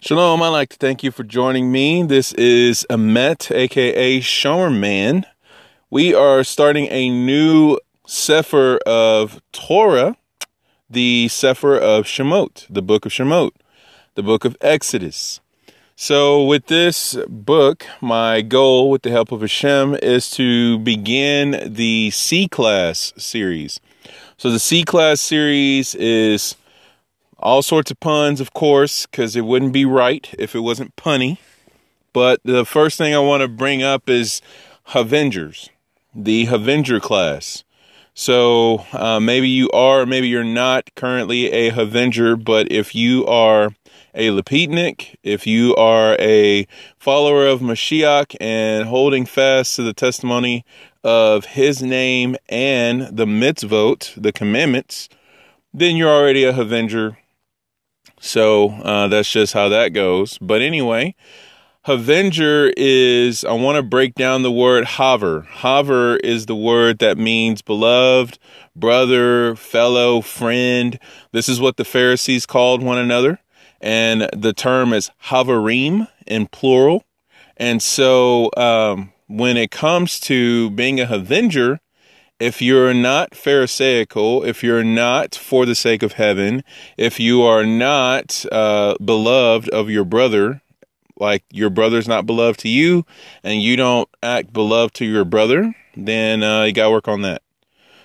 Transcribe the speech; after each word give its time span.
Shalom, 0.00 0.40
I'd 0.44 0.50
like 0.50 0.68
to 0.68 0.76
thank 0.76 1.02
you 1.02 1.10
for 1.10 1.24
joining 1.24 1.72
me. 1.72 2.04
This 2.04 2.32
is 2.34 2.86
Amet, 2.88 3.50
aka 3.50 4.20
Shomerman. 4.20 5.24
We 5.90 6.14
are 6.14 6.44
starting 6.44 6.86
a 6.86 7.10
new 7.10 7.80
Sefer 8.06 8.78
of 8.86 9.42
Torah, 9.50 10.16
the 10.88 11.26
Sefer 11.26 11.76
of 11.76 12.04
Shemot, 12.04 12.64
the 12.70 12.80
book 12.80 13.06
of 13.06 13.12
Shemot, 13.12 13.50
the 14.14 14.22
book 14.22 14.44
of 14.44 14.56
Exodus. 14.60 15.40
So, 15.96 16.44
with 16.44 16.66
this 16.66 17.16
book, 17.26 17.84
my 18.00 18.40
goal 18.40 18.90
with 18.90 19.02
the 19.02 19.10
help 19.10 19.32
of 19.32 19.40
Hashem 19.40 19.96
is 20.00 20.30
to 20.30 20.78
begin 20.78 21.72
the 21.74 22.12
C 22.12 22.46
Class 22.46 23.12
series. 23.16 23.80
So, 24.36 24.48
the 24.52 24.60
C 24.60 24.84
Class 24.84 25.20
series 25.20 25.96
is 25.96 26.54
all 27.38 27.62
sorts 27.62 27.90
of 27.90 28.00
puns, 28.00 28.40
of 28.40 28.52
course, 28.52 29.06
because 29.06 29.36
it 29.36 29.42
wouldn't 29.42 29.72
be 29.72 29.84
right 29.84 30.34
if 30.38 30.54
it 30.54 30.60
wasn't 30.60 30.96
punny. 30.96 31.38
But 32.12 32.40
the 32.44 32.64
first 32.64 32.98
thing 32.98 33.14
I 33.14 33.18
want 33.20 33.42
to 33.42 33.48
bring 33.48 33.82
up 33.82 34.08
is 34.08 34.42
Avengers, 34.94 35.70
the 36.14 36.46
Avenger 36.46 37.00
class. 37.00 37.64
So 38.14 38.84
uh, 38.92 39.20
maybe 39.20 39.48
you 39.48 39.70
are, 39.70 40.04
maybe 40.04 40.26
you're 40.26 40.42
not 40.42 40.92
currently 40.96 41.52
a 41.52 41.68
Avenger, 41.68 42.34
but 42.34 42.72
if 42.72 42.92
you 42.92 43.24
are 43.26 43.72
a 44.14 44.30
Lapidnik, 44.30 45.14
if 45.22 45.46
you 45.46 45.76
are 45.76 46.16
a 46.18 46.66
follower 46.98 47.46
of 47.46 47.60
Mashiach 47.60 48.34
and 48.40 48.88
holding 48.88 49.24
fast 49.24 49.76
to 49.76 49.82
the 49.82 49.92
testimony 49.92 50.64
of 51.04 51.44
his 51.44 51.80
name 51.80 52.36
and 52.48 53.02
the 53.16 53.26
mitzvot, 53.26 54.20
the 54.20 54.32
commandments, 54.32 55.08
then 55.72 55.94
you're 55.94 56.10
already 56.10 56.42
a 56.42 56.58
Avenger 56.58 57.18
so 58.20 58.70
uh, 58.70 59.08
that's 59.08 59.30
just 59.30 59.52
how 59.52 59.68
that 59.68 59.90
goes. 59.92 60.38
But 60.38 60.62
anyway, 60.62 61.14
Avenger 61.84 62.72
is, 62.76 63.44
I 63.44 63.52
want 63.52 63.76
to 63.76 63.82
break 63.82 64.14
down 64.14 64.42
the 64.42 64.52
word 64.52 64.84
haver. 64.84 65.42
Haver 65.42 66.18
is 66.18 66.46
the 66.46 66.56
word 66.56 66.98
that 66.98 67.16
means 67.16 67.62
beloved, 67.62 68.38
brother, 68.76 69.56
fellow, 69.56 70.20
friend. 70.20 70.98
This 71.32 71.48
is 71.48 71.60
what 71.60 71.76
the 71.76 71.84
Pharisees 71.84 72.44
called 72.44 72.82
one 72.82 72.98
another. 72.98 73.38
And 73.80 74.28
the 74.36 74.52
term 74.52 74.92
is 74.92 75.10
haverim 75.24 76.08
in 76.26 76.46
plural. 76.48 77.04
And 77.56 77.80
so 77.80 78.50
um, 78.56 79.12
when 79.26 79.56
it 79.56 79.70
comes 79.70 80.20
to 80.20 80.70
being 80.70 81.00
a 81.00 81.08
Avenger, 81.10 81.80
if 82.40 82.62
you're 82.62 82.94
not 82.94 83.34
Pharisaical, 83.34 84.44
if 84.44 84.62
you're 84.62 84.84
not 84.84 85.34
for 85.34 85.66
the 85.66 85.74
sake 85.74 86.02
of 86.02 86.12
heaven, 86.12 86.62
if 86.96 87.18
you 87.18 87.42
are 87.42 87.66
not 87.66 88.44
uh, 88.52 88.94
beloved 89.04 89.68
of 89.70 89.90
your 89.90 90.04
brother, 90.04 90.62
like 91.18 91.42
your 91.50 91.70
brother's 91.70 92.06
not 92.06 92.26
beloved 92.26 92.60
to 92.60 92.68
you, 92.68 93.04
and 93.42 93.60
you 93.60 93.76
don't 93.76 94.08
act 94.22 94.52
beloved 94.52 94.94
to 94.94 95.04
your 95.04 95.24
brother, 95.24 95.74
then 95.96 96.42
uh, 96.42 96.64
you 96.64 96.72
got 96.72 96.84
to 96.84 96.90
work 96.90 97.08
on 97.08 97.22
that. 97.22 97.42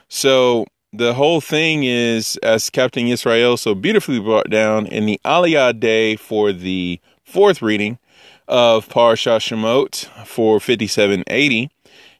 So 0.08 0.66
the 0.92 1.14
whole 1.14 1.42
thing 1.42 1.84
is, 1.84 2.38
as 2.38 2.70
Captain 2.70 3.08
Israel 3.08 3.58
so 3.58 3.76
beautifully 3.76 4.20
brought 4.20 4.50
down 4.50 4.88
in 4.88 5.06
the 5.06 5.20
Aliyah 5.24 5.80
day 5.80 6.16
for 6.16 6.52
the 6.52 7.00
fourth 7.24 7.62
reading 7.62 8.00
of 8.48 8.90
Parashah 8.90 9.40
Shemot 9.40 10.06
for 10.26 10.60
5780, 10.60 11.70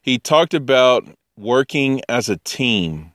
he 0.02 0.20
talked 0.20 0.54
about 0.54 1.08
working 1.38 2.02
as 2.08 2.30
a 2.30 2.38
team. 2.38 3.14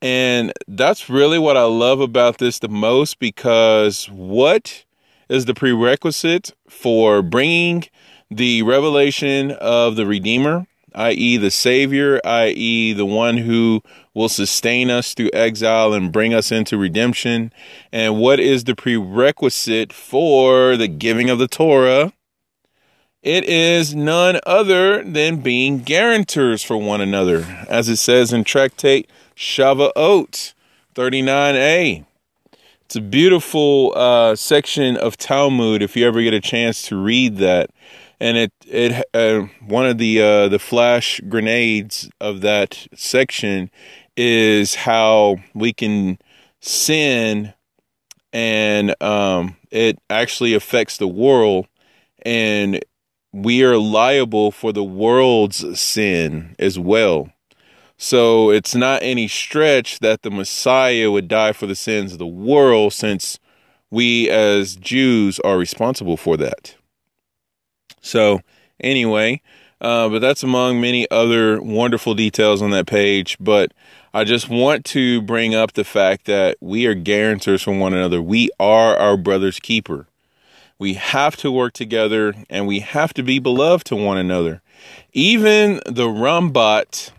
And 0.00 0.52
that's 0.66 1.08
really 1.08 1.38
what 1.38 1.56
I 1.56 1.64
love 1.64 2.00
about 2.00 2.38
this 2.38 2.58
the 2.58 2.68
most 2.68 3.18
because 3.18 4.06
what 4.06 4.84
is 5.28 5.44
the 5.44 5.54
prerequisite 5.54 6.52
for 6.68 7.22
bringing 7.22 7.84
the 8.28 8.62
revelation 8.62 9.52
of 9.52 9.94
the 9.96 10.04
Redeemer, 10.06 10.66
i.e., 10.94 11.36
the 11.36 11.50
Savior, 11.50 12.20
i.e., 12.24 12.92
the 12.92 13.06
one 13.06 13.36
who 13.38 13.80
will 14.12 14.28
sustain 14.28 14.90
us 14.90 15.14
through 15.14 15.30
exile 15.32 15.92
and 15.92 16.12
bring 16.12 16.34
us 16.34 16.50
into 16.50 16.76
redemption? 16.76 17.52
And 17.92 18.18
what 18.18 18.40
is 18.40 18.64
the 18.64 18.74
prerequisite 18.74 19.92
for 19.92 20.76
the 20.76 20.88
giving 20.88 21.30
of 21.30 21.38
the 21.38 21.48
Torah? 21.48 22.12
It 23.22 23.44
is 23.44 23.94
none 23.94 24.40
other 24.44 25.04
than 25.04 25.42
being 25.42 25.78
guarantors 25.78 26.64
for 26.64 26.76
one 26.76 27.00
another, 27.00 27.64
as 27.68 27.88
it 27.88 27.98
says 27.98 28.32
in 28.32 28.42
Tractate 28.42 29.08
Shavuot 29.36 30.54
39a. 30.96 32.04
It's 32.80 32.96
a 32.96 33.00
beautiful 33.00 33.92
uh, 33.94 34.34
section 34.34 34.96
of 34.96 35.16
Talmud 35.16 35.82
if 35.82 35.96
you 35.96 36.04
ever 36.04 36.20
get 36.20 36.34
a 36.34 36.40
chance 36.40 36.82
to 36.88 37.00
read 37.00 37.36
that. 37.36 37.70
And 38.18 38.36
it 38.36 38.52
it 38.66 39.04
uh, 39.14 39.46
one 39.64 39.86
of 39.86 39.98
the 39.98 40.20
uh, 40.20 40.48
the 40.48 40.58
flash 40.58 41.20
grenades 41.28 42.10
of 42.20 42.40
that 42.40 42.88
section 42.92 43.70
is 44.16 44.74
how 44.74 45.36
we 45.54 45.72
can 45.72 46.18
sin 46.58 47.54
and 48.32 49.00
um, 49.00 49.56
it 49.70 50.00
actually 50.10 50.54
affects 50.54 50.96
the 50.96 51.06
world 51.06 51.68
and 52.24 52.80
we 53.32 53.62
are 53.64 53.78
liable 53.78 54.50
for 54.50 54.72
the 54.72 54.84
world's 54.84 55.80
sin 55.80 56.54
as 56.58 56.78
well. 56.78 57.30
So 57.96 58.50
it's 58.50 58.74
not 58.74 59.02
any 59.02 59.28
stretch 59.28 60.00
that 60.00 60.22
the 60.22 60.30
Messiah 60.30 61.10
would 61.10 61.28
die 61.28 61.52
for 61.52 61.66
the 61.66 61.76
sins 61.76 62.12
of 62.12 62.18
the 62.18 62.26
world, 62.26 62.92
since 62.92 63.38
we 63.90 64.28
as 64.28 64.76
Jews 64.76 65.38
are 65.40 65.56
responsible 65.56 66.16
for 66.16 66.36
that. 66.38 66.74
So, 68.00 68.40
anyway, 68.80 69.40
uh, 69.80 70.08
but 70.08 70.18
that's 70.18 70.42
among 70.42 70.80
many 70.80 71.08
other 71.10 71.62
wonderful 71.62 72.14
details 72.14 72.60
on 72.60 72.70
that 72.70 72.86
page. 72.86 73.36
But 73.38 73.72
I 74.12 74.24
just 74.24 74.48
want 74.48 74.84
to 74.86 75.22
bring 75.22 75.54
up 75.54 75.72
the 75.72 75.84
fact 75.84 76.26
that 76.26 76.56
we 76.60 76.86
are 76.86 76.94
guarantors 76.94 77.62
for 77.62 77.76
one 77.76 77.94
another. 77.94 78.20
We 78.20 78.50
are 78.58 78.96
our 78.96 79.16
brother's 79.16 79.60
keeper. 79.60 80.08
We 80.82 80.94
have 80.94 81.36
to 81.36 81.52
work 81.52 81.74
together 81.74 82.34
and 82.50 82.66
we 82.66 82.80
have 82.80 83.14
to 83.14 83.22
be 83.22 83.38
beloved 83.38 83.86
to 83.86 83.94
one 83.94 84.18
another. 84.18 84.62
Even 85.12 85.76
the 85.86 86.08
Rambat 86.08 87.12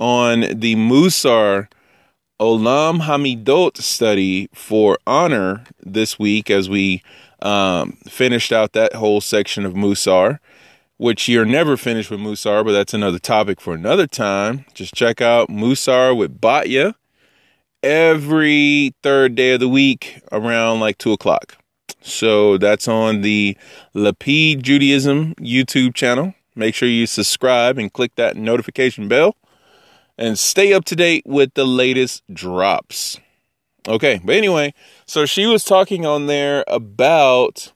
on 0.00 0.40
the 0.40 0.74
Musar 0.74 1.68
Olam 2.40 3.02
Hamidot 3.02 3.76
study 3.76 4.48
for 4.52 4.98
honor 5.06 5.62
this 5.80 6.18
week 6.18 6.50
as 6.50 6.68
we 6.68 7.00
um, 7.42 7.92
finished 8.08 8.50
out 8.50 8.72
that 8.72 8.94
whole 8.94 9.20
section 9.20 9.64
of 9.64 9.74
Musar, 9.74 10.40
which 10.96 11.28
you're 11.28 11.44
never 11.44 11.76
finished 11.76 12.10
with 12.10 12.18
Musar, 12.18 12.64
but 12.64 12.72
that's 12.72 12.92
another 12.92 13.20
topic 13.20 13.60
for 13.60 13.72
another 13.72 14.08
time. 14.08 14.64
Just 14.74 14.94
check 14.94 15.20
out 15.20 15.48
Musar 15.48 16.16
with 16.16 16.40
Batya 16.40 16.96
every 17.84 18.96
third 19.04 19.36
day 19.36 19.52
of 19.52 19.60
the 19.60 19.68
week 19.68 20.20
around 20.32 20.80
like 20.80 20.98
two 20.98 21.12
o'clock. 21.12 21.59
So 22.00 22.58
that's 22.58 22.88
on 22.88 23.20
the 23.22 23.56
Lapid 23.94 24.62
Judaism 24.62 25.34
YouTube 25.36 25.94
channel. 25.94 26.34
Make 26.54 26.74
sure 26.74 26.88
you 26.88 27.06
subscribe 27.06 27.78
and 27.78 27.92
click 27.92 28.14
that 28.16 28.36
notification 28.36 29.08
bell 29.08 29.36
and 30.18 30.38
stay 30.38 30.72
up 30.72 30.84
to 30.86 30.96
date 30.96 31.24
with 31.26 31.54
the 31.54 31.64
latest 31.64 32.22
drops. 32.32 33.18
Okay, 33.88 34.20
but 34.22 34.34
anyway, 34.34 34.74
so 35.06 35.24
she 35.24 35.46
was 35.46 35.64
talking 35.64 36.04
on 36.04 36.26
there 36.26 36.64
about 36.68 37.72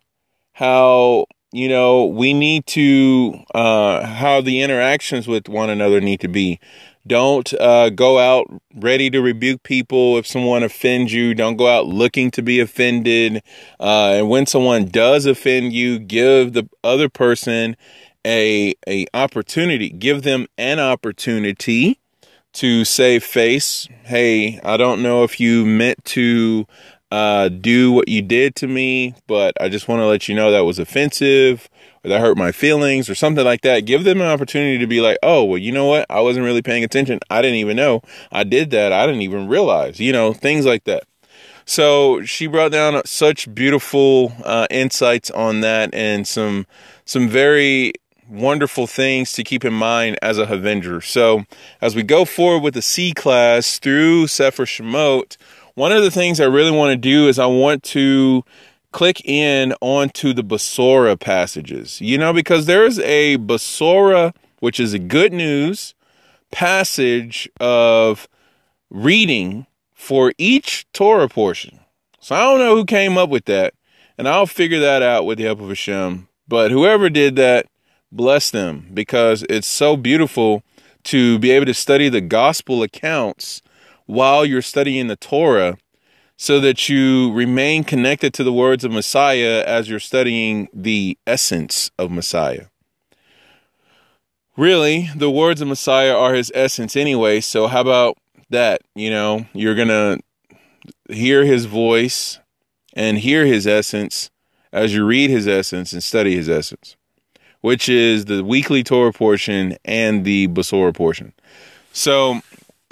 how 0.53 1.27
you 1.53 1.69
know 1.69 2.05
we 2.05 2.35
need 2.35 2.67
to 2.67 3.35
uh 3.55 4.05
how 4.05 4.41
the 4.41 4.61
interactions 4.61 5.27
with 5.27 5.49
one 5.49 5.71
another 5.71 6.01
need 6.01 6.21
to 6.21 6.29
be 6.29 6.61
don't 7.07 7.53
uh, 7.55 7.91
go 7.91 8.19
out 8.19 8.47
ready 8.75 9.11
to 9.11 9.21
rebuke 9.21 9.63
people 9.63 10.17
if 10.17 10.27
someone 10.27 10.63
offends 10.63 11.13
you. 11.13 11.35
Don't 11.35 11.57
go 11.57 11.67
out 11.67 11.87
looking 11.87 12.31
to 12.33 12.43
be 12.43 12.61
offended. 12.61 13.43
Uh, 13.79 14.15
and 14.17 14.29
when 14.29 14.47
someone 14.47 14.87
does 14.87 15.27
offend 15.27 15.73
you, 15.73 15.99
give 15.99 16.53
the 16.53 16.69
other 16.83 17.09
person 17.09 17.77
a 18.27 18.75
a 18.89 19.07
opportunity. 19.13 19.91
Give 19.91 20.23
them 20.23 20.47
an 20.57 20.81
opportunity 20.81 22.01
to 22.55 22.85
save 22.85 23.25
face. 23.25 23.89
Hey, 24.05 24.61
I 24.65 24.77
don't 24.77 25.03
know 25.03 25.25
if 25.25 25.41
you 25.41 25.67
meant 25.67 26.05
to 26.07 26.67
uh, 27.11 27.49
do 27.49 27.93
what 27.93 28.09
you 28.09 28.23
did 28.23 28.55
to 28.57 28.67
me, 28.67 29.15
but 29.27 29.55
I 29.61 29.69
just 29.69 29.89
want 29.89 30.01
to 30.01 30.07
let 30.07 30.29
you 30.29 30.35
know 30.35 30.51
that 30.51 30.65
was 30.65 30.79
offensive 30.79 31.69
or 32.05 32.09
that 32.09 32.21
hurt 32.21 32.37
my 32.37 32.53
feelings 32.53 33.09
or 33.09 33.15
something 33.15 33.45
like 33.45 33.63
that. 33.63 33.81
Give 33.81 34.05
them 34.05 34.21
an 34.21 34.27
opportunity 34.27 34.79
to 34.79 34.87
be 34.87 35.01
like, 35.01 35.19
oh, 35.23 35.45
well, 35.45 35.59
you 35.59 35.73
know 35.73 35.87
what? 35.87 36.07
I 36.11 36.21
wasn't 36.21 36.45
really 36.45 36.63
paying 36.63 36.85
attention. 36.85 37.21
I 37.31 37.43
didn't 37.43 37.57
even 37.57 37.77
know 37.77 38.03
I 38.31 38.45
did 38.45 38.71
that. 38.71 38.93
I 38.93 39.07
didn't 39.07 39.23
even 39.23 39.49
realize, 39.49 40.01
you 40.01 40.13
know, 40.13 40.33
things 40.33 40.67
like 40.67 40.85
that. 40.85 41.05
So 41.67 42.23
she 42.25 42.47
brought 42.47 42.73
down 42.73 43.01
such 43.07 43.53
beautiful 43.55 44.33
uh, 44.45 44.67
insights 44.71 45.31
on 45.31 45.61
that 45.63 45.95
and 45.95 46.27
some 46.27 46.67
some 47.07 47.29
very 47.29 47.95
wonderful 48.29 48.87
things 48.87 49.33
to 49.33 49.45
keep 49.45 49.65
in 49.65 49.73
mind 49.73 50.19
as 50.23 50.39
a 50.39 50.43
Avenger. 50.43 51.01
So 51.01 51.45
as 51.81 51.95
we 51.95 52.03
go 52.03 52.25
forward 52.25 52.63
with 52.63 52.75
the 52.75 52.83
C 52.83 53.13
class 53.13 53.79
through 53.79 54.27
Sefer 54.27 54.65
Shemot, 54.65 55.37
one 55.75 55.93
of 55.93 56.03
the 56.03 56.11
things 56.11 56.41
I 56.41 56.45
really 56.45 56.71
want 56.71 56.93
to 56.93 56.97
do 56.97 57.29
is 57.29 57.39
I 57.39 57.47
want 57.47 57.83
to 57.85 58.45
click 58.95 59.21
in 59.25 59.75
onto 59.81 60.33
the 60.33 60.45
Besorah 60.45 61.19
passages, 61.19 62.01
you 62.01 62.17
know, 62.17 62.33
because 62.33 62.67
there's 62.67 63.01
a 63.01 63.37
Besorah, 63.39 64.33
which 64.61 64.79
is 64.79 64.95
a 64.95 65.01
good 65.01 65.33
news 65.33 65.97
passage 66.53 67.51
of 67.59 68.29
reading 68.91 69.67
for 69.93 70.33
each 70.39 70.87
Torah 70.93 71.29
portion. 71.29 71.81
So 72.21 72.37
I 72.37 72.43
don't 72.43 72.61
know 72.61 72.77
who 72.77 72.85
came 72.85 73.19
up 73.19 73.31
with 73.31 73.47
that, 73.47 73.75
and 74.17 74.29
I'll 74.29 74.47
figure 74.47 74.79
that 74.79 75.03
out 75.03 75.27
with 75.27 75.39
the 75.39 75.45
help 75.45 75.61
of 75.61 75.69
Hashem. 75.69 76.29
But 76.47 76.71
whoever 76.71 77.11
did 77.11 77.35
that, 77.35 77.67
bless 78.13 78.53
them 78.53 78.91
because 78.95 79.45
it's 79.51 79.67
so 79.67 79.97
beautiful 79.97 80.63
to 81.05 81.41
be 81.41 81.51
able 81.51 81.67
to 81.67 81.75
study 81.75 82.09
the 82.09 82.21
gospel 82.21 82.85
accounts 82.85 83.61
while 84.07 84.47
you're 84.47 84.63
studying 84.63 85.09
the 85.09 85.17
Torah 85.17 85.79
so 86.37 86.61
that 86.61 86.89
you 86.89 87.33
remain 87.33 87.85
connected 87.85 88.35
to 88.35 88.45
the 88.45 88.53
words 88.53 88.85
of 88.85 88.91
Messiah 88.91 89.63
as 89.67 89.89
you're 89.89 90.01
studying 90.01 90.69
the 90.73 91.17
essence 91.27 91.91
of 91.99 92.11
Messiah. 92.11 92.67
Really, 94.57 95.11
the 95.17 95.31
words 95.31 95.61
of 95.61 95.69
Messiah 95.69 96.17
are 96.17 96.35
his 96.35 96.53
essence 96.55 96.97
anyway, 96.97 97.41
so 97.41 97.67
how 97.67 97.81
about 97.81 98.19
that? 98.51 98.83
You 98.95 99.11
know, 99.11 99.47
you're 99.53 99.75
going 99.75 99.89
to 99.89 100.21
hear 101.13 101.45
his 101.45 101.65
voice 101.65 102.39
and 102.95 103.19
hear 103.19 103.47
his 103.47 103.67
essence 103.67 104.31
as 104.73 104.95
you 104.95 105.05
read 105.05 105.31
his 105.31 105.49
essence 105.49 105.93
and 105.93 106.03
study 106.03 106.37
his 106.37 106.49
essence, 106.49 106.97
which 107.61 107.89
is 107.89 108.27
the 108.27 108.45
weekly 108.45 108.83
Torah 108.83 109.13
portion 109.13 109.77
and 109.85 110.25
the 110.25 110.49
Besorah 110.49 110.95
portion. 110.95 111.33
So, 111.93 112.41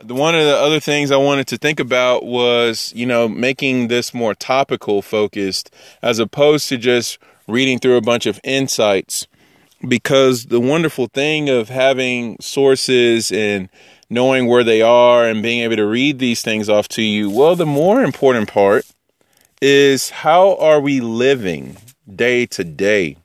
one 0.07 0.35
of 0.35 0.45
the 0.45 0.57
other 0.57 0.81
things 0.81 1.11
I 1.11 1.17
wanted 1.17 1.47
to 1.49 1.59
think 1.59 1.81
about 1.81 2.25
was, 2.25 2.93
you 2.95 3.07
know, 3.07 3.29
making 3.29 3.89
this 3.89 4.13
more 4.13 4.35
topical 4.35 5.03
focused 5.03 5.73
as 6.03 6.19
opposed 6.19 6.69
to 6.69 6.77
just 6.77 7.19
reading 7.47 7.79
through 7.79 7.97
a 7.97 8.03
bunch 8.03 8.27
of 8.27 8.41
insights. 8.45 9.27
Because 9.87 10.47
the 10.47 10.61
wonderful 10.61 11.09
thing 11.09 11.49
of 11.49 11.69
having 11.69 12.37
sources 12.41 13.33
and 13.33 13.69
knowing 14.09 14.47
where 14.47 14.63
they 14.63 14.81
are 14.81 15.27
and 15.27 15.43
being 15.43 15.61
able 15.61 15.77
to 15.77 15.87
read 15.87 16.19
these 16.19 16.43
things 16.43 16.69
off 16.69 16.87
to 16.89 17.03
you, 17.03 17.31
well, 17.31 17.57
the 17.57 17.67
more 17.67 18.03
important 18.03 18.49
part 18.49 18.85
is 19.61 20.11
how 20.11 20.57
are 20.57 20.81
we 20.81 21.01
living 21.01 21.77
day 22.15 22.47
to 22.47 22.65
day? 22.65 23.17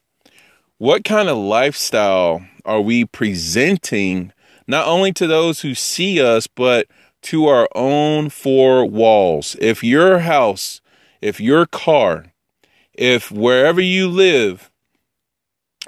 What 0.78 1.04
kind 1.04 1.30
of 1.30 1.38
lifestyle 1.38 2.46
are 2.66 2.82
we 2.82 3.06
presenting 3.06 4.32
not 4.68 4.88
only 4.88 5.14
to 5.14 5.28
those 5.28 5.62
who 5.62 5.74
see 5.74 6.22
us, 6.22 6.48
but 6.48 6.88
to 7.24 7.48
our 7.48 7.68
own 7.76 8.30
four 8.30 8.86
walls. 8.86 9.56
If 9.60 9.84
your 9.84 10.20
house, 10.20 10.82
if 11.22 11.40
your 11.40 11.66
car, 11.66 12.34
if 12.94 13.32
wherever 13.32 13.82
you 13.82 14.08
live, 14.08 14.72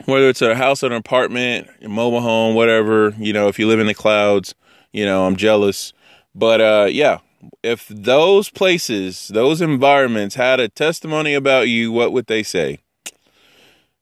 whether 0.06 0.30
it's 0.30 0.42
a 0.42 0.56
house 0.56 0.84
or 0.84 0.88
an 0.88 0.94
apartment, 0.94 1.68
a 1.82 1.90
mobile 1.90 2.22
home, 2.22 2.56
whatever, 2.56 3.14
you 3.18 3.34
know, 3.34 3.48
if 3.48 3.60
you 3.60 3.68
live 3.68 3.80
in 3.80 3.88
the 3.88 3.94
clouds, 3.94 4.56
you 4.94 5.06
know, 5.06 5.26
I'm 5.26 5.36
jealous. 5.36 5.94
But 6.34 6.62
uh 6.62 6.88
yeah, 6.90 7.20
if 7.64 7.88
those 7.88 8.50
places, 8.50 9.30
those 9.30 9.62
environments 9.62 10.36
had 10.36 10.60
a 10.60 10.70
testimony 10.70 11.34
about 11.34 11.68
you, 11.68 11.92
what 11.92 12.12
would 12.14 12.28
they 12.28 12.44
say? 12.44 12.80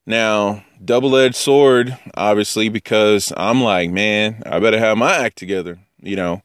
Now, 0.06 0.63
double 0.83 1.15
edged 1.15 1.35
sword, 1.35 1.97
obviously, 2.15 2.69
because 2.69 3.33
I'm 3.35 3.62
like, 3.62 3.91
man, 3.91 4.44
I 4.45 4.59
better 4.59 4.79
have 4.79 4.97
my 4.97 5.15
act 5.15 5.38
together, 5.38 5.79
you 6.01 6.15
know, 6.15 6.41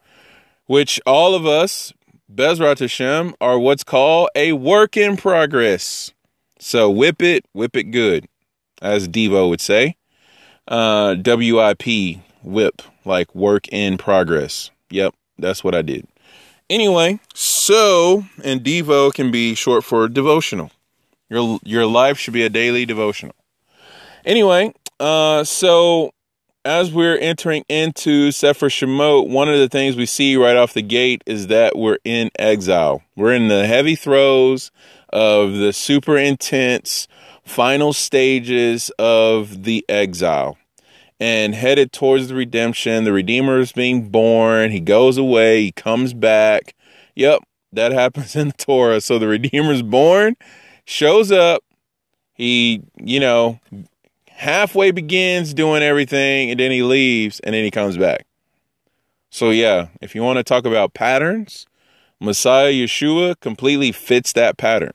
which 0.67 1.01
all 1.07 1.35
of 1.35 1.47
us, 1.47 1.93
Bezrat 2.33 2.79
Hashem, 2.79 3.35
are 3.41 3.59
what's 3.59 3.85
called 3.85 4.31
a 4.35 4.53
work 4.53 4.97
in 4.97 5.17
progress. 5.17 6.13
So 6.59 6.91
whip 6.91 7.23
it, 7.23 7.45
whip 7.53 7.77
it 7.77 7.85
good, 7.85 8.29
as 8.81 9.09
Devo 9.09 9.49
would 9.49 9.61
say. 9.61 9.97
Uh, 10.69 11.17
WIP, 11.25 12.21
whip, 12.43 12.83
like 13.05 13.35
work 13.35 13.69
in 13.69 13.99
progress. 13.99 14.71
Yep, 14.91 15.15
that's 15.39 15.65
what 15.65 15.75
I 15.75 15.83
did. 15.83 16.07
Anyway, 16.71 17.21
so, 17.35 18.25
and 18.43 18.63
Devo 18.63 19.13
can 19.13 19.31
be 19.31 19.55
short 19.55 19.85
for 19.85 20.09
devotional. 20.09 20.71
Your, 21.29 21.59
your 21.65 21.87
life 21.87 22.19
should 22.19 22.35
be 22.35 22.45
a 22.45 22.49
daily 22.49 22.87
devotional. 22.87 23.35
Anyway, 24.25 24.73
uh, 25.01 25.43
so 25.43 26.13
as 26.65 26.93
we're 26.93 27.17
entering 27.17 27.65
into 27.69 28.31
Sefer 28.31 28.69
Shemot, 28.69 29.29
one 29.29 29.49
of 29.49 29.59
the 29.59 29.69
things 29.69 29.97
we 29.97 30.07
see 30.07 30.37
right 30.37 30.57
off 30.57 30.75
the 30.75 30.83
gate 30.83 31.23
is 31.27 31.49
that 31.49 31.77
we're 31.77 31.99
in 32.05 32.31
exile. 32.39 33.03
We're 33.17 33.35
in 33.35 33.49
the 33.49 33.67
heavy 33.67 33.97
throes 33.97 34.71
of 35.13 35.55
the 35.55 35.73
super 35.73 36.17
intense 36.17 37.09
final 37.45 37.93
stages 37.93 38.91
of 38.99 39.65
the 39.65 39.85
exile 39.89 40.57
and 41.19 41.55
headed 41.55 41.93
towards 41.93 42.29
the 42.29 42.37
redemption. 42.37 43.03
The 43.05 43.13
Redeemer 43.13 43.59
is 43.59 43.73
being 43.73 44.09
born. 44.09 44.71
He 44.71 44.81
goes 44.81 45.19
away. 45.19 45.63
He 45.63 45.73
comes 45.73 46.15
back. 46.15 46.75
Yep, 47.17 47.43
that 47.73 47.91
happens 47.93 48.37
in 48.37 48.49
the 48.49 48.55
Torah. 48.55 49.01
So 49.01 49.19
the 49.19 49.29
Redeemer's 49.29 49.83
born, 49.83 50.37
shows 50.85 51.33
up. 51.33 51.63
He, 52.35 52.83
you 52.97 53.21
know, 53.21 53.61
halfway 54.43 54.91
begins 54.91 55.55
doing 55.55 55.85
everything 55.85 56.51
and 56.51 56.59
then 56.59 56.73
he 56.73 56.83
leaves 56.83 57.39
and 57.41 57.55
then 57.55 57.63
he 57.63 57.71
comes 57.71 57.97
back. 57.97 58.27
So, 59.31 59.51
yeah, 59.51 59.87
if 60.01 60.17
you 60.17 60.23
want 60.23 60.39
to 60.39 60.43
talk 60.43 60.67
about 60.67 60.95
patterns, 60.95 61.65
Messiah 62.21 62.73
Yeshua 62.73 63.39
completely 63.39 63.93
fits 63.93 64.33
that 64.33 64.59
pattern. 64.59 64.95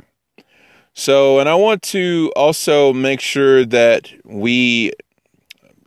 So, 0.94 1.40
and 1.40 1.48
I 1.48 1.56
want 1.56 1.82
to 1.84 2.30
also 2.36 2.92
make 2.92 3.22
sure 3.22 3.64
that 3.64 4.12
we, 4.26 4.92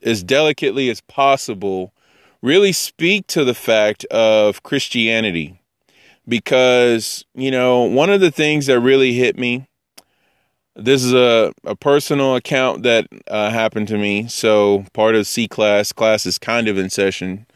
as 0.03 0.25
delicately 0.25 0.89
as 0.89 1.03
possible, 1.03 1.93
really 2.41 2.73
speak 2.73 3.27
to 3.27 3.45
the 3.45 3.55
fact 3.55 4.07
of 4.07 4.63
Christianity. 4.63 5.61
Because, 6.27 7.27
you 7.35 7.51
know, 7.51 7.83
one 7.83 8.09
of 8.09 8.23
the 8.23 8.31
things 8.31 8.67
that 8.67 8.81
really 8.81 9.13
hit 9.13 9.39
me 9.39 9.69
this 10.85 11.05
is 11.05 11.13
a, 11.13 11.53
a 11.65 11.77
personal 11.77 12.37
account 12.37 12.83
that 12.83 13.07
uh, 13.29 13.51
happened 13.51 13.89
to 13.89 13.99
me. 13.99 14.29
So 14.29 14.85
part 14.93 15.15
of 15.15 15.27
C 15.27 15.47
class, 15.47 15.93
class 15.93 16.27
is 16.27 16.39
kind 16.39 16.69
of 16.69 16.79
in 16.79 16.91
session. 16.91 17.47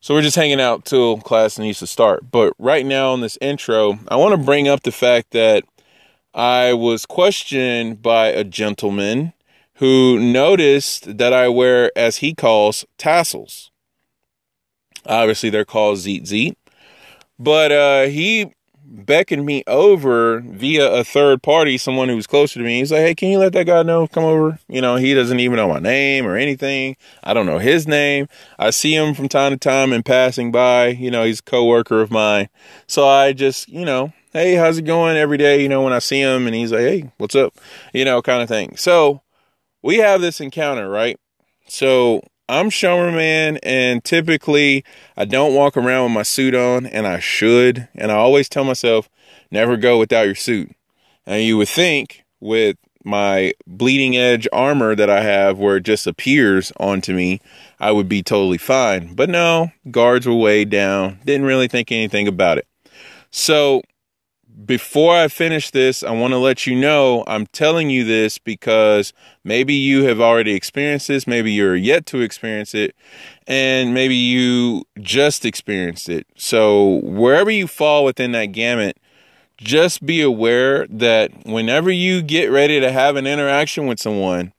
So 0.00 0.14
we're 0.14 0.22
just 0.22 0.36
hanging 0.36 0.60
out 0.60 0.84
till 0.84 1.18
class 1.18 1.58
needs 1.58 1.80
to 1.80 1.86
start. 1.86 2.30
But 2.30 2.54
right 2.58 2.86
now 2.86 3.12
in 3.14 3.20
this 3.20 3.38
intro, 3.40 3.98
I 4.08 4.16
want 4.16 4.32
to 4.32 4.44
bring 4.44 4.68
up 4.68 4.82
the 4.82 4.92
fact 4.92 5.32
that 5.32 5.64
I 6.32 6.74
was 6.74 7.06
questioned 7.06 8.02
by 8.02 8.28
a 8.28 8.44
gentleman 8.44 9.32
who 9.74 10.18
noticed 10.18 11.18
that 11.18 11.32
I 11.32 11.48
wear, 11.48 11.90
as 11.96 12.18
he 12.18 12.34
calls, 12.34 12.84
tassels. 12.98 13.70
Obviously, 15.04 15.50
they're 15.50 15.64
called 15.64 15.98
tzitzit. 15.98 16.56
But 17.38 17.72
uh, 17.72 18.02
he 18.06 18.52
beckoned 18.88 19.44
me 19.44 19.62
over 19.66 20.40
via 20.40 20.90
a 20.90 21.04
third 21.04 21.42
party, 21.42 21.76
someone 21.78 22.08
who 22.08 22.16
was 22.16 22.26
closer 22.26 22.58
to 22.58 22.64
me. 22.64 22.78
He's 22.78 22.92
like, 22.92 23.00
"Hey, 23.00 23.14
can 23.14 23.28
you 23.28 23.38
let 23.38 23.52
that 23.52 23.66
guy 23.66 23.82
know? 23.82 24.06
Come 24.06 24.24
over." 24.24 24.58
You 24.68 24.80
know, 24.80 24.96
he 24.96 25.14
doesn't 25.14 25.40
even 25.40 25.56
know 25.56 25.68
my 25.68 25.78
name 25.78 26.26
or 26.26 26.36
anything. 26.36 26.96
I 27.22 27.34
don't 27.34 27.46
know 27.46 27.58
his 27.58 27.86
name. 27.86 28.28
I 28.58 28.70
see 28.70 28.94
him 28.94 29.14
from 29.14 29.28
time 29.28 29.52
to 29.52 29.58
time 29.58 29.92
in 29.92 30.02
passing 30.02 30.52
by. 30.52 30.88
You 30.88 31.10
know, 31.10 31.24
he's 31.24 31.40
a 31.40 31.44
coworker 31.44 32.00
of 32.00 32.10
mine. 32.10 32.48
So 32.86 33.06
I 33.06 33.32
just, 33.32 33.68
you 33.68 33.84
know, 33.84 34.12
hey, 34.32 34.54
how's 34.54 34.78
it 34.78 34.82
going 34.82 35.16
every 35.16 35.38
day? 35.38 35.62
You 35.62 35.68
know, 35.68 35.82
when 35.82 35.92
I 35.92 35.98
see 35.98 36.20
him, 36.20 36.46
and 36.46 36.54
he's 36.54 36.72
like, 36.72 36.82
"Hey, 36.82 37.10
what's 37.18 37.34
up?" 37.34 37.54
You 37.92 38.04
know, 38.04 38.22
kind 38.22 38.42
of 38.42 38.48
thing. 38.48 38.76
So 38.76 39.22
we 39.82 39.96
have 39.98 40.20
this 40.20 40.40
encounter, 40.40 40.88
right? 40.88 41.18
So 41.68 42.22
I'm 42.48 42.70
Shomer 42.70 43.12
Man, 43.12 43.58
and 43.64 44.04
typically 44.04 44.84
I 45.16 45.24
don't 45.24 45.54
walk 45.54 45.76
around 45.76 46.04
with 46.04 46.12
my 46.12 46.22
suit 46.22 46.54
on, 46.54 46.86
and 46.86 47.04
I 47.04 47.18
should. 47.18 47.88
And 47.96 48.12
I 48.12 48.14
always 48.14 48.48
tell 48.48 48.62
myself, 48.62 49.08
never 49.50 49.76
go 49.76 49.98
without 49.98 50.26
your 50.26 50.36
suit. 50.36 50.70
And 51.26 51.42
you 51.42 51.56
would 51.56 51.68
think 51.68 52.24
with 52.38 52.76
my 53.04 53.52
bleeding 53.66 54.16
edge 54.16 54.46
armor 54.52 54.94
that 54.94 55.10
I 55.10 55.22
have, 55.22 55.58
where 55.58 55.78
it 55.78 55.84
just 55.84 56.06
appears 56.06 56.72
onto 56.78 57.12
me, 57.12 57.40
I 57.80 57.90
would 57.90 58.08
be 58.08 58.22
totally 58.22 58.58
fine. 58.58 59.14
But 59.14 59.28
no, 59.28 59.72
guards 59.90 60.24
were 60.24 60.34
way 60.34 60.64
down. 60.64 61.18
Didn't 61.24 61.46
really 61.46 61.66
think 61.66 61.90
anything 61.90 62.28
about 62.28 62.58
it. 62.58 62.68
So 63.32 63.82
before 64.64 65.14
I 65.14 65.28
finish 65.28 65.70
this, 65.70 66.02
I 66.02 66.12
want 66.12 66.32
to 66.32 66.38
let 66.38 66.66
you 66.66 66.74
know 66.74 67.24
I'm 67.26 67.46
telling 67.46 67.90
you 67.90 68.04
this 68.04 68.38
because 68.38 69.12
maybe 69.44 69.74
you 69.74 70.04
have 70.04 70.20
already 70.20 70.54
experienced 70.54 71.08
this, 71.08 71.26
maybe 71.26 71.52
you're 71.52 71.76
yet 71.76 72.06
to 72.06 72.22
experience 72.22 72.74
it, 72.74 72.96
and 73.46 73.92
maybe 73.92 74.14
you 74.14 74.84
just 74.98 75.44
experienced 75.44 76.08
it. 76.08 76.26
So, 76.36 77.00
wherever 77.02 77.50
you 77.50 77.66
fall 77.66 78.04
within 78.04 78.32
that 78.32 78.46
gamut, 78.46 78.98
just 79.58 80.04
be 80.06 80.22
aware 80.22 80.86
that 80.88 81.46
whenever 81.46 81.90
you 81.90 82.22
get 82.22 82.50
ready 82.50 82.80
to 82.80 82.90
have 82.90 83.16
an 83.16 83.26
interaction 83.26 83.86
with 83.86 84.00
someone 84.00 84.52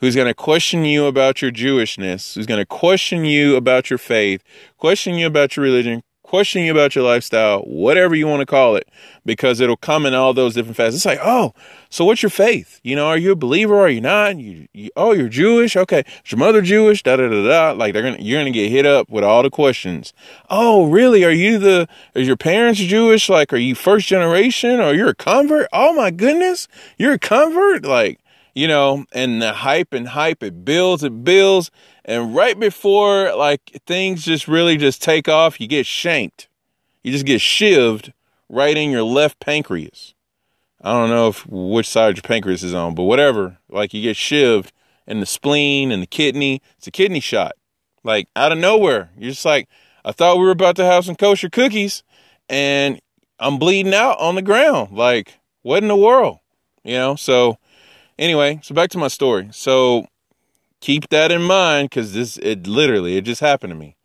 who's 0.00 0.14
going 0.14 0.28
to 0.28 0.34
question 0.34 0.84
you 0.84 1.06
about 1.06 1.40
your 1.40 1.50
Jewishness, 1.50 2.34
who's 2.34 2.46
going 2.46 2.60
to 2.60 2.66
question 2.66 3.24
you 3.24 3.56
about 3.56 3.90
your 3.90 3.98
faith, 3.98 4.42
question 4.76 5.14
you 5.14 5.26
about 5.26 5.56
your 5.56 5.64
religion, 5.64 6.02
questioning 6.28 6.66
you 6.66 6.72
about 6.72 6.94
your 6.94 7.04
lifestyle, 7.04 7.62
whatever 7.62 8.14
you 8.14 8.26
want 8.26 8.40
to 8.40 8.46
call 8.46 8.76
it, 8.76 8.86
because 9.24 9.60
it'll 9.60 9.78
come 9.78 10.04
in 10.04 10.12
all 10.12 10.34
those 10.34 10.54
different 10.54 10.76
facets. 10.76 10.96
It's 10.96 11.06
like, 11.06 11.20
oh, 11.22 11.54
so 11.88 12.04
what's 12.04 12.22
your 12.22 12.28
faith? 12.28 12.80
You 12.82 12.96
know, 12.96 13.06
are 13.06 13.16
you 13.16 13.32
a 13.32 13.36
believer? 13.36 13.78
Are 13.78 13.88
you 13.88 14.02
not? 14.02 14.36
You, 14.36 14.68
you 14.74 14.90
oh, 14.94 15.12
you're 15.12 15.30
Jewish. 15.30 15.74
Okay, 15.74 16.00
is 16.00 16.30
your 16.30 16.38
mother 16.38 16.60
Jewish? 16.60 17.02
Da 17.02 17.16
da 17.16 17.28
da 17.28 17.48
da. 17.48 17.70
Like 17.72 17.94
they're 17.94 18.02
gonna, 18.02 18.18
you're 18.20 18.40
gonna 18.40 18.50
get 18.50 18.70
hit 18.70 18.84
up 18.84 19.08
with 19.08 19.24
all 19.24 19.42
the 19.42 19.48
questions. 19.48 20.12
Oh, 20.50 20.86
really? 20.90 21.24
Are 21.24 21.30
you 21.30 21.58
the? 21.58 21.88
Is 22.14 22.26
your 22.26 22.36
parents 22.36 22.78
Jewish? 22.78 23.30
Like, 23.30 23.50
are 23.54 23.56
you 23.56 23.74
first 23.74 24.06
generation? 24.06 24.80
Or 24.80 24.92
you're 24.92 25.10
a 25.10 25.14
convert? 25.14 25.66
Oh 25.72 25.94
my 25.94 26.10
goodness, 26.10 26.68
you're 26.98 27.14
a 27.14 27.18
convert? 27.18 27.86
Like, 27.86 28.20
you 28.58 28.66
know, 28.66 29.06
and 29.12 29.40
the 29.40 29.52
hype 29.52 29.92
and 29.92 30.08
hype 30.08 30.42
it 30.42 30.64
builds, 30.64 31.04
it 31.04 31.22
builds, 31.22 31.70
and 32.04 32.34
right 32.34 32.58
before 32.58 33.32
like 33.36 33.80
things 33.86 34.24
just 34.24 34.48
really 34.48 34.76
just 34.76 35.00
take 35.00 35.28
off, 35.28 35.60
you 35.60 35.68
get 35.68 35.86
shanked. 35.86 36.48
You 37.04 37.12
just 37.12 37.24
get 37.24 37.40
shivved 37.40 38.12
right 38.48 38.76
in 38.76 38.90
your 38.90 39.04
left 39.04 39.38
pancreas. 39.38 40.12
I 40.82 40.90
don't 40.90 41.08
know 41.08 41.28
if 41.28 41.46
which 41.46 41.88
side 41.88 42.16
your 42.16 42.22
pancreas 42.22 42.64
is 42.64 42.74
on, 42.74 42.96
but 42.96 43.04
whatever. 43.04 43.58
Like 43.68 43.94
you 43.94 44.02
get 44.02 44.16
shivved 44.16 44.70
in 45.06 45.20
the 45.20 45.26
spleen 45.26 45.92
and 45.92 46.02
the 46.02 46.08
kidney. 46.08 46.60
It's 46.78 46.88
a 46.88 46.90
kidney 46.90 47.20
shot. 47.20 47.52
Like 48.02 48.26
out 48.34 48.50
of 48.50 48.58
nowhere. 48.58 49.10
You're 49.16 49.30
just 49.30 49.44
like, 49.44 49.68
I 50.04 50.10
thought 50.10 50.36
we 50.36 50.44
were 50.44 50.50
about 50.50 50.74
to 50.76 50.84
have 50.84 51.04
some 51.04 51.14
kosher 51.14 51.48
cookies 51.48 52.02
and 52.48 53.00
I'm 53.38 53.60
bleeding 53.60 53.94
out 53.94 54.18
on 54.18 54.34
the 54.34 54.42
ground. 54.42 54.96
Like, 54.96 55.38
what 55.62 55.84
in 55.84 55.88
the 55.88 55.94
world? 55.94 56.40
You 56.82 56.94
know? 56.94 57.14
So 57.14 57.58
anyway, 58.18 58.60
so 58.62 58.74
back 58.74 58.90
to 58.90 58.98
my 58.98 59.08
story. 59.08 59.48
So 59.52 60.06
keep 60.80 61.08
that 61.08 61.32
in 61.32 61.42
mind 61.42 61.90
because 61.90 62.14
this 62.14 62.36
it 62.38 62.66
literally 62.66 63.16
it 63.16 63.22
just 63.22 63.40
happened 63.40 63.72
to 63.72 63.78
me. 63.78 63.96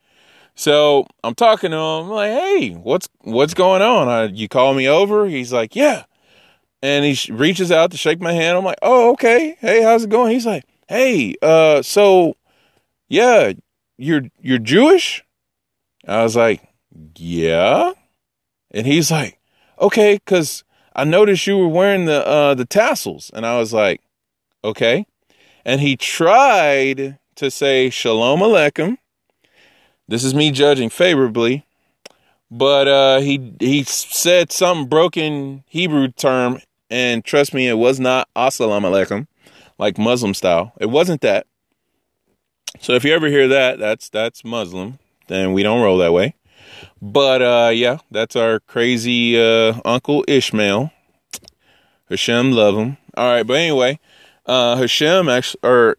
So 0.56 1.08
I'm 1.24 1.36
talking 1.36 1.72
to 1.72 1.78
him 1.78 1.82
I'm 1.82 2.10
like, 2.10 2.32
hey, 2.32 2.72
what's 2.72 3.10
what's 3.22 3.54
going 3.54 3.82
on? 3.82 4.08
I, 4.08 4.26
you 4.26 4.48
call 4.48 4.74
me 4.74 4.88
over? 4.88 5.26
He's 5.26 5.52
like, 5.52 5.76
yeah. 5.76 6.04
And 6.82 7.06
he 7.06 7.32
reaches 7.32 7.72
out 7.72 7.92
to 7.92 7.98
shake 7.98 8.20
my 8.20 8.34
hand. 8.34 8.58
I'm 8.58 8.66
like, 8.66 8.80
oh, 8.82 9.12
okay. 9.12 9.56
Hey, 9.60 9.82
how's 9.82 10.04
it 10.04 10.10
going? 10.10 10.34
He's 10.34 10.46
like, 10.46 10.66
hey, 10.88 11.36
uh, 11.42 11.82
so 11.82 12.36
yeah, 13.08 13.54
you're 13.98 14.24
you're 14.42 14.60
Jewish? 14.60 15.24
I 16.08 16.24
was 16.24 16.36
like, 16.36 16.62
yeah. 17.16 17.94
And 18.72 18.86
he's 18.86 19.12
like, 19.12 19.40
okay, 19.80 20.16
because 20.16 20.64
I 20.96 21.04
noticed 21.04 21.48
you 21.48 21.58
were 21.58 21.68
wearing 21.68 22.06
the 22.06 22.26
uh 22.28 22.54
the 22.54 22.66
tassels. 22.66 23.32
And 23.34 23.46
I 23.46 23.58
was 23.58 23.74
like, 23.74 24.02
okay 24.64 25.06
and 25.66 25.82
he 25.82 25.96
tried 25.96 27.18
to 27.36 27.52
say 27.52 27.90
shalom 27.90 28.40
aleichem. 28.40 28.98
This 30.08 30.24
is 30.24 30.34
me 30.34 30.52
judging 30.52 30.90
favorably, 30.90 31.66
but 32.52 32.88
uh, 32.88 33.20
he 33.22 33.54
he 33.60 33.84
said 33.84 34.52
some 34.52 34.88
broken 34.88 35.64
Hebrew 35.68 36.10
term, 36.10 36.60
and 36.90 37.24
trust 37.24 37.54
me, 37.54 37.68
it 37.68 37.78
was 37.78 38.00
not 38.00 38.28
assalamu 38.36 38.90
alaikum, 38.90 39.28
like 39.80 39.98
Muslim 39.98 40.34
style. 40.34 40.74
It 40.80 40.90
wasn't 40.90 41.22
that. 41.22 41.48
So 42.80 42.94
if 42.94 43.06
you 43.06 43.14
ever 43.14 43.28
hear 43.28 43.48
that, 43.48 43.80
that's 43.80 44.10
that's 44.10 44.44
Muslim. 44.44 45.00
Then 45.28 45.54
we 45.54 45.64
don't 45.64 45.82
roll 45.82 45.98
that 46.00 46.12
way. 46.12 46.36
But 47.02 47.42
uh, 47.42 47.72
yeah, 47.74 48.00
that's 48.12 48.36
our 48.36 48.60
crazy 48.60 49.40
uh, 49.40 49.80
uncle 49.86 50.26
Ishmael. 50.28 50.92
Hashem 52.10 52.52
love 52.52 52.76
him. 52.76 52.98
All 53.16 53.32
right, 53.32 53.48
but 53.48 53.54
anyway, 53.54 54.00
uh, 54.46 54.76
Hashem 54.78 55.30
actually, 55.30 55.60
or 55.64 55.96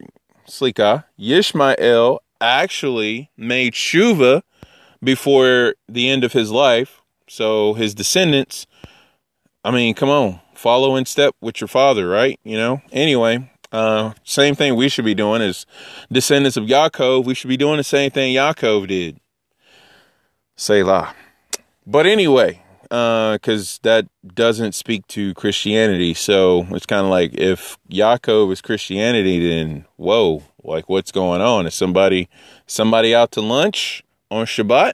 Slika, 0.47 1.05
Yishmael 1.19 2.19
actually 2.39 3.31
made 3.37 3.73
Shuva 3.73 4.41
before 5.03 5.75
the 5.87 6.09
end 6.09 6.23
of 6.23 6.33
his 6.33 6.51
life. 6.51 7.01
So 7.27 7.73
his 7.73 7.95
descendants, 7.95 8.67
I 9.63 9.71
mean, 9.71 9.95
come 9.95 10.09
on, 10.09 10.39
follow 10.53 10.95
in 10.95 11.05
step 11.05 11.35
with 11.41 11.59
your 11.59 11.67
father, 11.67 12.07
right? 12.07 12.39
You 12.43 12.57
know, 12.57 12.81
anyway, 12.91 13.49
uh, 13.71 14.13
same 14.23 14.55
thing 14.55 14.75
we 14.75 14.89
should 14.89 15.05
be 15.05 15.15
doing 15.15 15.41
as 15.41 15.65
descendants 16.11 16.57
of 16.57 16.65
Yaakov. 16.65 17.25
We 17.25 17.33
should 17.33 17.47
be 17.47 17.57
doing 17.57 17.77
the 17.77 17.83
same 17.83 18.11
thing 18.11 18.33
Yaakov 18.33 18.87
did. 18.87 19.19
Selah. 20.55 21.13
But 21.85 22.05
anyway, 22.05 22.61
because 22.89 23.79
uh, 23.83 23.83
that 23.83 24.07
doesn't 24.33 24.73
speak 24.73 25.07
to 25.07 25.33
Christianity. 25.33 26.13
So 26.13 26.67
it's 26.71 26.85
kind 26.85 27.03
of 27.03 27.09
like 27.09 27.33
if 27.33 27.77
Yaakov 27.89 28.51
is 28.51 28.61
Christianity, 28.61 29.47
then 29.47 29.85
whoa, 29.97 30.43
like 30.63 30.89
what's 30.89 31.11
going 31.11 31.41
on? 31.41 31.65
Is 31.67 31.75
somebody 31.75 32.29
somebody 32.67 33.13
out 33.13 33.31
to 33.33 33.41
lunch 33.41 34.03
on 34.29 34.45
Shabbat 34.45 34.93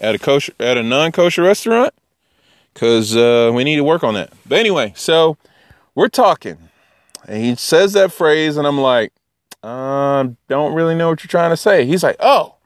at 0.00 0.14
a 0.14 0.18
kosher 0.18 0.52
at 0.58 0.78
a 0.78 0.82
non 0.82 1.12
kosher 1.12 1.42
restaurant? 1.42 1.94
Because 2.72 3.16
uh, 3.16 3.52
we 3.54 3.64
need 3.64 3.76
to 3.76 3.84
work 3.84 4.02
on 4.02 4.14
that. 4.14 4.32
But 4.46 4.58
anyway, 4.58 4.92
so 4.96 5.36
we're 5.94 6.08
talking, 6.08 6.58
and 7.28 7.44
he 7.44 7.54
says 7.54 7.92
that 7.92 8.12
phrase, 8.12 8.56
and 8.56 8.66
I'm 8.66 8.80
like, 8.80 9.12
uh, 9.62 10.28
don't 10.48 10.74
really 10.74 10.96
know 10.96 11.10
what 11.10 11.22
you're 11.22 11.28
trying 11.28 11.50
to 11.50 11.56
say. 11.56 11.86
He's 11.86 12.02
like, 12.02 12.16
oh, 12.18 12.56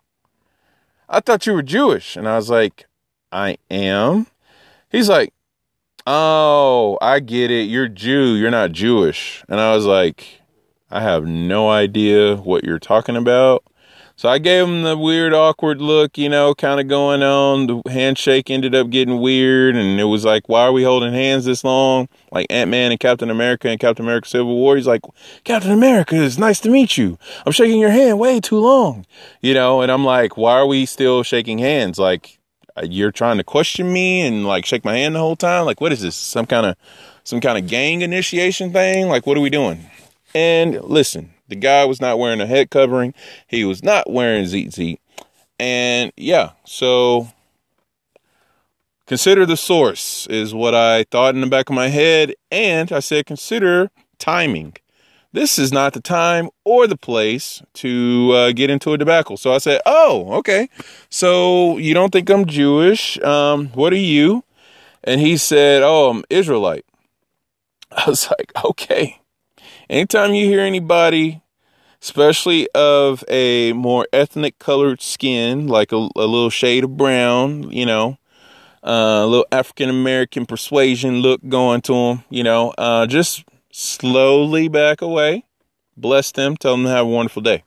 I 1.08 1.20
thought 1.20 1.46
you 1.46 1.52
were 1.52 1.62
Jewish, 1.62 2.16
and 2.16 2.26
I 2.26 2.36
was 2.36 2.48
like, 2.48 2.87
I 3.30 3.58
am. 3.70 4.26
He's 4.90 5.08
like, 5.08 5.32
Oh, 6.10 6.96
I 7.02 7.20
get 7.20 7.50
it. 7.50 7.68
You're 7.68 7.86
Jew. 7.86 8.34
You're 8.34 8.50
not 8.50 8.72
Jewish. 8.72 9.44
And 9.46 9.60
I 9.60 9.74
was 9.74 9.84
like, 9.84 10.40
I 10.90 11.02
have 11.02 11.26
no 11.26 11.68
idea 11.68 12.36
what 12.36 12.64
you're 12.64 12.78
talking 12.78 13.14
about. 13.14 13.62
So 14.16 14.26
I 14.26 14.38
gave 14.38 14.66
him 14.66 14.84
the 14.84 14.96
weird, 14.96 15.34
awkward 15.34 15.82
look, 15.82 16.16
you 16.16 16.30
know, 16.30 16.54
kind 16.54 16.80
of 16.80 16.88
going 16.88 17.22
on. 17.22 17.66
The 17.66 17.82
handshake 17.90 18.48
ended 18.48 18.74
up 18.74 18.88
getting 18.88 19.20
weird. 19.20 19.76
And 19.76 20.00
it 20.00 20.04
was 20.04 20.24
like, 20.24 20.48
why 20.48 20.62
are 20.62 20.72
we 20.72 20.82
holding 20.82 21.12
hands 21.12 21.44
this 21.44 21.62
long? 21.62 22.08
Like 22.32 22.46
Ant 22.48 22.70
Man 22.70 22.90
and 22.90 22.98
Captain 22.98 23.28
America 23.28 23.68
and 23.68 23.78
Captain 23.78 24.06
America 24.06 24.30
Civil 24.30 24.56
War. 24.56 24.76
He's 24.76 24.86
like, 24.86 25.02
Captain 25.44 25.72
America, 25.72 26.24
it's 26.24 26.38
nice 26.38 26.58
to 26.60 26.70
meet 26.70 26.96
you. 26.96 27.18
I'm 27.44 27.52
shaking 27.52 27.78
your 27.78 27.90
hand 27.90 28.18
way 28.18 28.40
too 28.40 28.58
long, 28.58 29.04
you 29.42 29.52
know? 29.52 29.82
And 29.82 29.92
I'm 29.92 30.06
like, 30.06 30.38
why 30.38 30.54
are 30.54 30.66
we 30.66 30.86
still 30.86 31.22
shaking 31.22 31.58
hands? 31.58 31.98
Like, 31.98 32.37
Uh, 32.78 32.86
you're 32.88 33.12
trying 33.12 33.38
to 33.38 33.44
question 33.44 33.92
me 33.92 34.20
and 34.20 34.46
like 34.46 34.64
shake 34.64 34.84
my 34.84 34.96
hand 34.96 35.14
the 35.14 35.18
whole 35.18 35.36
time. 35.36 35.64
Like, 35.64 35.80
what 35.80 35.92
is 35.92 36.02
this? 36.02 36.14
Some 36.14 36.46
kind 36.46 36.66
of 36.66 36.76
some 37.24 37.40
kind 37.40 37.58
of 37.58 37.66
gang 37.66 38.02
initiation 38.02 38.72
thing? 38.72 39.08
Like, 39.08 39.26
what 39.26 39.36
are 39.36 39.40
we 39.40 39.50
doing? 39.50 39.86
And 40.34 40.82
listen, 40.82 41.32
the 41.48 41.56
guy 41.56 41.84
was 41.84 42.00
not 42.00 42.18
wearing 42.18 42.40
a 42.40 42.46
head 42.46 42.70
covering. 42.70 43.14
He 43.46 43.64
was 43.64 43.82
not 43.82 44.10
wearing 44.10 44.44
tzitzit. 44.44 44.98
And 45.58 46.12
yeah, 46.16 46.50
so 46.64 47.28
consider 49.06 49.44
the 49.44 49.56
source 49.56 50.26
is 50.28 50.54
what 50.54 50.74
I 50.74 51.04
thought 51.04 51.34
in 51.34 51.40
the 51.40 51.46
back 51.46 51.68
of 51.68 51.74
my 51.74 51.88
head. 51.88 52.34
And 52.50 52.92
I 52.92 53.00
said, 53.00 53.26
consider 53.26 53.90
timing 54.18 54.76
this 55.32 55.58
is 55.58 55.72
not 55.72 55.92
the 55.92 56.00
time 56.00 56.48
or 56.64 56.86
the 56.86 56.96
place 56.96 57.62
to 57.74 58.32
uh, 58.34 58.52
get 58.52 58.70
into 58.70 58.92
a 58.92 58.98
debacle. 58.98 59.36
So 59.36 59.52
I 59.52 59.58
said, 59.58 59.80
Oh, 59.84 60.32
okay. 60.34 60.68
So 61.10 61.76
you 61.78 61.94
don't 61.94 62.10
think 62.10 62.30
I'm 62.30 62.46
Jewish? 62.46 63.20
Um, 63.20 63.68
what 63.68 63.92
are 63.92 63.96
you? 63.96 64.44
And 65.04 65.20
he 65.20 65.36
said, 65.36 65.82
Oh, 65.82 66.10
I'm 66.10 66.24
Israelite. 66.30 66.86
I 67.92 68.08
was 68.08 68.28
like, 68.30 68.52
Okay. 68.64 69.20
Anytime 69.90 70.34
you 70.34 70.46
hear 70.46 70.60
anybody, 70.60 71.42
especially 72.02 72.68
of 72.74 73.24
a 73.28 73.72
more 73.72 74.06
ethnic 74.12 74.58
colored 74.58 75.00
skin, 75.00 75.66
like 75.66 75.92
a, 75.92 75.96
a 75.96 76.26
little 76.26 76.50
shade 76.50 76.84
of 76.84 76.96
brown, 76.96 77.70
you 77.70 77.86
know, 77.86 78.18
uh, 78.84 79.22
a 79.22 79.26
little 79.26 79.46
African 79.50 79.90
American 79.90 80.46
persuasion 80.46 81.16
look 81.16 81.40
going 81.48 81.80
to 81.82 81.92
them, 81.92 82.24
you 82.30 82.42
know, 82.42 82.72
uh, 82.78 83.06
just 83.06 83.44
slowly 83.70 84.68
back 84.68 85.02
away. 85.02 85.44
Bless 85.96 86.32
them. 86.32 86.56
Tell 86.56 86.72
them 86.72 86.84
to 86.84 86.90
have 86.90 87.06
a 87.06 87.08
wonderful 87.08 87.42
day. 87.42 87.64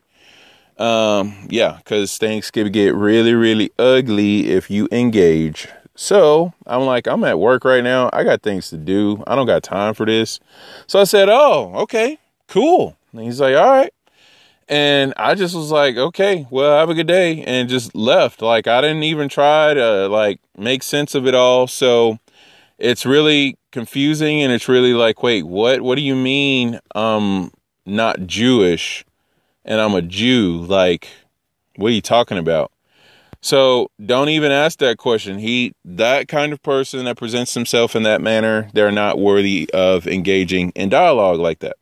Um, 0.77 1.47
yeah, 1.49 1.77
because 1.77 2.17
things 2.17 2.49
can 2.49 2.71
get 2.71 2.95
really, 2.95 3.33
really 3.33 3.71
ugly 3.77 4.49
if 4.49 4.69
you 4.71 4.87
engage. 4.91 5.67
So 5.95 6.53
I'm 6.65 6.81
like, 6.81 7.07
I'm 7.07 7.23
at 7.23 7.39
work 7.39 7.65
right 7.65 7.83
now. 7.83 8.09
I 8.13 8.23
got 8.23 8.41
things 8.41 8.69
to 8.69 8.77
do. 8.77 9.23
I 9.27 9.35
don't 9.35 9.45
got 9.45 9.63
time 9.63 9.93
for 9.93 10.05
this. 10.05 10.39
So 10.87 10.99
I 10.99 11.03
said, 11.03 11.29
Oh, 11.29 11.73
okay, 11.75 12.17
cool. 12.47 12.97
And 13.11 13.21
he's 13.21 13.39
like, 13.39 13.55
All 13.55 13.69
right. 13.69 13.93
And 14.71 15.13
I 15.17 15.35
just 15.35 15.53
was 15.53 15.69
like, 15.69 15.97
okay, 15.97 16.47
well, 16.49 16.79
have 16.79 16.89
a 16.89 16.93
good 16.93 17.05
day, 17.05 17.43
and 17.43 17.67
just 17.67 17.93
left. 17.93 18.41
Like 18.41 18.67
I 18.67 18.79
didn't 18.79 19.03
even 19.03 19.27
try 19.27 19.73
to 19.73 20.07
like 20.07 20.39
make 20.57 20.81
sense 20.81 21.13
of 21.13 21.27
it 21.27 21.35
all. 21.35 21.67
So 21.67 22.19
it's 22.81 23.05
really 23.05 23.57
confusing 23.71 24.41
and 24.41 24.51
it's 24.51 24.67
really 24.67 24.93
like 24.93 25.23
wait 25.23 25.43
what 25.43 25.81
what 25.81 25.95
do 25.95 26.01
you 26.01 26.15
mean 26.15 26.79
i'm 26.95 27.51
not 27.85 28.27
jewish 28.27 29.05
and 29.65 29.79
i'm 29.79 29.93
a 29.93 30.01
jew? 30.01 30.65
Like 30.67 31.07
what 31.75 31.89
are 31.89 31.95
you 31.95 32.01
talking 32.01 32.37
about? 32.37 32.71
So 33.43 33.89
don't 34.03 34.29
even 34.29 34.51
ask 34.51 34.77
that 34.79 34.97
question. 34.97 35.39
He 35.39 35.73
that 35.83 36.27
kind 36.27 36.53
of 36.53 36.61
person 36.61 37.05
that 37.05 37.17
presents 37.17 37.53
himself 37.53 37.95
in 37.95 38.03
that 38.03 38.21
manner 38.21 38.69
they're 38.73 38.91
not 38.91 39.17
worthy 39.17 39.69
of 39.73 40.07
engaging 40.07 40.71
in 40.75 40.89
dialogue 40.89 41.39
like 41.39 41.59
that 41.59 41.77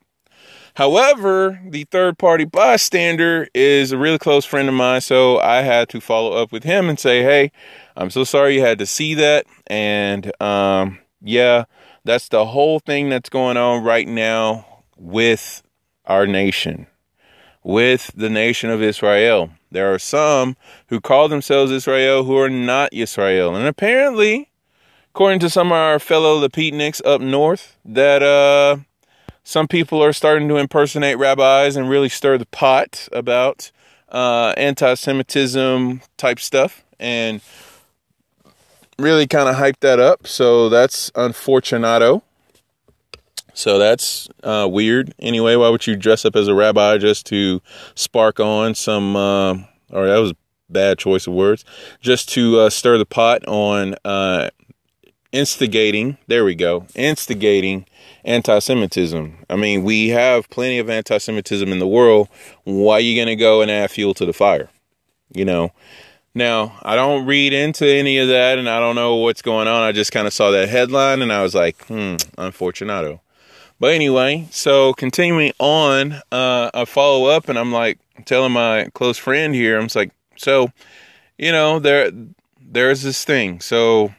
However, 0.76 1.60
the 1.66 1.86
third 1.86 2.18
party 2.18 2.46
bystander 2.46 3.48
is 3.54 3.92
a 3.92 3.98
really 3.98 4.18
close 4.18 4.46
friend 4.46 4.70
of 4.70 4.76
mine, 4.76 5.02
so 5.02 5.40
I 5.40 5.62
had 5.62 5.90
to 5.90 6.02
follow 6.02 6.34
up 6.34 6.52
with 6.52 6.64
him 6.64 6.90
and 6.90 7.00
say, 7.00 7.24
"Hey, 7.24 7.52
I'm 7.96 8.10
so 8.10 8.24
sorry 8.24 8.56
you 8.56 8.62
had 8.62 8.80
to 8.80 8.86
see 8.86 9.14
that." 9.16 9.46
And 9.68 10.32
um, 10.42 11.00
yeah, 11.22 11.66
that's 12.06 12.30
the 12.30 12.46
whole 12.46 12.80
thing 12.80 13.10
that's 13.10 13.30
going 13.30 13.58
on 13.58 13.84
right 13.84 14.08
now 14.08 14.84
with 14.98 15.64
our 16.06 16.26
nation, 16.26 16.88
with 17.64 18.12
the 18.16 18.30
nation 18.30 18.70
of 18.70 18.82
Israel. 18.82 19.50
There 19.72 19.94
are 19.94 20.00
some 20.00 20.56
who 20.88 21.00
call 21.00 21.28
themselves 21.28 21.72
Israel 21.72 22.24
who 22.24 22.38
are 22.38 22.50
not 22.50 22.94
Israel, 22.94 23.56
and 23.56 23.68
apparently, 23.68 24.52
according 25.14 25.40
to 25.40 25.50
some 25.50 25.68
of 25.68 25.74
our 25.74 26.00
fellow 26.00 26.40
Lapidniks 26.40 27.02
up 27.06 27.22
north, 27.22 27.78
that 27.86 28.24
uh 28.24 28.78
some 29.50 29.68
people 29.68 30.04
are 30.04 30.14
starting 30.14 30.48
to 30.48 30.58
impersonate 30.58 31.18
rabbis 31.18 31.76
and 31.76 31.90
really 31.90 32.08
stir 32.08 32.38
the 32.38 32.46
pot 32.46 33.10
about 33.12 33.72
uh, 34.10 34.54
anti 34.58 34.94
Semitism 34.94 36.02
type 36.18 36.40
stuff 36.40 36.84
and 37.00 37.42
really 39.00 39.26
kind 39.26 39.50
of 39.50 39.56
hype 39.56 39.80
that 39.80 40.00
up. 40.00 40.28
So 40.28 40.70
that's 40.70 41.12
unfortunato. 41.16 42.22
So 43.56 43.80
that's 43.80 44.30
uh, 44.44 44.68
weird. 44.72 45.16
Anyway, 45.18 45.56
why 45.56 45.70
would 45.70 45.88
you 45.88 45.96
dress 45.96 46.26
up 46.26 46.36
as 46.36 46.48
a 46.48 46.54
rabbi 46.54 47.00
just 47.00 47.26
to 47.28 47.60
spark 47.96 48.40
on 48.40 48.76
some, 48.76 49.16
uh, 49.16 49.54
or 49.90 50.06
that 50.06 50.20
was 50.20 50.34
bad 50.70 51.00
choice 51.00 51.26
of 51.26 51.34
words, 51.34 51.66
just 52.02 52.30
to 52.30 52.60
uh, 52.60 52.70
stir 52.70 53.00
the 53.00 53.06
pot 53.06 53.44
on 53.48 53.96
uh, 54.06 54.52
instigating, 55.32 56.20
there 56.28 56.46
we 56.46 56.54
go, 56.54 56.86
instigating 56.94 57.88
anti 58.26 58.60
Semitism. 58.60 59.38
I 59.50 59.56
mean, 59.56 59.84
we 59.84 60.10
have 60.10 60.50
plenty 60.50 60.80
of 60.80 60.90
anti 60.90 61.18
Semitism 61.18 61.72
in 61.72 61.80
the 61.80 61.88
world. 61.88 62.30
Why 62.64 62.96
are 62.96 63.00
you 63.00 63.16
going 63.16 63.28
to 63.28 63.36
go 63.36 63.62
and 63.62 63.72
add 63.72 63.92
fuel 63.92 64.14
to 64.16 64.26
the 64.26 64.34
fire? 64.34 64.70
You 65.34 65.46
know? 65.46 65.72
Now, 66.36 66.80
I 66.84 66.96
don't 66.96 67.26
read 67.26 67.54
into 67.54 67.88
any 67.88 68.20
of 68.20 68.28
that 68.28 68.60
and 68.60 68.70
I 68.70 68.80
don't 68.80 68.96
know 68.96 69.16
what's 69.16 69.42
going 69.42 69.68
on. 69.68 69.82
I 69.84 69.92
just 69.92 70.12
kind 70.12 70.28
of 70.28 70.34
saw 70.34 70.52
that 70.52 70.70
headline 70.70 71.22
and 71.22 71.34
I 71.34 71.42
was 71.42 71.56
like, 71.56 71.84
hmm, 71.86 72.16
unfortunato. 72.38 73.22
But 73.80 73.94
anyway, 73.94 74.48
so 74.52 74.94
continuing 74.94 75.54
on, 75.58 76.14
uh, 76.32 76.70
I 76.74 76.86
follow 76.86 77.30
up 77.30 77.50
and 77.50 77.58
I'm 77.58 77.72
like 77.72 78.00
telling 78.26 78.52
my 78.52 78.90
close 78.94 79.18
friend 79.18 79.56
here, 79.56 79.80
I'm 79.80 79.88
like, 79.96 80.12
so, 80.36 80.72
you 81.38 81.52
know, 81.52 81.80
there, 81.80 82.12
there's 82.62 83.02
this 83.02 83.24
thing. 83.24 83.60
So 83.60 84.14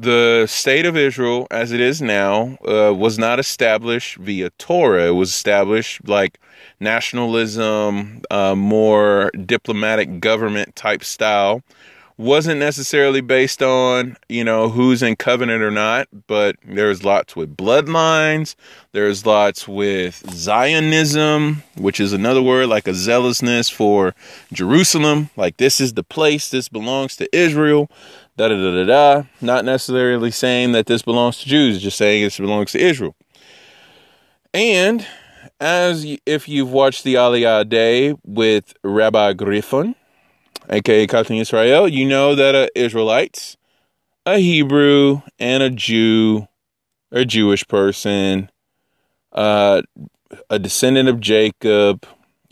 the 0.00 0.46
state 0.48 0.86
of 0.86 0.96
Israel, 0.96 1.46
as 1.50 1.72
it 1.72 1.80
is 1.80 2.00
now, 2.00 2.56
uh, 2.66 2.94
was 2.94 3.18
not 3.18 3.38
established 3.38 4.16
via 4.16 4.50
Torah. 4.50 5.08
It 5.08 5.10
was 5.10 5.30
established 5.30 6.08
like 6.08 6.40
nationalism, 6.78 8.22
uh, 8.30 8.54
more 8.54 9.30
diplomatic 9.44 10.20
government 10.20 10.74
type 10.74 11.04
style. 11.04 11.62
Wasn't 12.16 12.60
necessarily 12.60 13.22
based 13.22 13.62
on, 13.62 14.16
you 14.28 14.44
know, 14.44 14.68
who's 14.68 15.02
in 15.02 15.16
covenant 15.16 15.62
or 15.62 15.70
not, 15.70 16.06
but 16.26 16.56
there's 16.62 17.02
lots 17.02 17.34
with 17.34 17.56
bloodlines. 17.56 18.56
There's 18.92 19.24
lots 19.24 19.66
with 19.66 20.22
Zionism, 20.30 21.62
which 21.78 21.98
is 21.98 22.12
another 22.12 22.42
word 22.42 22.68
like 22.68 22.86
a 22.86 22.92
zealousness 22.92 23.70
for 23.70 24.14
Jerusalem. 24.52 25.30
Like 25.34 25.56
this 25.56 25.80
is 25.80 25.94
the 25.94 26.04
place, 26.04 26.50
this 26.50 26.68
belongs 26.68 27.16
to 27.16 27.36
Israel 27.36 27.90
da 28.40 28.48
da 28.48 28.56
da 28.56 28.70
da 28.70 28.84
da. 28.84 29.22
Not 29.40 29.64
necessarily 29.64 30.30
saying 30.30 30.72
that 30.72 30.86
this 30.86 31.02
belongs 31.02 31.38
to 31.38 31.48
Jews, 31.48 31.82
just 31.82 31.98
saying 31.98 32.24
this 32.24 32.38
belongs 32.38 32.72
to 32.72 32.78
Israel. 32.78 33.14
And 34.54 35.06
as 35.60 36.06
if 36.24 36.48
you've 36.48 36.72
watched 36.72 37.04
the 37.04 37.14
Aliyah 37.14 37.68
Day 37.68 38.14
with 38.24 38.72
Rabbi 38.82 39.34
Griffin, 39.34 39.94
aka 40.70 41.06
Captain 41.06 41.36
Israel, 41.36 41.86
you 41.86 42.06
know 42.06 42.34
that 42.34 42.54
a 42.54 42.70
Israelites, 42.74 43.56
a 44.24 44.38
Hebrew, 44.38 45.20
and 45.38 45.62
a 45.62 45.70
Jew, 45.70 46.48
a 47.12 47.24
Jewish 47.24 47.66
person, 47.68 48.50
uh, 49.32 49.82
a 50.48 50.58
descendant 50.58 51.08
of 51.08 51.20
Jacob, 51.20 52.06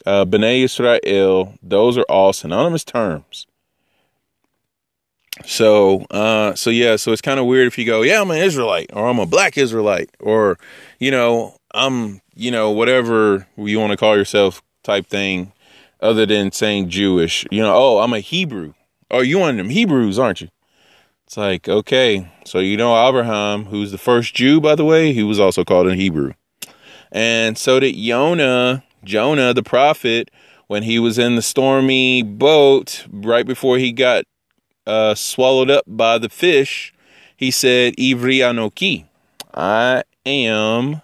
uh, 0.05 0.25
Bnei 0.27 0.65
Israel, 0.65 1.55
those 1.63 1.97
are 1.97 2.07
all 2.11 2.33
synonymous 2.33 2.85
terms. 2.85 3.48
So, 5.45 6.03
uh, 6.11 6.55
so 6.55 6.71
yeah, 6.71 6.97
so 6.97 7.13
it's 7.13 7.23
kind 7.23 7.41
of 7.41 7.47
weird 7.47 7.67
if 7.67 7.79
you 7.79 7.85
go, 7.85 8.03
yeah, 8.03 8.21
I'm 8.21 8.31
an 8.31 8.39
Israelite 8.39 8.91
or 8.93 9.09
I'm 9.09 9.19
a 9.19 9.27
black 9.27 9.57
Israelite 9.57 10.11
or, 10.21 10.59
you 10.99 11.11
know, 11.11 11.57
I'm, 11.75 12.21
you 12.35 12.51
know, 12.51 12.71
whatever 12.71 13.47
you 13.57 13.79
want 13.79 13.93
to 13.93 13.97
call 13.97 14.17
yourself 14.17 14.63
type 14.83 15.07
thing 15.07 15.53
other 16.01 16.27
than 16.27 16.53
saying 16.53 16.91
Jewish, 16.91 17.47
you 17.51 17.63
know, 17.63 17.75
oh, 17.75 17.99
I'm 17.99 18.13
a 18.13 18.21
Hebrew. 18.21 18.75
Oh, 19.11 19.21
you 19.21 19.39
one 19.39 19.51
of 19.51 19.57
them 19.57 19.71
Hebrews, 19.71 20.19
aren't 20.19 20.41
you? 20.41 20.49
It's 21.27 21.37
like, 21.37 21.69
okay, 21.69 22.31
so 22.45 22.59
you 22.59 22.77
know 22.77 23.07
Abraham, 23.07 23.67
who's 23.67 23.91
the 23.91 23.99
first 23.99 24.35
Jew, 24.35 24.61
by 24.61 24.75
the 24.75 24.85
way, 24.85 25.13
he 25.13 25.23
was 25.23 25.39
also 25.39 25.65
called 25.65 25.87
a 25.87 25.95
Hebrew. 25.95 26.33
And 27.13 27.59
so 27.59 27.81
did 27.81 27.97
Jonah, 27.97 28.85
Jonah, 29.05 29.53
the 29.53 29.63
prophet, 29.63 30.31
when 30.69 30.83
he 30.83 30.99
was 30.99 31.19
in 31.19 31.37
the 31.37 31.43
stormy 31.43 32.23
boat 32.23 33.07
right 33.11 33.47
before 33.47 33.79
he 33.79 33.93
got 33.93 34.25
uh, 34.89 35.15
swallowed 35.15 35.71
up 35.71 35.85
by 35.87 36.19
the 36.19 36.29
fish, 36.29 36.95
he 37.37 37.51
said, 37.51 37.95
Ivri. 37.97 38.43
I 39.55 40.03
am 40.27 41.03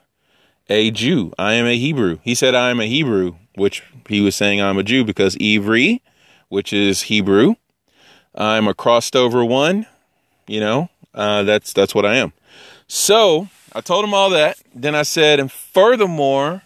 a 0.69 0.91
Jew. 0.91 1.33
I 1.39 1.53
am 1.53 1.67
a 1.67 1.77
Hebrew. 1.77 2.19
He 2.23 2.35
said, 2.35 2.55
I 2.55 2.71
am 2.71 2.81
a 2.81 2.87
Hebrew, 2.87 3.37
which 3.55 3.83
he 4.09 4.21
was 4.21 4.35
saying 4.35 4.61
I'm 4.61 4.79
a 4.79 4.83
Jew 4.83 5.05
because 5.05 5.37
Ivri, 5.37 6.01
which 6.49 6.73
is 6.73 7.03
Hebrew, 7.03 7.55
I'm 8.35 8.67
a 8.67 8.75
crossed 8.75 9.15
over 9.15 9.45
one. 9.45 9.87
You 10.47 10.61
know, 10.61 10.89
uh, 11.15 11.43
that's 11.45 11.73
that's 11.73 11.95
what 11.95 12.05
I 12.05 12.17
am. 12.17 12.33
So 12.87 13.49
I 13.73 13.81
told 13.81 14.05
him 14.05 14.13
all 14.13 14.31
that. 14.31 14.59
Then 14.75 14.95
I 14.95 15.03
said, 15.03 15.41
and 15.41 15.51
furthermore, 15.51 16.63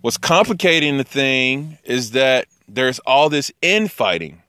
what's 0.00 0.18
complicating 0.18 0.98
the 0.98 1.04
thing 1.04 1.78
is 1.84 2.12
that 2.12 2.46
there's 2.68 2.98
all 3.00 3.28
this 3.28 3.52
infighting. 3.62 4.41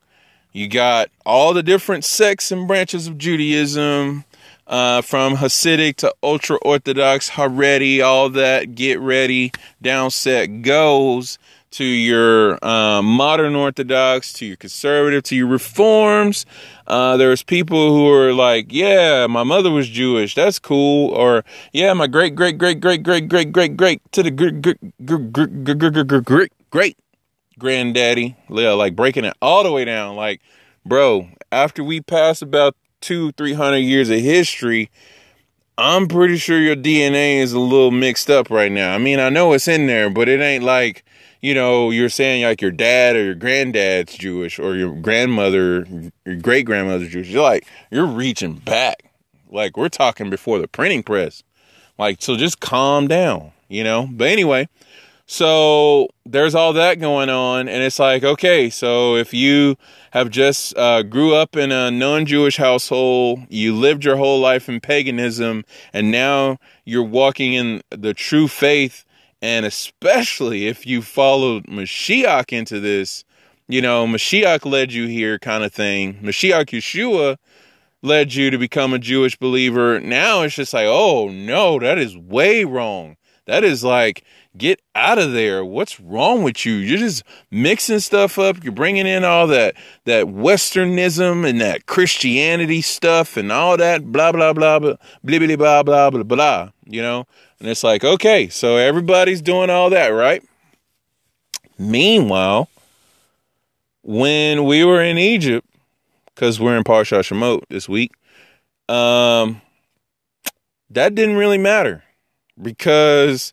You 0.54 0.68
got 0.68 1.10
all 1.26 1.52
the 1.52 1.64
different 1.64 2.04
sects 2.04 2.52
and 2.52 2.68
branches 2.68 3.08
of 3.08 3.18
Judaism, 3.18 4.24
uh, 4.68 5.02
from 5.02 5.34
Hasidic 5.34 5.96
to 5.96 6.14
ultra 6.22 6.58
Orthodox, 6.58 7.30
Haredi, 7.30 8.00
all 8.04 8.30
that. 8.30 8.76
Get 8.76 9.00
ready, 9.00 9.50
downset 9.82 10.62
goes 10.62 11.40
to 11.72 11.84
your 11.84 12.64
uh, 12.64 13.02
modern 13.02 13.56
Orthodox, 13.56 14.32
to 14.34 14.46
your 14.46 14.56
conservative, 14.56 15.24
to 15.24 15.34
your 15.34 15.48
reforms. 15.48 16.46
Uh, 16.86 17.16
there's 17.16 17.42
people 17.42 17.92
who 17.92 18.08
are 18.08 18.32
like, 18.32 18.66
yeah, 18.72 19.26
my 19.26 19.42
mother 19.42 19.72
was 19.72 19.88
Jewish. 19.88 20.36
That's 20.36 20.60
cool. 20.60 21.10
Or, 21.10 21.44
yeah, 21.72 21.92
my 21.94 22.06
great, 22.06 22.36
great, 22.36 22.58
great, 22.58 22.80
great, 22.80 23.02
great, 23.02 23.28
great, 23.28 23.50
great, 23.50 23.76
great, 23.76 24.12
to 24.12 24.22
the 24.22 24.30
great, 24.30 24.62
great, 24.62 24.94
great, 25.04 26.24
great, 26.24 26.52
great 26.70 26.96
granddaddy, 27.58 28.36
like 28.48 28.96
breaking 28.96 29.24
it 29.24 29.36
all 29.40 29.62
the 29.62 29.72
way 29.72 29.84
down. 29.84 30.16
Like, 30.16 30.40
bro, 30.84 31.28
after 31.52 31.82
we 31.84 32.00
pass 32.00 32.42
about 32.42 32.76
two, 33.00 33.32
three 33.32 33.54
hundred 33.54 33.78
years 33.78 34.10
of 34.10 34.20
history, 34.20 34.90
I'm 35.76 36.06
pretty 36.06 36.36
sure 36.36 36.60
your 36.60 36.76
DNA 36.76 37.38
is 37.38 37.52
a 37.52 37.58
little 37.58 37.90
mixed 37.90 38.30
up 38.30 38.48
right 38.50 38.70
now. 38.70 38.94
I 38.94 38.98
mean, 38.98 39.18
I 39.18 39.28
know 39.28 39.52
it's 39.52 39.66
in 39.66 39.86
there, 39.86 40.08
but 40.08 40.28
it 40.28 40.40
ain't 40.40 40.62
like, 40.62 41.04
you 41.40 41.52
know, 41.52 41.90
you're 41.90 42.08
saying 42.08 42.44
like 42.44 42.62
your 42.62 42.70
dad 42.70 43.16
or 43.16 43.24
your 43.24 43.34
granddad's 43.34 44.16
Jewish 44.16 44.58
or 44.58 44.76
your 44.76 44.94
grandmother, 44.94 45.84
your 46.24 46.36
great 46.36 46.64
grandmother's 46.64 47.10
Jewish. 47.10 47.28
You're 47.28 47.42
like, 47.42 47.66
you're 47.90 48.06
reaching 48.06 48.54
back. 48.54 49.10
Like, 49.50 49.76
we're 49.76 49.88
talking 49.88 50.30
before 50.30 50.58
the 50.58 50.68
printing 50.68 51.02
press. 51.02 51.42
Like, 51.98 52.22
so 52.22 52.36
just 52.36 52.60
calm 52.60 53.06
down, 53.08 53.52
you 53.68 53.84
know? 53.84 54.08
But 54.10 54.28
anyway, 54.28 54.68
so 55.26 56.08
there's 56.26 56.54
all 56.54 56.72
that 56.74 57.00
going 57.00 57.30
on, 57.30 57.68
and 57.68 57.82
it's 57.82 57.98
like, 57.98 58.22
okay, 58.22 58.68
so 58.68 59.16
if 59.16 59.32
you 59.32 59.76
have 60.12 60.30
just 60.30 60.76
uh, 60.76 61.02
grew 61.02 61.34
up 61.34 61.56
in 61.56 61.72
a 61.72 61.90
non-Jewish 61.90 62.56
household, 62.56 63.40
you 63.48 63.74
lived 63.74 64.04
your 64.04 64.16
whole 64.16 64.40
life 64.40 64.68
in 64.68 64.80
paganism, 64.80 65.64
and 65.92 66.10
now 66.10 66.58
you're 66.84 67.02
walking 67.02 67.54
in 67.54 67.82
the 67.90 68.12
true 68.12 68.48
faith, 68.48 69.04
and 69.40 69.64
especially 69.64 70.66
if 70.66 70.86
you 70.86 71.00
followed 71.02 71.66
Mashiach 71.66 72.52
into 72.52 72.78
this, 72.80 73.24
you 73.66 73.80
know, 73.80 74.06
Mashiach 74.06 74.70
led 74.70 74.92
you 74.92 75.06
here, 75.06 75.38
kind 75.38 75.64
of 75.64 75.72
thing. 75.72 76.14
Mashiach 76.22 76.66
Yeshua 76.66 77.38
led 78.02 78.34
you 78.34 78.50
to 78.50 78.58
become 78.58 78.92
a 78.92 78.98
Jewish 78.98 79.36
believer. 79.36 79.98
Now 80.00 80.42
it's 80.42 80.54
just 80.54 80.74
like, 80.74 80.86
oh 80.86 81.28
no, 81.28 81.78
that 81.78 81.98
is 81.98 82.16
way 82.16 82.64
wrong. 82.64 83.16
That 83.46 83.64
is 83.64 83.84
like 83.84 84.24
Get 84.56 84.80
out 84.94 85.18
of 85.18 85.32
there. 85.32 85.64
What's 85.64 85.98
wrong 85.98 86.44
with 86.44 86.64
you? 86.64 86.74
You're 86.74 86.98
just 86.98 87.24
mixing 87.50 87.98
stuff 87.98 88.38
up. 88.38 88.62
You're 88.62 88.72
bringing 88.72 89.04
in 89.04 89.24
all 89.24 89.48
that 89.48 89.74
that 90.04 90.26
westernism 90.26 91.44
and 91.44 91.60
that 91.60 91.86
Christianity 91.86 92.80
stuff 92.80 93.36
and 93.36 93.50
all 93.50 93.76
that 93.76 94.12
blah 94.12 94.30
blah 94.30 94.52
blah 94.52 94.78
blah 94.78 94.94
blah 95.24 95.56
blah 95.56 95.82
blah 95.82 96.10
blah 96.10 96.22
blah. 96.22 96.70
You 96.86 97.02
know, 97.02 97.26
and 97.58 97.68
it's 97.68 97.82
like 97.82 98.04
okay, 98.04 98.48
so 98.48 98.76
everybody's 98.76 99.42
doing 99.42 99.70
all 99.70 99.90
that, 99.90 100.08
right? 100.10 100.40
Meanwhile, 101.76 102.68
when 104.02 104.66
we 104.66 104.84
were 104.84 105.02
in 105.02 105.18
Egypt, 105.18 105.66
because 106.26 106.60
we're 106.60 106.76
in 106.76 106.84
Parsha 106.84 107.18
Shemot 107.18 107.64
this 107.70 107.88
week, 107.88 108.12
um, 108.88 109.60
that 110.90 111.16
didn't 111.16 111.34
really 111.34 111.58
matter 111.58 112.04
because 112.60 113.52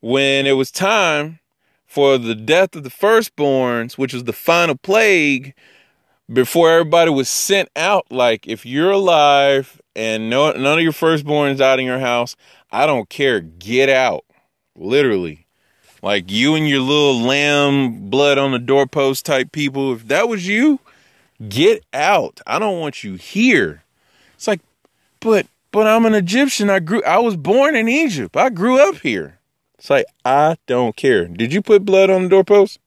when 0.00 0.46
it 0.46 0.52
was 0.52 0.70
time 0.70 1.38
for 1.86 2.18
the 2.18 2.34
death 2.34 2.76
of 2.76 2.84
the 2.84 2.90
firstborns, 2.90 3.98
which 3.98 4.14
was 4.14 4.24
the 4.24 4.32
final 4.32 4.76
plague, 4.76 5.54
before 6.32 6.70
everybody 6.70 7.10
was 7.10 7.28
sent 7.28 7.68
out, 7.74 8.06
like 8.10 8.46
if 8.46 8.64
you're 8.64 8.92
alive 8.92 9.80
and 9.96 10.30
no, 10.30 10.52
none 10.52 10.78
of 10.78 10.82
your 10.84 10.92
firstborns 10.92 11.60
out 11.60 11.80
in 11.80 11.86
your 11.86 11.98
house, 11.98 12.36
I 12.70 12.86
don't 12.86 13.08
care, 13.08 13.40
get 13.40 13.88
out. 13.88 14.24
Literally. 14.76 15.46
Like 16.02 16.30
you 16.30 16.54
and 16.54 16.68
your 16.68 16.80
little 16.80 17.20
lamb 17.20 18.08
blood 18.08 18.38
on 18.38 18.52
the 18.52 18.58
doorpost 18.58 19.26
type 19.26 19.52
people, 19.52 19.92
if 19.92 20.08
that 20.08 20.28
was 20.28 20.46
you, 20.46 20.80
get 21.48 21.84
out. 21.92 22.40
I 22.46 22.58
don't 22.58 22.80
want 22.80 23.04
you 23.04 23.14
here. 23.14 23.82
It's 24.34 24.46
like, 24.48 24.60
but 25.20 25.46
but 25.72 25.86
I'm 25.86 26.06
an 26.06 26.14
Egyptian. 26.14 26.70
I 26.70 26.80
grew 26.80 27.02
I 27.04 27.18
was 27.18 27.36
born 27.36 27.76
in 27.76 27.88
Egypt. 27.88 28.36
I 28.36 28.50
grew 28.50 28.80
up 28.80 28.96
here. 28.96 29.38
It's 29.78 29.90
like 29.90 30.06
I 30.24 30.56
don't 30.66 30.96
care. 30.96 31.26
Did 31.26 31.52
you 31.52 31.62
put 31.62 31.84
blood 31.84 32.10
on 32.10 32.24
the 32.24 32.28
doorpost? 32.28 32.78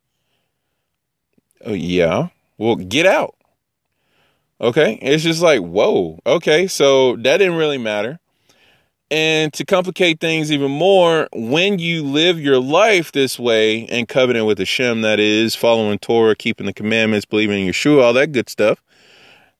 Oh 1.65 1.74
yeah. 1.74 2.30
Well, 2.58 2.76
get 2.76 3.06
out. 3.06 3.36
Okay. 4.62 5.00
It's 5.02 5.24
just 5.24 5.41
like, 5.41 5.62
whoa. 5.62 6.19
Okay. 6.26 6.67
So 6.67 7.15
that 7.17 7.38
didn't 7.38 7.56
really 7.56 7.78
matter. 7.78 8.19
And 9.12 9.54
to 9.54 9.65
complicate 9.65 10.19
things 10.19 10.52
even 10.52 10.72
more, 10.72 11.28
when 11.34 11.78
you 11.78 12.04
live 12.04 12.39
your 12.39 12.60
life 12.60 13.12
this 13.12 13.38
way 13.38 13.86
and 13.88 14.08
covenant 14.08 14.48
with 14.48 14.58
Hashem, 14.58 15.02
that 15.02 15.19
is, 15.19 15.56
following 15.56 16.00
Torah, 16.00 16.36
keeping 16.36 16.65
the 16.65 16.74
commandments, 16.74 17.26
believing 17.26 17.65
in 17.65 17.72
Yeshua, 17.72 18.02
all 18.02 18.13
that 18.13 18.32
good 18.32 18.50
stuff, 18.50 18.82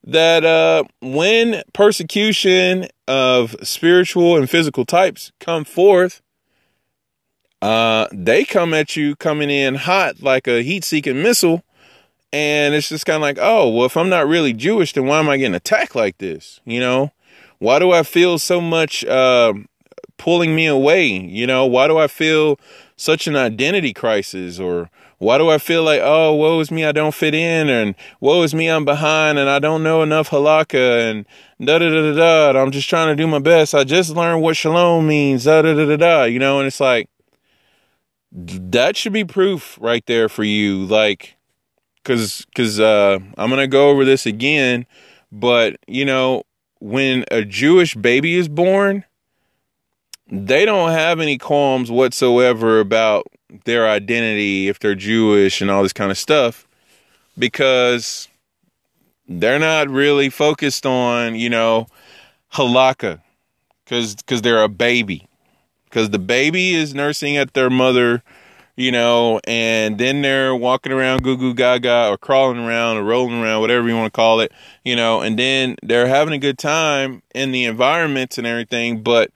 that 0.06 0.44
uh, 0.44 0.86
when 1.02 1.62
persecution 1.74 2.88
of 3.08 3.56
spiritual 3.64 4.38
and 4.38 4.50
physical 4.50 4.86
types 4.86 5.32
come 5.40 5.66
forth, 5.66 6.22
uh, 7.62 8.08
they 8.12 8.44
come 8.44 8.74
at 8.74 8.96
you 8.96 9.16
coming 9.16 9.50
in 9.50 9.76
hot 9.76 10.22
like 10.22 10.48
a 10.48 10.62
heat 10.62 10.84
seeking 10.84 11.22
missile. 11.22 11.64
And 12.32 12.74
it's 12.74 12.90
just 12.90 13.06
kind 13.06 13.18
of 13.18 13.22
like, 13.22 13.38
oh, 13.40 13.70
well, 13.70 13.86
if 13.86 13.96
I'm 13.96 14.10
not 14.10 14.28
really 14.28 14.54
Jewish, 14.54 14.94
then 14.94 15.06
why 15.06 15.20
am 15.20 15.30
I 15.30 15.38
getting 15.38 15.54
attacked 15.54 15.96
like 15.96 16.18
this? 16.18 16.60
You 16.66 16.80
know? 16.80 17.12
Why 17.60 17.80
do 17.80 17.92
I 17.92 18.04
feel 18.04 18.40
so 18.40 18.60
much 18.60 19.06
uh, 19.06 19.54
pulling 20.18 20.56
me 20.56 20.66
away? 20.66 21.08
You 21.08 21.48
know, 21.48 21.66
why 21.66 21.88
do 21.88 21.98
I 21.98 22.08
feel 22.08 22.60
such 22.98 23.28
an 23.28 23.36
identity 23.36 23.94
crisis? 23.94 24.60
Or 24.60 24.90
why 25.18 25.38
do 25.38 25.50
I 25.50 25.58
feel 25.58 25.84
like, 25.84 26.02
oh, 26.04 26.34
woe 26.34 26.60
is 26.60 26.72
me, 26.72 26.86
I 26.86 26.92
don't 26.92 27.14
fit 27.14 27.34
in, 27.34 27.70
and 27.70 27.96
woe 28.20 28.44
is 28.44 28.54
me, 28.54 28.68
I'm 28.68 28.86
behind, 28.86 29.40
and 29.40 29.50
I 29.50 29.60
don't 29.60 29.84
know 29.84 30.02
enough 30.04 30.30
halakha, 30.30 31.10
and 31.10 31.26
da 31.66 31.80
da 31.80 31.90
da 31.90 32.14
da 32.14 32.52
da. 32.52 32.62
I'm 32.62 32.72
just 32.72 32.90
trying 32.90 33.16
to 33.16 33.16
do 33.16 33.28
my 33.28 33.40
best. 33.40 33.74
I 33.74 33.84
just 33.84 34.12
learned 34.12 34.42
what 34.42 34.58
shalom 34.58 35.08
means, 35.08 35.46
da 35.46 35.62
da 35.62 35.74
da 35.74 35.86
da 35.86 35.98
da. 35.98 36.24
You 36.24 36.40
know, 36.40 36.60
and 36.60 36.68
it's 36.68 36.80
like 36.80 37.10
that 38.32 38.98
should 38.98 39.14
be 39.14 39.26
proof 39.26 39.78
right 39.80 40.06
there 40.08 40.28
for 40.28 40.44
you, 40.44 40.86
like, 40.86 41.38
cause, 42.04 42.46
cause 42.56 42.80
uh, 42.80 43.20
I'm 43.38 43.50
gonna 43.50 43.68
go 43.68 43.90
over 43.90 44.06
this 44.06 44.26
again, 44.26 44.86
but 45.32 45.78
you 45.88 46.06
know, 46.06 46.44
when 46.80 47.24
a 47.32 47.46
Jewish 47.46 47.96
baby 47.96 48.36
is 48.36 48.50
born, 48.50 49.06
they 50.30 50.66
don't 50.66 50.92
have 50.92 51.20
any 51.20 51.38
qualms 51.38 51.92
whatsoever 51.92 52.80
about 52.80 53.28
their 53.66 53.88
identity 53.88 54.68
if 54.68 54.80
they're 54.80 54.96
Jewish 54.96 55.62
and 55.62 55.70
all 55.70 55.84
this 55.84 55.94
kind 55.94 56.12
of 56.12 56.18
stuff 56.18 56.68
because 57.38 58.28
they're 59.28 59.60
not 59.60 59.90
really 59.90 60.30
focused 60.30 60.86
on, 60.86 61.36
you 61.36 61.50
know, 61.50 61.88
halakha 62.54 63.22
cuz 63.86 64.16
cuz 64.28 64.42
they're 64.42 64.64
a 64.64 64.70
baby. 64.70 65.28
Cuz 65.92 66.10
the 66.10 66.20
baby 66.20 66.74
is 66.74 66.94
nursing 66.94 67.38
at 67.38 67.54
their 67.54 67.70
mother 67.70 68.24
you 68.76 68.92
know, 68.92 69.40
and 69.46 69.98
then 70.00 70.22
they're 70.22 70.56
walking 70.56 70.92
around 70.92 71.24
goo 71.24 71.38
goo 71.38 71.54
gaga 71.54 72.08
or 72.10 72.18
crawling 72.18 72.58
around 72.58 72.98
or 72.98 73.04
rolling 73.04 73.42
around, 73.42 73.62
whatever 73.62 73.88
you 73.88 73.96
want 73.96 74.12
to 74.12 74.16
call 74.16 74.40
it, 74.40 74.52
you 74.84 74.96
know, 74.96 75.22
and 75.22 75.38
then 75.38 75.76
they're 75.84 76.08
having 76.08 76.34
a 76.34 76.40
good 76.40 76.58
time 76.58 77.22
in 77.36 77.52
the 77.52 77.66
environments 77.66 78.38
and 78.38 78.48
everything, 78.48 79.04
but 79.04 79.30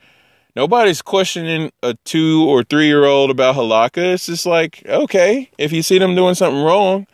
nobody's 0.57 1.03
questioning 1.03 1.71
a 1.83 1.93
two 2.03 2.43
or 2.49 2.63
three 2.63 2.87
year 2.87 3.05
old 3.05 3.29
about 3.29 3.55
halakha. 3.55 4.13
It's 4.15 4.25
just 4.25 4.47
like, 4.47 4.81
okay, 4.87 5.51
if 5.59 5.71
you 5.71 5.83
see 5.83 5.99
them 5.99 6.15
doing 6.15 6.33
something 6.33 6.63
wrong, 6.63 7.05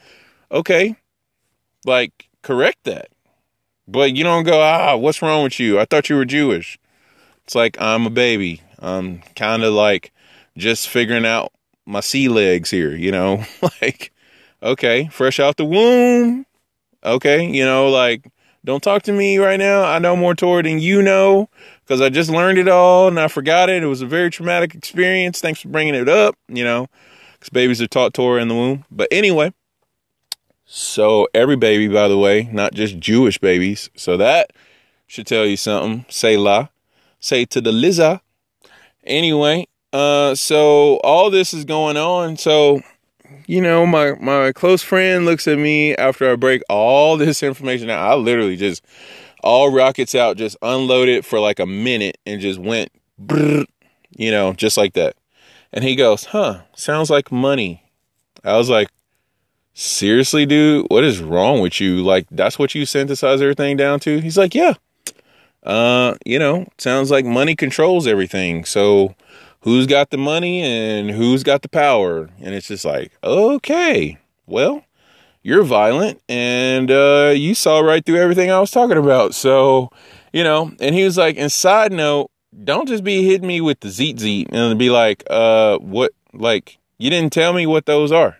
okay, 0.49 0.95
like 1.85 2.29
correct 2.41 2.85
that. 2.85 3.09
But 3.85 4.15
you 4.15 4.23
don't 4.23 4.45
go, 4.45 4.61
ah, 4.61 4.95
what's 4.95 5.21
wrong 5.21 5.43
with 5.43 5.59
you? 5.59 5.77
I 5.77 5.83
thought 5.83 6.09
you 6.09 6.15
were 6.15 6.23
Jewish. 6.23 6.79
It's 7.43 7.53
like, 7.53 7.75
I'm 7.81 8.05
a 8.05 8.09
baby. 8.09 8.61
I'm 8.79 9.21
kind 9.35 9.63
of 9.63 9.73
like 9.73 10.13
just 10.55 10.87
figuring 10.87 11.25
out 11.25 11.51
my 11.85 11.99
sea 11.99 12.29
legs 12.29 12.71
here, 12.71 12.95
you 12.95 13.11
know, 13.11 13.43
like, 13.81 14.13
okay, 14.63 15.09
fresh 15.11 15.41
out 15.41 15.57
the 15.57 15.65
womb. 15.65 16.45
Okay, 17.03 17.45
you 17.45 17.65
know, 17.65 17.89
like, 17.89 18.31
don't 18.63 18.81
talk 18.81 19.03
to 19.03 19.11
me 19.11 19.37
right 19.37 19.59
now. 19.59 19.83
I 19.83 19.99
know 19.99 20.15
more 20.15 20.33
Torah 20.33 20.63
than 20.63 20.79
you 20.79 21.01
know 21.01 21.49
because 21.93 22.01
I 22.01 22.09
just 22.09 22.31
learned 22.31 22.57
it 22.57 22.67
all 22.67 23.07
and 23.07 23.19
I 23.19 23.27
forgot 23.27 23.69
it. 23.69 23.83
It 23.83 23.85
was 23.85 24.01
a 24.01 24.07
very 24.07 24.31
traumatic 24.31 24.73
experience. 24.73 25.39
Thanks 25.39 25.61
for 25.61 25.67
bringing 25.67 25.93
it 25.93 26.09
up, 26.09 26.35
you 26.47 26.63
know, 26.63 26.87
because 27.33 27.49
babies 27.49 27.83
are 27.83 27.87
taught 27.87 28.15
Torah 28.15 28.41
in 28.41 28.47
the 28.47 28.55
womb. 28.55 28.83
But 28.89 29.09
anyway, 29.11 29.53
so 30.65 31.27
every 31.35 31.55
baby, 31.55 31.87
by 31.87 32.07
the 32.07 32.17
way, 32.17 32.49
not 32.51 32.73
just 32.73 32.97
Jewish 32.97 33.37
babies. 33.37 33.91
So 33.95 34.17
that 34.17 34.53
should 35.05 35.27
tell 35.27 35.45
you 35.45 35.55
something. 35.55 36.07
Say 36.09 36.35
la. 36.35 36.69
Say 37.19 37.45
to 37.45 37.61
the 37.61 37.71
Liza. 37.71 38.21
Anyway, 39.03 39.67
uh, 39.91 40.33
so 40.33 40.95
all 41.03 41.29
this 41.29 41.53
is 41.53 41.63
going 41.63 41.95
on. 41.95 42.37
So, 42.37 42.81
you 43.45 43.61
know, 43.61 43.85
my 43.85 44.13
my 44.13 44.51
close 44.51 44.81
friend 44.81 45.25
looks 45.25 45.47
at 45.47 45.59
me 45.59 45.95
after 45.97 46.31
I 46.31 46.37
break 46.37 46.63
all 46.69 47.17
this 47.17 47.43
information 47.43 47.91
out. 47.91 48.13
I 48.13 48.15
literally 48.15 48.55
just 48.55 48.83
all 49.43 49.71
rockets 49.71 50.15
out, 50.15 50.37
just 50.37 50.57
unloaded 50.61 51.25
for 51.25 51.39
like 51.39 51.59
a 51.59 51.65
minute 51.65 52.17
and 52.25 52.41
just 52.41 52.59
went, 52.59 52.91
you 53.29 54.31
know, 54.31 54.53
just 54.53 54.77
like 54.77 54.93
that. 54.93 55.15
And 55.71 55.83
he 55.83 55.95
goes, 55.95 56.25
"Huh, 56.25 56.61
sounds 56.75 57.09
like 57.09 57.31
money." 57.31 57.83
I 58.43 58.57
was 58.57 58.69
like, 58.69 58.89
"Seriously, 59.73 60.45
dude, 60.45 60.87
what 60.89 61.03
is 61.03 61.19
wrong 61.19 61.61
with 61.61 61.81
you? 61.81 62.03
Like, 62.03 62.27
that's 62.29 62.59
what 62.59 62.75
you 62.75 62.85
synthesize 62.85 63.41
everything 63.41 63.77
down 63.77 63.99
to?" 64.01 64.19
He's 64.19 64.37
like, 64.37 64.53
"Yeah." 64.55 64.73
Uh, 65.63 66.15
you 66.25 66.37
know, 66.37 66.67
sounds 66.77 67.09
like 67.09 67.25
money 67.25 67.55
controls 67.55 68.05
everything. 68.05 68.65
So 68.65 69.15
who's 69.63 69.87
got 69.87 70.09
the 70.09 70.17
money 70.17 70.61
and 70.61 71.09
who's 71.09 71.43
got 71.43 71.61
the 71.61 71.69
power. 71.69 72.29
And 72.41 72.53
it's 72.53 72.67
just 72.67 72.85
like, 72.85 73.11
okay, 73.23 74.17
well, 74.45 74.83
you're 75.43 75.63
violent 75.63 76.21
and 76.27 76.89
uh, 76.89 77.33
you 77.35 77.53
saw 77.53 77.79
right 77.79 78.03
through 78.05 78.17
everything 78.17 78.49
I 78.49 78.59
was 78.59 78.71
talking 78.71 78.97
about. 78.97 79.35
So, 79.35 79.91
you 80.31 80.43
know, 80.43 80.71
and 80.79 80.95
he 80.95 81.03
was 81.03 81.17
like, 81.17 81.37
and 81.37 81.51
side 81.51 81.91
note, 81.91 82.31
don't 82.63 82.87
just 82.87 83.03
be 83.03 83.23
hitting 83.23 83.47
me 83.47 83.61
with 83.61 83.81
the 83.81 83.89
tzitzit 83.89 84.47
and 84.51 84.79
be 84.79 84.89
like, 84.89 85.23
uh, 85.29 85.77
what, 85.79 86.13
like, 86.33 86.77
you 86.97 87.09
didn't 87.09 87.33
tell 87.33 87.53
me 87.53 87.65
what 87.65 87.85
those 87.85 88.11
are. 88.11 88.37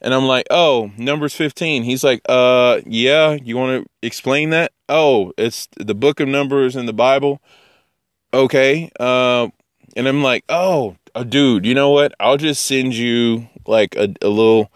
And 0.00 0.14
I'm 0.14 0.26
like, 0.26 0.46
oh, 0.50 0.92
Numbers 0.96 1.34
15. 1.34 1.82
He's 1.82 2.04
like, 2.04 2.20
uh, 2.28 2.80
yeah, 2.86 3.32
you 3.32 3.56
want 3.56 3.82
to 3.84 4.06
explain 4.06 4.50
that? 4.50 4.72
Oh, 4.88 5.32
it's 5.36 5.68
the 5.76 5.94
book 5.94 6.20
of 6.20 6.28
Numbers 6.28 6.76
in 6.76 6.86
the 6.86 6.92
Bible. 6.92 7.42
Okay. 8.32 8.90
Uh, 9.00 9.48
and 9.96 10.06
I'm 10.06 10.22
like, 10.22 10.44
oh, 10.48 10.96
uh, 11.14 11.24
dude, 11.24 11.66
you 11.66 11.74
know 11.74 11.90
what? 11.90 12.14
I'll 12.20 12.36
just 12.36 12.64
send 12.64 12.94
you 12.94 13.48
like 13.66 13.96
a, 13.96 14.14
a 14.22 14.28
little, 14.28 14.70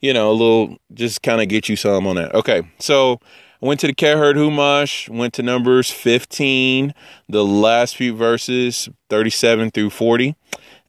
you 0.00 0.12
know, 0.12 0.30
a 0.30 0.32
little, 0.32 0.76
just 0.94 1.22
kind 1.22 1.40
of 1.40 1.48
get 1.48 1.68
you 1.68 1.76
some 1.76 2.06
on 2.06 2.16
that. 2.16 2.34
Okay. 2.34 2.62
So 2.78 3.20
I 3.62 3.66
went 3.66 3.80
to 3.80 3.86
the 3.86 3.94
Kehot 3.94 4.34
Chumash, 4.34 5.08
went 5.08 5.34
to 5.34 5.42
Numbers 5.42 5.90
15, 5.90 6.94
the 7.28 7.44
last 7.44 7.96
few 7.96 8.14
verses, 8.14 8.88
37 9.08 9.70
through 9.70 9.90
40, 9.90 10.36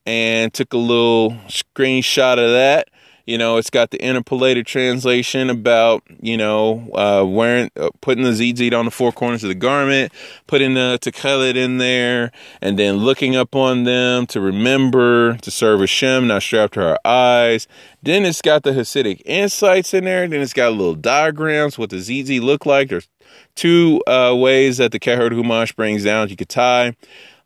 and 0.06 0.54
took 0.54 0.74
a 0.74 0.78
little 0.78 1.32
screenshot 1.48 2.34
of 2.34 2.52
that 2.52 2.89
you 3.28 3.38
know, 3.38 3.58
it's 3.58 3.70
got 3.70 3.92
the 3.92 4.02
interpolated 4.02 4.66
translation 4.66 5.50
about, 5.50 6.02
you 6.22 6.38
know, 6.38 6.90
uh, 6.94 7.26
wearing, 7.26 7.70
uh, 7.76 7.90
putting 8.00 8.24
the 8.24 8.32
tzitzit 8.32 8.74
on 8.74 8.86
the 8.86 8.92
four 8.92 9.12
corners 9.12 9.44
of 9.44 9.50
the 9.50 9.56
garment, 9.56 10.13
putting 10.48 10.74
the 10.76 10.98
techelet 11.02 11.58
in 11.58 11.78
there, 11.78 12.32
and 12.62 12.80
then 12.80 12.96
looking 12.96 13.36
up 13.36 13.54
on 13.54 13.84
them 13.84 14.26
to 14.28 14.40
remember 14.40 15.36
to 15.38 15.52
serve 15.52 15.82
Hashem, 15.82 16.28
not 16.28 16.42
strapped 16.42 16.76
to 16.76 16.88
our 16.88 17.00
eyes. 17.04 17.68
Then 18.02 18.24
it's 18.24 18.42
got 18.42 18.63
the 18.63 18.72
Hasidic 18.72 19.22
insights 19.26 19.94
in 19.94 20.06
there. 20.06 20.26
Then 20.26 20.42
it's 20.42 20.54
got 20.54 20.72
little 20.72 20.96
diagrams 20.96 21.78
what 21.78 21.90
the 21.90 21.98
tzitzit 21.98 22.42
look 22.42 22.66
like. 22.66 22.88
There's 22.88 23.10
two 23.56 24.02
uh, 24.08 24.34
ways 24.38 24.78
that 24.78 24.94
the 24.94 25.00
Kehot 25.00 25.32
Chumash 25.32 25.76
brings 25.76 26.06
down. 26.06 26.30
You 26.30 26.38
could 26.38 26.48
tie 26.48 26.96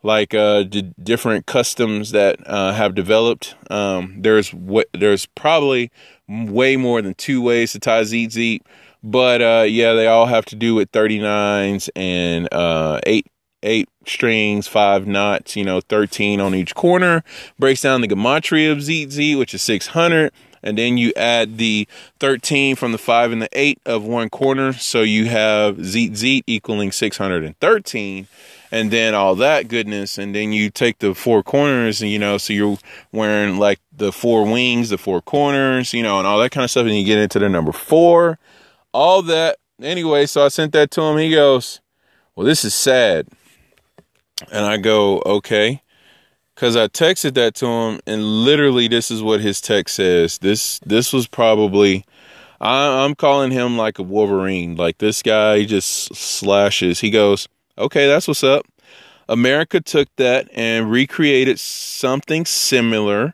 like 0.04 0.34
uh, 0.34 0.64
d- 0.64 0.94
different 1.02 1.46
customs 1.46 2.12
that 2.12 2.40
uh, 2.46 2.74
have 2.74 2.96
developed. 2.96 3.56
Um, 3.70 4.22
there's 4.22 4.52
w- 4.52 4.86
there's 4.94 5.26
probably 5.26 5.92
way 6.28 6.78
more 6.78 7.02
than 7.02 7.14
two 7.14 7.42
ways 7.42 7.74
to 7.74 7.80
tie 7.80 8.02
tzitzit, 8.02 8.62
but 9.04 9.42
uh, 9.42 9.66
yeah, 9.68 9.94
they 9.94 10.08
all 10.08 10.26
have 10.26 10.46
to 10.46 10.56
do 10.56 10.76
with 10.76 10.92
39s 10.92 11.90
and 11.96 12.52
uh, 12.52 13.00
eight 13.06 13.28
eight 13.64 13.90
strings, 14.08 14.68
five 14.68 15.06
knots, 15.06 15.56
you 15.56 15.64
know, 15.64 15.82
13 15.82 16.42
on 16.42 16.56
each 16.56 16.74
corner. 16.74 17.24
Breaks 17.60 17.82
down 17.82 18.02
the 18.02 18.08
gematria 18.08 18.72
of 18.72 18.80
tzitzit, 18.80 19.38
which 19.38 19.54
is 19.54 19.62
600 19.62 20.32
and 20.64 20.78
then 20.78 20.98
you 20.98 21.12
add 21.16 21.58
the 21.58 21.88
13 22.20 22.76
from 22.76 22.92
the 22.92 22.98
5 22.98 23.32
and 23.32 23.42
the 23.42 23.50
8 23.52 23.80
of 23.86 24.04
one 24.04 24.30
corner 24.30 24.74
so 24.74 25.02
you 25.02 25.26
have 25.26 25.78
tzitzit 25.78 26.44
equaling 26.48 26.92
613 26.92 28.28
and 28.72 28.90
then 28.92 29.14
all 29.14 29.36
that 29.36 29.68
goodness 29.68 30.18
and 30.18 30.34
then 30.34 30.54
you 30.54 30.70
take 30.70 31.00
the 31.00 31.14
four 31.14 31.44
corners 31.44 32.02
and 32.02 32.10
you 32.10 32.18
know 32.18 32.38
so 32.38 32.54
you're 32.54 32.78
wearing 33.12 33.58
like 33.58 33.80
the 33.92 34.12
four 34.12 34.50
wings 34.50 34.90
the 34.90 34.98
four 34.98 35.22
corners 35.22 35.94
you 35.94 36.02
know 36.02 36.18
and 36.18 36.28
all 36.28 36.40
that 36.40 36.52
kind 36.52 36.64
of 36.64 36.72
stuff 36.72 36.86
and 36.86 36.96
you 36.96 37.06
get 37.06 37.18
into 37.18 37.40
the 37.40 37.50
number 37.50 37.72
four 37.72 38.40
all 38.94 39.22
that 39.22 39.58
anyway 39.82 40.26
so 40.26 40.46
i 40.46 40.48
sent 40.48 40.72
that 40.72 40.90
to 40.90 41.02
him 41.02 41.18
he 41.18 41.30
goes 41.30 41.82
well 42.36 42.46
this 42.46 42.64
is 42.64 42.74
sad 42.74 43.28
and 44.52 44.66
i 44.66 44.78
go 44.78 45.22
okay 45.26 45.82
because 46.62 46.76
I 46.76 46.90
texted 46.90 47.34
that 47.36 47.56
to 47.56 47.66
him, 47.66 48.00
and 48.06 48.22
literally, 48.22 48.88
this 48.88 49.10
is 49.10 49.24
what 49.24 49.42
his 49.42 49.62
text 49.62 49.96
says. 49.96 50.38
This 50.38 50.80
this 50.86 51.12
was 51.12 51.26
probably 51.26 52.06
I, 52.60 53.04
I'm 53.04 53.16
calling 53.16 53.50
him 53.50 53.78
like 53.78 53.98
a 53.98 54.04
Wolverine. 54.04 54.76
Like 54.76 55.00
this 55.00 55.24
guy 55.24 55.66
just 55.66 56.14
slashes. 56.16 57.00
He 57.00 57.10
goes, 57.10 57.48
"Okay, 57.78 58.08
that's 58.08 58.28
what's 58.28 58.44
up." 58.44 58.66
America 59.30 59.80
took 59.80 60.14
that 60.18 60.50
and 60.54 60.92
recreated 60.92 61.60
something 61.60 62.46
similar. 62.46 63.34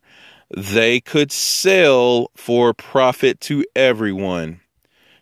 They 0.55 0.99
could 1.01 1.31
sell 1.31 2.29
for 2.35 2.73
profit 2.73 3.41
to 3.41 3.65
everyone. 3.75 4.61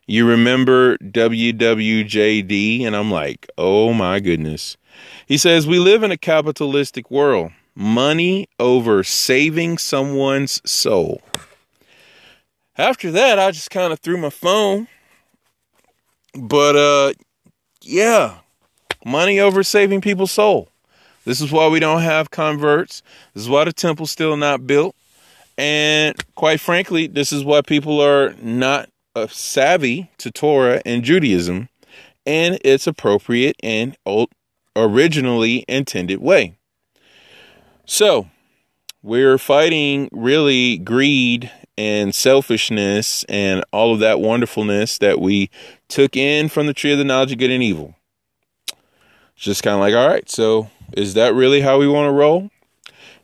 You 0.06 0.28
remember 0.28 0.97
WWJD? 0.97 2.84
And 2.84 2.95
I'm 2.95 3.10
like, 3.10 3.47
oh 3.58 3.93
my 3.93 4.19
goodness. 4.19 4.78
He 5.25 5.38
says, 5.38 5.65
We 5.65 5.80
live 5.80 6.04
in 6.04 6.12
a 6.12 6.17
capitalistic 6.17 7.10
world 7.10 7.51
money 7.73 8.47
over 8.60 9.04
saving 9.04 9.78
someone's 9.78 10.62
soul. 10.69 11.21
After 12.78 13.12
that, 13.12 13.39
I 13.39 13.51
just 13.51 13.69
kind 13.69 13.91
of 13.91 13.99
threw 13.99 14.17
my 14.17 14.30
phone. 14.30 14.88
But 16.34 16.75
uh 16.75 17.13
yeah, 17.82 18.39
money 19.05 19.39
over 19.39 19.63
saving 19.63 20.01
people's 20.01 20.31
soul. 20.31 20.69
This 21.23 21.41
is 21.41 21.51
why 21.51 21.67
we 21.67 21.79
don't 21.79 22.01
have 22.01 22.31
converts. 22.31 23.01
This 23.33 23.43
is 23.43 23.49
why 23.49 23.63
the 23.63 23.73
temple's 23.73 24.11
still 24.11 24.35
not 24.35 24.67
built. 24.67 24.95
And 25.57 26.15
quite 26.35 26.59
frankly, 26.59 27.07
this 27.07 27.31
is 27.31 27.43
why 27.43 27.61
people 27.61 28.01
are 28.01 28.33
not 28.41 28.89
uh, 29.15 29.27
savvy 29.27 30.11
to 30.17 30.31
Torah 30.31 30.81
and 30.85 31.03
Judaism 31.03 31.69
and 32.25 32.59
its 32.63 32.87
appropriate 32.87 33.55
and 33.63 33.95
originally 34.75 35.63
intended 35.67 36.19
way. 36.21 36.57
So, 37.85 38.27
we're 39.01 39.37
fighting 39.37 40.09
really 40.11 40.77
greed 40.79 41.51
and 41.77 42.13
selfishness 42.15 43.23
and 43.25 43.63
all 43.71 43.93
of 43.93 43.99
that 43.99 44.19
wonderfulness 44.19 44.97
that 44.97 45.19
we 45.19 45.49
took 45.87 46.15
in 46.17 46.49
from 46.49 46.67
the 46.67 46.73
tree 46.73 46.91
of 46.91 46.97
the 46.97 47.03
knowledge 47.03 47.31
of 47.31 47.37
good 47.37 47.51
and 47.51 47.61
evil. 47.61 47.95
Just 49.35 49.63
kind 49.63 49.75
of 49.75 49.79
like, 49.81 49.93
all 49.93 50.07
right, 50.07 50.29
so 50.29 50.69
is 50.93 51.13
that 51.15 51.33
really 51.33 51.61
how 51.61 51.77
we 51.77 51.87
want 51.87 52.07
to 52.07 52.11
roll? 52.11 52.49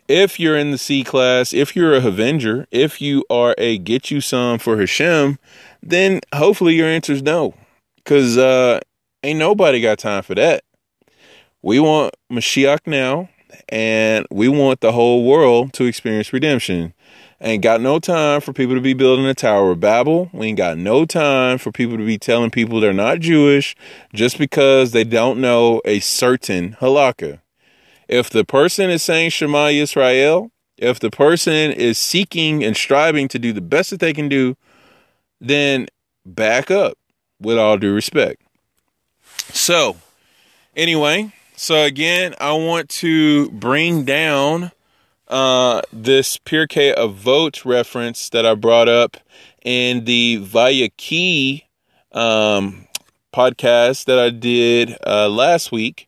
If 0.08 0.39
you're 0.39 0.58
in 0.58 0.71
the 0.71 0.78
C 0.78 1.04
class, 1.04 1.54
if 1.54 1.76
you're 1.76 1.93
a 1.93 2.06
Avenger, 2.06 2.67
if 2.69 3.02
you 3.02 3.24
are 3.30 3.56
a 3.58 3.78
get 3.78 4.12
you 4.12 4.19
some 4.19 4.60
for 4.60 4.78
Hashem, 4.78 5.39
then 5.82 6.19
hopefully 6.34 6.76
your 6.76 6.88
answer 6.88 7.13
is 7.13 7.21
no. 7.21 7.54
Because 7.95 8.38
uh, 8.38 8.82
ain't 9.24 9.39
nobody 9.39 9.80
got 9.80 10.00
time 10.00 10.24
for 10.24 10.36
that. 10.36 10.63
We 11.62 11.80
want 11.80 12.15
Mashiach 12.30 12.88
now 12.88 13.30
and 13.69 14.26
we 14.30 14.50
want 14.50 14.82
the 14.82 14.91
whole 14.91 15.24
world 15.24 15.74
to 15.74 15.86
experience 15.86 16.34
redemption. 16.34 16.93
Ain't 17.44 17.64
got 17.64 17.82
no 17.82 17.98
time 17.98 18.40
for 18.40 18.54
people 18.54 18.76
to 18.76 18.82
be 18.82 18.94
building 18.94 19.26
a 19.26 19.34
Tower 19.34 19.72
of 19.72 19.80
Babel. 19.80 20.30
We 20.32 20.48
ain't 20.48 20.60
got 20.60 20.78
no 20.78 21.06
time 21.06 21.58
for 21.58 21.72
people 21.72 21.98
to 21.98 22.06
be 22.06 22.20
telling 22.20 22.52
people 22.52 22.80
they're 22.80 22.94
not 22.94 23.20
Jewish 23.20 23.76
just 24.14 24.38
because 24.38 24.92
they 24.92 25.04
don't 25.04 25.42
know 25.42 25.82
a 25.84 26.02
certain 26.02 26.78
halakha. 26.80 27.40
If 28.08 28.30
the 28.30 28.46
person 28.46 28.92
is 28.92 29.02
saying 29.02 29.32
Shema 29.32 29.70
Yisrael, 29.70 30.52
if 30.78 31.00
the 31.00 31.10
person 31.10 31.72
is 31.72 31.98
seeking 31.98 32.64
and 32.64 32.78
striving 32.78 33.28
to 33.30 33.40
do 33.40 33.52
the 33.54 33.62
best 33.62 33.90
that 33.90 34.00
they 34.00 34.14
can 34.14 34.30
do, 34.30 34.56
then 35.40 35.88
back 36.24 36.70
up 36.70 36.94
with 37.40 37.58
all 37.58 37.80
due 37.80 37.94
respect. 37.94 38.44
So, 39.52 39.98
anyway, 40.76 41.34
so 41.56 41.84
again, 41.84 42.36
I 42.40 42.54
want 42.54 42.90
to 42.90 43.50
bring 43.50 44.06
down 44.06 44.72
uh, 45.32 45.82
this 45.91 46.38
Pirkei 46.38 46.96
Avot 46.96 47.65
reference 47.65 48.30
that 48.30 48.46
I 48.46 48.54
brought 48.54 48.88
up 48.88 49.17
in 49.63 50.06
the 50.06 50.39
Vayechi 50.39 51.63
um, 52.12 52.88
podcast 53.34 54.06
that 54.06 54.20
I 54.20 54.30
did 54.30 54.96
uh, 55.06 55.30
last 55.30 55.72
week. 55.72 56.08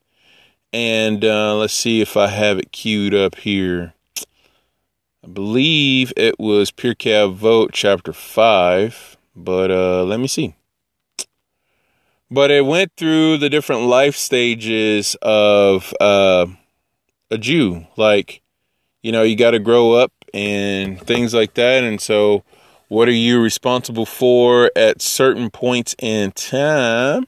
And 0.72 1.24
uh, 1.24 1.56
let's 1.56 1.74
see 1.74 2.02
if 2.02 2.16
I 2.18 2.28
have 2.28 2.58
it 2.60 2.72
queued 2.72 3.16
up 3.16 3.36
here. 3.36 3.94
I 5.24 5.28
believe 5.28 6.14
it 6.18 6.40
was 6.40 6.72
Pirkei 6.72 7.28
Avot 7.32 7.70
chapter 7.74 8.14
5, 8.14 9.18
but 9.36 9.72
uh, 9.72 10.04
let 10.04 10.20
me 10.20 10.28
see 10.28 10.56
but 12.34 12.50
it 12.50 12.66
went 12.66 12.92
through 12.98 13.38
the 13.38 13.50
different 13.50 13.84
life 13.84 14.16
stages 14.16 15.16
of 15.22 15.94
uh, 16.02 16.48
a 17.30 17.38
Jew. 17.38 17.86
Like, 17.96 18.42
you 19.04 19.12
know, 19.12 19.22
you 19.22 19.36
got 19.36 19.52
to 19.52 19.60
grow 19.60 19.92
up 19.92 20.12
and 20.34 21.00
things 21.00 21.34
like 21.34 21.54
that. 21.54 21.84
And 21.84 22.02
so, 22.02 22.44
what 22.88 23.08
are 23.08 23.12
you 23.12 23.40
responsible 23.42 24.06
for 24.06 24.72
at 24.76 25.02
certain 25.02 25.52
points 25.52 25.96
in 26.00 26.32
time? 26.32 27.28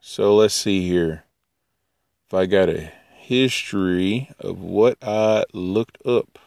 So, 0.00 0.34
let's 0.34 0.54
see 0.54 0.88
here. 0.88 1.24
If 2.28 2.34
I 2.34 2.46
got 2.46 2.70
a 2.70 2.90
history 3.16 4.30
of 4.38 4.60
what 4.60 4.96
I 5.02 5.44
looked 5.52 5.98
up. 6.06 6.38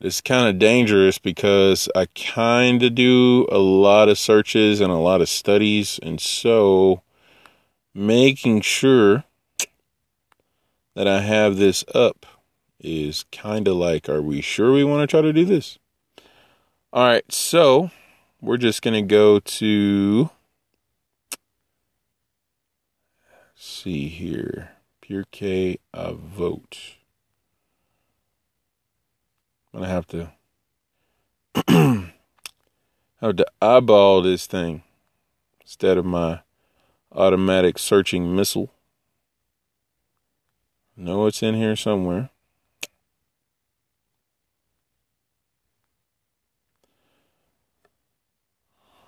it's 0.00 0.20
kind 0.22 0.48
of 0.48 0.58
dangerous 0.58 1.18
because 1.18 1.88
I 1.94 2.06
kind 2.06 2.82
of 2.82 2.94
do 2.94 3.46
a 3.52 3.58
lot 3.58 4.08
of 4.08 4.18
searches 4.18 4.80
and 4.80 4.90
a 4.90 4.96
lot 4.96 5.20
of 5.20 5.28
studies. 5.28 6.00
And 6.02 6.20
so 6.20 7.02
making 7.94 8.60
sure 8.60 9.24
that 10.94 11.06
I 11.06 11.20
have 11.20 11.56
this 11.56 11.84
up 11.94 12.26
is 12.78 13.24
kind 13.32 13.68
of 13.68 13.76
like, 13.76 14.08
are 14.08 14.22
we 14.22 14.40
sure 14.40 14.72
we 14.72 14.84
want 14.84 15.02
to 15.02 15.06
try 15.06 15.20
to 15.20 15.32
do 15.32 15.44
this? 15.44 15.78
All 16.92 17.04
right, 17.04 17.30
so 17.30 17.90
we're 18.40 18.56
just 18.56 18.82
going 18.82 18.94
to 18.94 19.02
go 19.02 19.38
to, 19.38 20.30
see 23.54 24.08
here, 24.08 24.70
Pirkei 25.02 25.78
Avot. 25.94 26.96
I'm 29.72 29.80
gonna 29.80 29.92
have 29.92 30.06
to 30.08 30.32
have 33.20 33.36
to 33.36 33.46
eyeball 33.62 34.22
this 34.22 34.46
thing 34.46 34.82
instead 35.60 35.96
of 35.96 36.04
my 36.04 36.40
automatic 37.12 37.78
searching 37.78 38.34
missile. 38.34 38.70
know 40.96 41.26
it's 41.26 41.42
in 41.42 41.54
here 41.54 41.76
somewhere. 41.76 42.30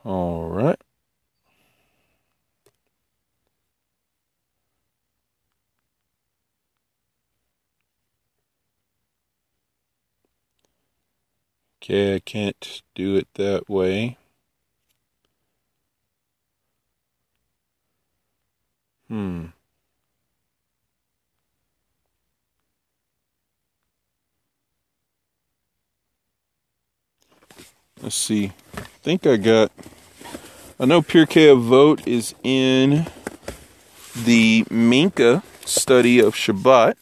All 0.05 0.49
right. 0.49 0.81
Okay, 11.83 12.15
I 12.15 12.21
can't 12.21 12.83
do 12.95 13.17
it 13.17 13.29
that 13.35 13.69
way. 13.69 14.17
Hmm. 19.13 19.45
Let's 28.01 28.15
see. 28.15 28.53
I 28.75 28.81
think 29.03 29.27
I 29.27 29.37
got. 29.37 29.71
I 30.81 30.87
know 30.87 31.03
Pirkei 31.03 31.55
Avot 31.55 32.09
is 32.09 32.35
in 32.43 33.07
the 34.17 34.65
Mincha 34.71 35.43
study 35.67 36.19
of 36.19 36.35
Shabbat. 36.35 36.95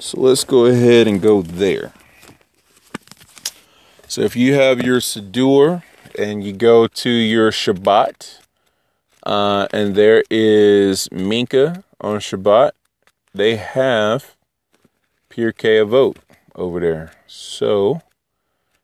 So 0.00 0.20
let's 0.20 0.42
go 0.42 0.66
ahead 0.66 1.06
and 1.06 1.22
go 1.22 1.42
there. 1.42 1.92
So 4.08 4.22
if 4.22 4.34
you 4.34 4.54
have 4.54 4.82
your 4.82 4.98
Siddur 4.98 5.84
and 6.18 6.42
you 6.42 6.52
go 6.52 6.88
to 6.88 7.08
your 7.08 7.52
Shabbat, 7.52 8.41
uh, 9.22 9.68
and 9.72 9.94
there 9.94 10.24
is 10.30 11.08
Mincha 11.08 11.84
on 12.00 12.18
Shabbat, 12.18 12.72
they 13.32 13.56
have 13.56 14.36
Pure 15.28 15.52
Pirkei 15.52 15.84
Avot 15.84 16.16
over 16.54 16.80
there. 16.80 17.12
So 17.26 18.02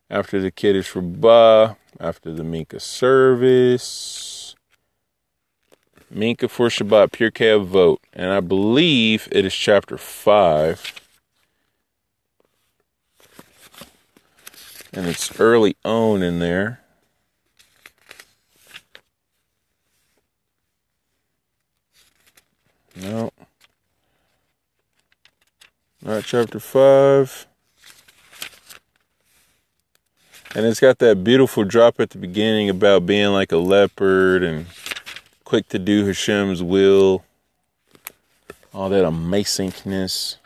after 0.08 0.40
the 0.40 0.50
Kiddush 0.50 0.94
Rabbah, 0.94 1.74
after 2.00 2.32
the 2.32 2.42
Mincha 2.42 2.80
service, 2.80 4.54
Mincha 6.14 6.48
for 6.48 6.68
Shabbat, 6.68 7.12
Pure 7.12 7.32
Pirkei 7.32 7.66
Avot, 7.66 7.98
and 8.12 8.30
I 8.30 8.40
believe 8.40 9.28
it 9.30 9.44
is 9.44 9.54
chapter 9.54 9.98
5. 9.98 10.94
And 14.92 15.06
it's 15.06 15.38
early 15.38 15.76
on 15.84 16.22
in 16.22 16.38
there. 16.38 16.80
No. 23.00 23.30
Not 26.02 26.24
chapter 26.24 26.58
5. 26.58 27.46
And 30.54 30.66
it's 30.66 30.80
got 30.80 30.98
that 30.98 31.22
beautiful 31.22 31.64
drop 31.64 32.00
at 32.00 32.10
the 32.10 32.18
beginning 32.18 32.68
about 32.68 33.06
being 33.06 33.28
like 33.28 33.52
a 33.52 33.58
leopard 33.58 34.42
and 34.42 34.66
quick 35.44 35.68
to 35.68 35.78
do 35.78 36.06
Hashem's 36.06 36.62
will. 36.62 37.24
All 38.74 38.88
that 38.88 39.04
amazingness. 39.04 40.36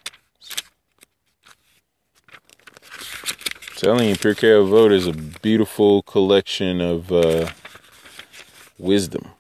telling 3.83 4.09
you, 4.09 4.15
Pirkei 4.15 4.63
Avot 4.63 4.93
is 4.93 5.09
a 5.09 5.13
beautiful 5.13 6.03
collection 6.03 6.81
of 6.81 7.11
uh, 7.11 7.49
wisdom. 8.79 9.32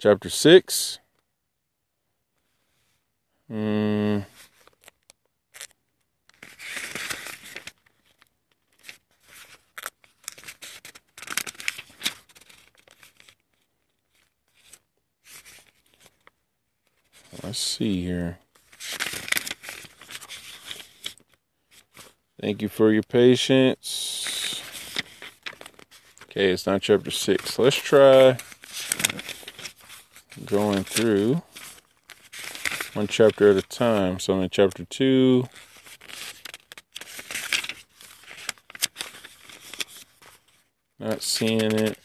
Chapter 0.00 0.30
6. 0.30 0.98
Mm. 3.52 4.24
Let's 17.42 17.58
see 17.58 18.02
here. 18.04 18.38
Thank 22.40 22.62
you 22.62 22.70
for 22.70 22.90
your 22.90 23.02
patience. 23.02 24.62
Okay, 26.22 26.52
it's 26.52 26.66
not 26.66 26.80
chapter 26.80 27.10
6. 27.10 27.58
Let's 27.58 27.76
try 27.76 28.38
going 30.44 30.84
through 30.84 31.42
one 32.94 33.06
chapter 33.06 33.50
at 33.50 33.56
a 33.56 33.62
time. 33.62 34.18
So 34.18 34.34
I'm 34.34 34.42
in 34.42 34.50
chapter 34.50 34.84
2. 34.84 35.44
Not 40.98 41.22
seeing 41.22 41.72
it. 41.72 41.98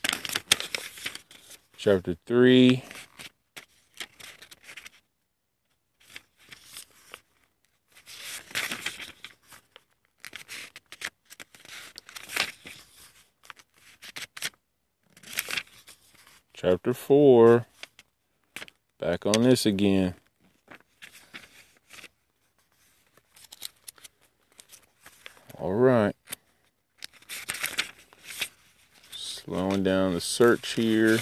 Chapter 1.78 2.18
3. 2.26 2.84
chapter 16.66 16.96
4. 16.96 17.68
Back 19.06 19.28
on 19.28 19.44
this 19.44 19.68
again. 19.68 20.16
All 25.60 25.74
right. 25.74 26.16
Slowing 29.12 29.84
down 29.84 30.16
the 30.16 30.22
search 30.22 30.72
here. 30.72 31.20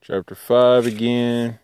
Chapter 0.00 0.34
5 0.34 0.86
again. 0.86 1.58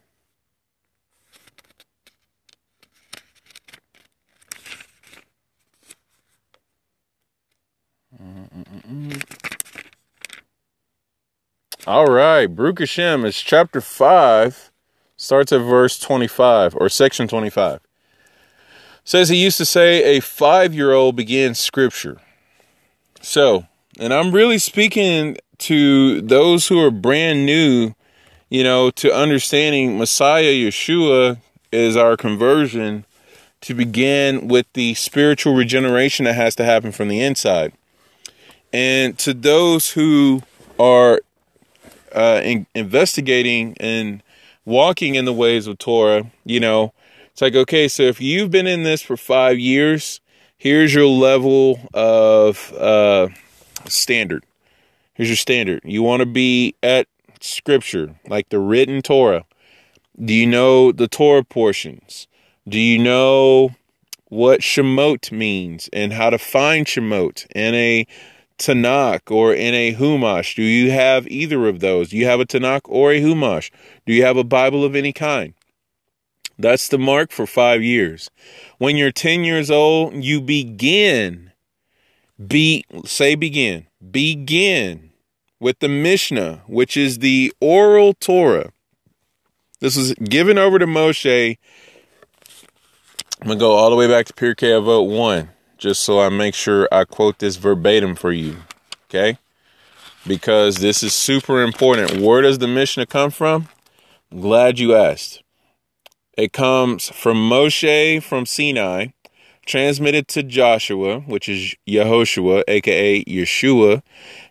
All 11.89 12.05
right, 12.05 12.47
Baruch 12.47 12.81
Hashem 12.81 13.25
is 13.25 13.41
chapter 13.41 13.81
5, 13.81 14.71
starts 15.17 15.53
at 15.53 15.63
verse 15.63 15.99
25, 15.99 16.77
or 16.77 16.91
section 16.91 17.27
25. 17.27 17.81
Says 19.05 19.31
he 19.31 19.43
used 19.43 19.57
to 19.57 19.65
say 19.65 20.19
a 20.19 20.21
five 20.21 20.75
year 20.75 20.93
old 20.93 21.17
begins 21.17 21.59
scripture. 21.59 22.21
So, 23.23 23.69
and 23.99 24.13
I'm 24.13 24.33
really 24.33 24.59
speaking 24.59 25.39
to 25.61 26.21
those 26.21 26.69
who 26.69 26.79
are 26.79 26.91
brand 26.91 27.47
new, 27.47 27.95
you 28.51 28.63
know, 28.63 28.91
to 28.91 29.11
understanding 29.11 29.97
Messiah 29.97 30.53
Yeshua 30.53 31.39
is 31.73 31.97
our 31.97 32.19
conversion 32.19 33.07
to 33.63 33.73
begin 33.73 34.47
with 34.47 34.67
the 34.75 34.93
spiritual 34.93 35.55
regeneration 35.55 36.27
that 36.27 36.35
has 36.35 36.55
to 36.57 36.67
happen 36.67 36.93
from 36.93 37.09
the 37.09 37.23
inside. 37.23 37.73
And 38.75 39.19
to 39.21 39.33
those 39.33 39.93
who 39.93 40.43
are 40.79 41.23
uh, 42.15 42.41
in, 42.43 42.67
investigating 42.75 43.77
and 43.81 44.23
walking 44.65 45.15
in 45.15 45.25
the 45.25 45.33
ways 45.33 45.67
of 45.67 45.79
Torah, 45.79 46.31
you 46.45 46.61
know, 46.61 46.93
it's 47.33 47.41
like, 47.41 47.55
okay, 47.55 47.89
so 47.89 48.03
if 48.03 48.21
you've 48.21 48.51
been 48.51 48.67
in 48.67 48.83
this 48.83 49.01
for 49.01 49.17
five 49.17 49.59
years, 49.59 50.21
here's 50.57 50.93
your 50.93 51.07
level 51.07 51.79
of 51.95 52.73
uh, 52.73 53.29
standard. 53.87 54.45
Here's 55.15 55.29
your 55.29 55.37
standard. 55.37 55.81
You 55.85 56.03
want 56.03 56.21
to 56.21 56.27
be 56.27 56.75
at 56.83 57.07
scripture, 57.41 58.17
like 58.29 58.49
the 58.49 58.59
written 58.59 59.03
Torah. 59.03 59.45
Do 60.23 60.35
you 60.35 60.47
know 60.47 60.91
the 60.91 61.09
Torah 61.09 61.45
portions? 61.45 62.27
Do 62.69 62.79
you 62.79 62.99
know 62.99 63.71
what 64.27 64.61
Shemot 64.61 65.33
means 65.33 65.89
and 65.93 66.13
how 66.13 66.31
to 66.31 66.39
find 66.39 66.87
Shemot 66.87 67.47
in 67.55 67.75
a 67.75 68.07
Tanakh 68.59 69.31
or 69.31 69.55
in 69.55 69.75
a 69.75 69.95
Chumash? 69.95 70.55
Do 70.55 70.63
you 70.63 70.91
have 70.91 71.27
either 71.29 71.69
of 71.69 71.81
those? 71.81 72.11
Do 72.11 72.17
you 72.17 72.27
have 72.27 72.41
a 72.41 72.45
Tanakh 72.45 72.83
or 72.85 73.13
a 73.13 73.21
Chumash? 73.21 73.71
Do 74.07 74.13
you 74.13 74.25
have 74.25 74.37
a 74.37 74.45
Bible 74.45 74.85
of 74.85 74.95
any 74.95 75.13
kind? 75.13 75.55
That's 76.59 76.89
the 76.89 76.99
mark 76.99 77.31
for 77.31 77.47
five 77.47 77.83
years. 77.83 78.31
When 78.79 78.97
you're 78.97 79.13
10 79.13 79.45
years 79.45 79.71
old, 79.71 80.25
you 80.25 80.41
begin, 80.41 81.53
be, 82.45 82.85
say 83.05 83.37
begin, 83.37 83.87
begin 84.11 85.11
with 85.61 85.79
the 85.79 85.89
Mishnah, 85.89 86.63
which 86.67 86.97
is 86.97 87.21
the 87.21 87.53
oral 87.61 88.13
Torah. 88.15 88.73
This 89.81 89.97
was 89.97 90.15
given 90.15 90.59
over 90.59 90.81
to 90.81 90.87
Moshe. 90.87 91.57
I'm 93.41 93.47
going 93.47 93.59
to 93.59 93.61
go 93.61 93.73
all 93.73 93.91
the 93.91 93.97
way 93.97 94.09
back 94.09 94.27
to 94.27 94.33
Pirkei 94.33 94.81
Avot 94.81 95.09
1 95.09 95.51
just 95.79 96.03
so 96.03 96.21
I 96.21 96.29
make 96.29 96.55
sure 96.55 96.89
I 96.93 97.05
quote 97.05 97.39
this 97.39 97.57
verbatim 97.57 98.15
for 98.17 98.33
you. 98.33 98.57
Okay? 99.09 99.39
Because 100.27 100.77
this 100.77 101.03
is 101.03 101.15
super 101.15 101.63
important. 101.63 102.21
Where 102.21 102.43
does 102.43 102.59
the 102.59 102.69
Mishnah 102.69 103.07
come 103.07 103.31
from? 103.31 103.69
I'm 104.31 104.41
glad 104.41 104.79
you 104.79 104.95
asked. 104.95 105.43
It 106.37 106.53
comes 106.53 107.09
from 107.09 107.37
Moshe 107.37 108.23
from 108.23 108.45
Sinai, 108.45 109.09
transmitted 109.67 110.29
to 110.29 110.43
Joshua, 110.43 111.21
which 111.21 111.49
is 111.49 111.75
Yehoshua, 111.87 112.65
aka 112.69 113.25
Yeshua, 113.25 114.03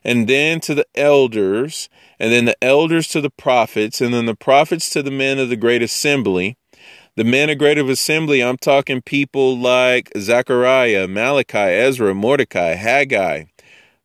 and 0.04 0.28
then 0.28 0.60
to 0.62 0.76
the 0.76 0.86
elders, 0.96 1.90
and 2.20 2.32
then 2.32 2.46
the 2.46 2.62
elders 2.64 3.08
to 3.10 3.22
the 3.22 3.30
prophets, 3.30 4.02
and 4.02 4.14
then 4.14 4.26
the 4.26 4.36
prophets 4.36 4.90
to 4.92 5.04
the 5.04 5.12
men 5.12 5.40
of 5.40 5.50
the 5.50 5.56
great 5.56 5.82
assembly, 5.82 6.58
the 7.18 7.24
men 7.24 7.50
of 7.50 7.90
assembly, 7.90 8.44
I'm 8.44 8.58
talking 8.58 9.02
people 9.02 9.58
like 9.58 10.12
Zechariah, 10.16 11.08
Malachi, 11.08 11.58
Ezra, 11.58 12.14
Mordecai, 12.14 12.76
Haggai, 12.76 13.46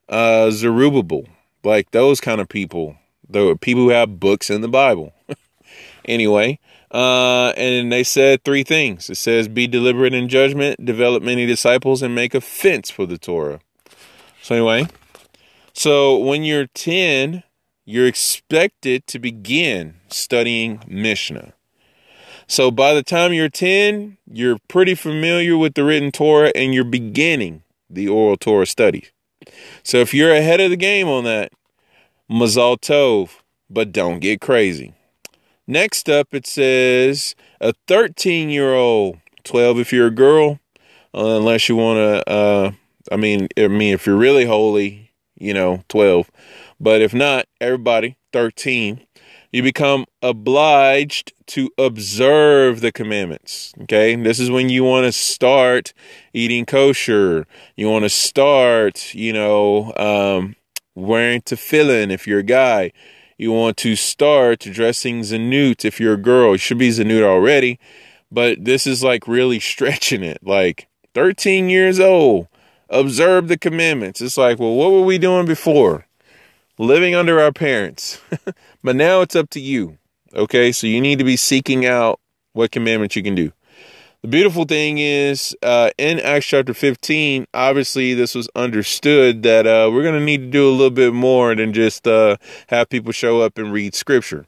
uh, 0.09 0.51
Zerubbabel, 0.51 1.27
like 1.63 1.91
those 1.91 2.23
kind 2.23 2.41
of 2.41 2.49
people. 2.49 2.97
The 3.29 3.55
people 3.57 3.83
who 3.83 3.91
have 3.91 4.19
books 4.19 4.49
in 4.49 4.63
the 4.63 4.69
Bible. 4.69 5.13
anyway, 6.07 6.59
Uh, 6.91 7.55
and 7.57 7.91
they 7.91 8.03
said 8.03 8.45
three 8.45 8.65
things. 8.65 9.09
It 9.09 9.17
says, 9.17 9.49
be 9.49 9.67
deliberate 9.67 10.13
in 10.13 10.29
judgment, 10.29 10.85
develop 10.85 11.23
many 11.23 11.47
disciples, 11.47 12.03
and 12.03 12.15
make 12.15 12.35
a 12.35 12.41
fence 12.41 12.91
for 12.91 13.07
the 13.07 13.17
Torah. 13.17 13.61
So, 14.43 14.55
anyway, 14.55 14.89
so 15.73 16.19
when 16.19 16.45
you're 16.45 16.67
10, 16.67 17.45
you're 17.87 18.07
expected 18.07 19.07
to 19.07 19.19
begin 19.19 19.95
studying 20.09 20.83
Mishnah. 20.87 21.55
So 22.53 22.71
by 22.71 22.93
the 22.93 23.03
time 23.03 23.33
you're 23.33 23.49
10, 23.49 24.19
you're 24.31 24.59
pretty 24.69 24.95
familiar 24.95 25.57
with 25.57 25.73
the 25.73 25.85
written 25.85 26.13
Torah 26.13 26.53
and 26.55 26.75
you're 26.75 26.85
beginning 26.85 27.63
the 27.89 28.09
oral 28.09 28.37
Torah 28.37 28.67
studies. 28.67 29.11
So 29.83 30.01
if 30.01 30.13
you're 30.13 30.35
ahead 30.35 30.61
of 30.61 30.69
the 30.69 30.77
game 30.77 31.09
on 31.09 31.25
that, 31.25 31.53
Mazal 32.31 32.79
Tov, 32.79 33.41
but 33.71 33.91
don't 33.91 34.19
get 34.19 34.43
crazy. 34.43 34.93
Next 35.67 36.11
up, 36.11 36.35
it 36.35 36.47
says 36.47 37.35
a 37.59 37.73
13 37.89 38.51
year 38.51 38.75
old, 38.75 39.17
12 39.45 39.79
if 39.79 39.91
you're 39.91 40.09
a 40.09 40.11
girl, 40.11 40.61
uh, 41.15 41.39
unless 41.39 41.71
you 41.71 41.77
want 41.77 41.97
to, 41.97 42.31
uh, 42.31 42.73
I 43.11 43.17
mean, 43.17 43.49
I 43.57 43.69
mean, 43.69 43.95
if 43.95 44.05
you're 44.05 44.15
really 44.15 44.45
holy, 44.45 45.11
you 45.39 45.55
know, 45.55 45.85
12. 45.89 46.31
But 46.79 47.01
if 47.01 47.15
not, 47.15 47.47
everybody, 47.63 48.19
13, 48.35 49.07
you 49.53 49.63
become 49.63 50.07
obliged 50.23 51.33
to 51.49 51.71
observe 51.77 52.81
the 52.81 52.91
commandments. 52.91 53.75
Okay. 53.83 54.17
This 54.17 54.41
is 54.41 54.51
when 54.51 54.71
you 54.71 54.83
want 54.83 55.05
to 55.05 55.13
start 55.13 55.93
eating 56.33 56.65
kosher. 56.65 57.47
You 57.77 57.91
want 57.91 58.05
to 58.05 58.09
start, 58.09 59.15
you 59.15 59.33
know, 59.33 59.93
um, 59.97 60.57
wearing 60.95 61.43
tefillin 61.43 62.11
if 62.11 62.27
you're 62.27 62.41
a 62.41 62.45
guy. 62.45 62.93
You 63.37 63.53
want 63.53 63.77
to 63.79 63.95
start 63.97 64.61
dressing 64.61 65.21
tzniut 65.21 65.85
if 65.85 66.01
you're 66.01 66.15
a 66.15 66.23
girl. 66.23 66.53
You 66.53 66.59
should 66.59 66.79
be 66.79 66.89
tzniut 66.89 67.23
already, 67.23 67.79
but 68.31 68.65
this 68.65 68.87
is 68.87 69.05
like 69.05 69.29
really 69.29 69.61
stretching 69.73 70.25
it. 70.25 70.39
Like 70.43 70.89
13 71.15 71.69
years 71.69 72.01
old, 72.01 72.49
observe 72.89 73.49
the 73.49 73.59
commandments. 73.59 74.23
It's 74.23 74.39
like, 74.39 74.59
well, 74.59 74.75
what 74.75 74.93
were 74.93 75.03
we 75.03 75.19
doing 75.19 75.45
before? 75.45 76.07
Living 76.83 77.15
under 77.15 77.41
our 77.41 77.53
parents. 77.53 78.21
but 78.83 78.97
now 78.97 79.21
it's 79.21 79.37
up 79.37 79.49
to 79.51 79.61
you. 79.61 79.99
Okay, 80.35 80.73
so 80.73 80.87
you 80.87 81.01
need 81.01 81.19
to 81.19 81.25
be 81.25 81.37
seeking 81.37 81.87
out 81.87 82.21
what 82.53 82.73
commandments 82.73 83.17
you 83.17 83.23
can 83.23 83.35
do. 83.35 83.53
The 84.23 84.29
beautiful 84.29 84.65
thing 84.65 84.99
is, 84.99 85.57
uh, 85.63 85.91
in 85.99 86.21
Acts 86.21 86.47
chapter 86.47 86.73
15, 86.73 87.47
obviously 87.55 88.15
this 88.15 88.35
was 88.35 88.49
understood 88.55 89.43
that 89.43 89.67
uh, 89.67 89.91
we're 89.93 90.03
going 90.03 90.19
to 90.19 90.25
need 90.25 90.39
to 90.39 90.47
do 90.47 90.69
a 90.69 90.71
little 90.71 90.91
bit 90.91 91.13
more 91.13 91.55
than 91.55 91.73
just 91.73 92.07
uh, 92.07 92.37
have 92.69 92.89
people 92.89 93.13
show 93.13 93.41
up 93.41 93.59
and 93.59 93.73
read 93.73 93.95
scripture. 93.95 94.47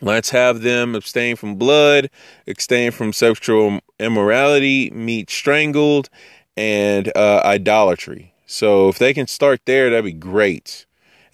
Let's 0.00 0.30
have 0.30 0.62
them 0.62 0.94
abstain 0.94 1.36
from 1.36 1.56
blood, 1.56 2.10
abstain 2.46 2.92
from 2.92 3.12
sexual 3.12 3.80
immorality, 4.00 4.90
meat 4.90 5.30
strangled, 5.30 6.08
and 6.56 7.12
uh, 7.14 7.42
idolatry. 7.44 8.34
So 8.46 8.88
if 8.88 8.98
they 8.98 9.12
can 9.12 9.26
start 9.26 9.60
there, 9.66 9.90
that'd 9.90 10.04
be 10.04 10.12
great 10.12 10.85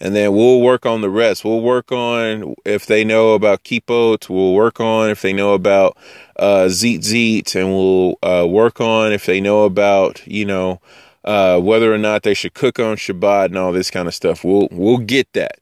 and 0.03 0.13
then 0.13 0.35
we'll 0.35 0.59
work 0.59 0.85
on 0.85 0.99
the 0.99 1.09
rest. 1.09 1.45
We'll 1.45 1.61
work 1.61 1.89
on 1.89 2.55
if 2.65 2.85
they 2.85 3.05
know 3.05 3.35
about 3.35 3.63
kippot. 3.63 4.27
We'll 4.27 4.53
work 4.53 4.81
on 4.81 5.09
if 5.09 5.21
they 5.21 5.31
know 5.31 5.53
about 5.53 5.97
uh, 6.35 6.67
zit 6.67 7.55
and 7.55 7.69
we'll 7.69 8.19
uh, 8.21 8.45
work 8.45 8.81
on 8.81 9.13
if 9.13 9.25
they 9.25 9.39
know 9.39 9.63
about 9.63 10.27
you 10.27 10.43
know 10.43 10.81
uh, 11.23 11.57
whether 11.61 11.93
or 11.93 11.97
not 11.97 12.23
they 12.23 12.33
should 12.33 12.53
cook 12.53 12.79
on 12.79 12.97
Shabbat 12.97 13.45
and 13.45 13.57
all 13.57 13.71
this 13.71 13.89
kind 13.89 14.09
of 14.09 14.13
stuff. 14.13 14.43
We'll 14.43 14.67
we'll 14.71 14.97
get 14.97 15.31
that, 15.33 15.59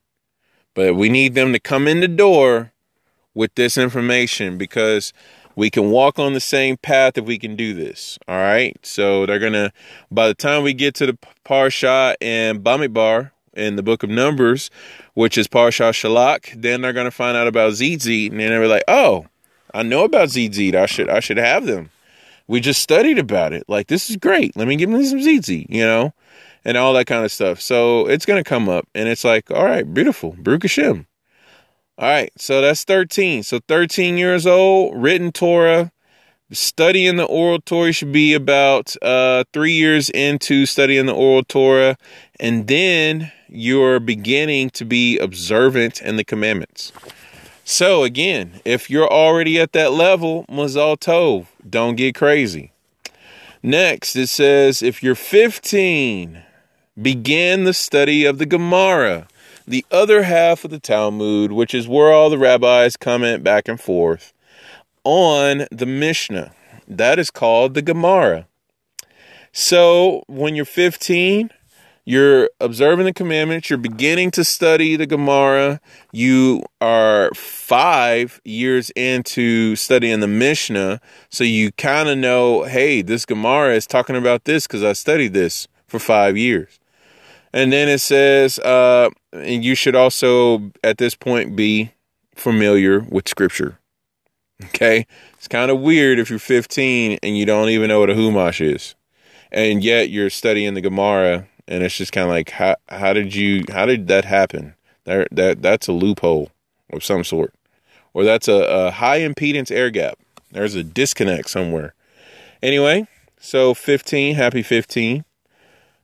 but 0.74 0.96
we 0.96 1.08
need 1.08 1.36
them 1.36 1.54
to 1.54 1.60
come 1.60 1.88
in 1.88 2.00
the 2.00 2.08
door 2.08 2.72
with 3.36 3.54
this 3.54 3.78
information 3.78 4.58
because 4.58 5.14
we 5.56 5.70
can 5.70 5.92
walk 5.92 6.18
on 6.18 6.34
the 6.34 6.40
same 6.40 6.78
path 6.78 7.16
if 7.16 7.26
we 7.26 7.38
can 7.38 7.56
do 7.56 7.76
this. 7.76 8.18
All 8.28 8.38
right. 8.38 8.76
So 8.82 9.28
they're 9.28 9.38
gonna 9.38 9.72
by 10.10 10.28
the 10.28 10.34
time 10.34 10.64
we 10.64 10.74
get 10.74 10.96
to 10.96 11.06
the 11.06 11.18
Parsha 11.46 12.16
and 12.20 12.64
Bamidbar, 12.64 13.30
in 13.54 13.76
the 13.76 13.84
book 13.84 14.04
of 14.04 14.10
Numbers, 14.10 14.70
which 15.14 15.38
is 15.38 15.48
Parsha 15.48 15.92
Shalach, 15.92 16.62
then 16.62 16.82
they're 16.82 16.94
going 16.94 17.06
to 17.06 17.12
find 17.12 17.36
out 17.36 17.48
about 17.48 17.74
Tzitzit, 17.74 18.32
and 18.32 18.40
then 18.40 18.50
they're 18.50 18.68
like, 18.68 18.84
"Oh, 18.88 19.26
I 19.74 19.84
know 19.84 20.04
about 20.04 20.30
Tzitzit. 20.30 20.76
I 20.76 20.86
should 20.86 21.10
I 21.10 21.20
should 21.20 21.38
have 21.38 21.66
them. 21.66 21.92
We 22.48 22.60
just 22.60 22.82
studied 22.82 23.20
about 23.20 23.54
it. 23.54 23.64
Like 23.68 23.88
this 23.88 24.10
is 24.10 24.18
great. 24.18 24.56
Let 24.56 24.68
me 24.68 24.76
give 24.76 24.90
them 24.90 25.04
some 25.06 25.20
Tzitzit, 25.20 25.68
you 25.70 25.84
know, 25.84 26.14
and 26.66 26.78
all 26.78 26.94
that 26.94 27.08
kind 27.08 27.24
of 27.26 27.32
stuff. 27.32 27.62
So 27.62 28.08
it's 28.08 28.26
going 28.26 28.44
to 28.44 28.50
come 28.50 28.70
up, 28.70 28.88
and 28.94 29.08
it's 29.08 29.24
like, 29.24 29.50
all 29.52 29.66
right, 29.66 29.92
beautiful, 29.92 30.36
Baruch 30.38 30.64
Hashem. 30.64 31.08
All 31.98 32.08
right, 32.08 32.32
so 32.38 32.62
that's 32.62 32.84
13. 32.84 33.44
So 33.44 33.60
13 33.68 34.18
years 34.18 34.48
old, 34.48 34.96
written 34.96 35.32
Torah, 35.32 35.92
studying 36.52 37.16
the 37.18 37.26
oral 37.26 37.60
Torah 37.62 37.92
should 37.92 38.12
be 38.12 38.34
about 38.34 38.96
uh, 39.02 39.44
three 39.54 39.74
years 39.74 40.10
into 40.10 40.66
studying 40.66 41.06
the 41.06 41.14
oral 41.14 41.44
Torah, 41.44 41.98
and 42.40 42.68
then 42.68 43.32
you're 43.52 44.00
beginning 44.00 44.70
to 44.72 44.86
be 44.86 45.20
observant 45.20 46.02
in 46.02 46.16
the 46.16 46.24
commandments. 46.24 46.92
So 47.64 48.04
again, 48.04 48.62
if 48.66 48.90
you're 48.90 49.12
already 49.12 49.60
at 49.60 49.74
that 49.74 49.92
level, 49.92 50.46
Mazal 50.50 50.98
Tov, 50.98 51.48
don't 51.70 51.96
get 51.96 52.16
crazy. 52.16 52.72
Next, 53.62 54.16
it 54.16 54.28
says 54.28 54.82
if 54.82 55.04
you're 55.04 55.16
15, 55.16 56.44
begin 57.00 57.64
the 57.66 57.74
study 57.74 58.26
of 58.26 58.40
the 58.40 58.46
Gemara, 58.46 59.28
the 59.68 59.86
other 59.92 60.24
half 60.24 60.66
of 60.66 60.72
the 60.72 60.80
Talmud, 60.80 61.52
which 61.52 61.74
is 61.74 61.88
where 61.88 62.12
all 62.12 62.30
the 62.30 62.38
rabbis 62.38 62.98
comment 62.98 63.44
back 63.44 63.68
and 63.68 63.80
forth 63.80 64.34
on 65.04 65.68
the 65.72 65.86
Mishnah. 65.86 66.54
That 66.88 67.20
is 67.20 67.30
called 67.30 67.74
the 67.74 67.82
Gemara. 67.82 68.48
So 69.52 70.24
when 70.28 70.56
you're 70.56 70.66
15, 70.66 71.52
you're 72.06 72.50
observing 72.60 73.06
the 73.06 73.14
commandments, 73.14 73.70
you're 73.70 73.78
beginning 73.78 74.32
to 74.32 74.44
study 74.44 74.96
the 74.96 75.06
Gemara, 75.06 75.80
you 76.12 76.64
are 76.80 77.32
five 77.34 78.42
years 78.44 78.90
into 78.92 79.76
studying 79.76 80.20
the 80.20 80.28
Mishnah, 80.28 81.00
so 81.30 81.44
you 81.44 81.72
kind 81.74 82.10
of 82.10 82.18
know, 82.18 82.64
hey, 82.64 83.02
this 83.02 83.26
Gemara 83.26 83.76
is 83.76 83.86
talking 83.86 84.16
about 84.16 84.46
this 84.46 84.66
because 84.66 84.84
I 84.84 84.94
studied 84.94 85.34
this 85.34 85.68
for 85.88 86.00
five 86.00 86.38
years. 86.38 86.80
And 87.54 87.72
then 87.72 87.90
it 87.90 88.00
says, 88.00 88.60
uh, 88.60 89.10
and 89.34 89.64
you 89.64 89.76
should 89.76 89.96
also 89.96 90.72
at 90.84 90.98
this 90.98 91.16
point 91.16 91.56
be 91.56 91.92
familiar 92.34 93.02
with 93.02 93.28
Scripture. 93.28 93.78
Okay? 94.66 95.06
It's 95.34 95.48
kind 95.48 95.70
of 95.70 95.80
weird 95.80 96.20
if 96.20 96.30
you're 96.30 96.40
15 96.40 97.20
and 97.22 97.38
you 97.38 97.46
don't 97.46 97.70
even 97.70 97.90
know 97.90 98.00
what 98.00 98.10
a 98.10 98.14
Chumash 98.14 98.62
is. 98.62 98.96
And 99.52 99.84
yet 99.84 100.10
you're 100.10 100.30
studying 100.30 100.76
the 100.76 100.82
Gemara 100.82 101.48
and 101.68 101.84
it's 101.84 101.98
just 101.98 102.12
kind 102.12 102.26
of 102.26 102.32
like 102.32 102.52
how 102.52 102.76
how 102.90 103.14
did 103.14 103.34
you 103.36 103.64
how 103.72 103.86
did 103.86 104.08
that 104.08 104.26
happen? 104.26 104.76
That 105.06 105.28
that 105.32 105.62
that's 105.62 105.88
a 105.88 105.94
loophole 105.94 106.52
of 106.92 107.04
some 107.04 107.24
sort, 107.24 107.54
or 108.14 108.24
that's 108.24 108.48
a, 108.48 108.54
a 108.54 108.92
high 108.92 109.20
impedance 109.20 109.72
air 109.72 109.90
gap. 109.90 110.18
There's 110.52 110.76
a 110.76 110.84
disconnect 110.84 111.50
somewhere. 111.50 111.94
Anyway, 112.62 113.08
so 113.40 113.74
15, 113.74 114.36
happy 114.36 114.62
15. 114.62 115.26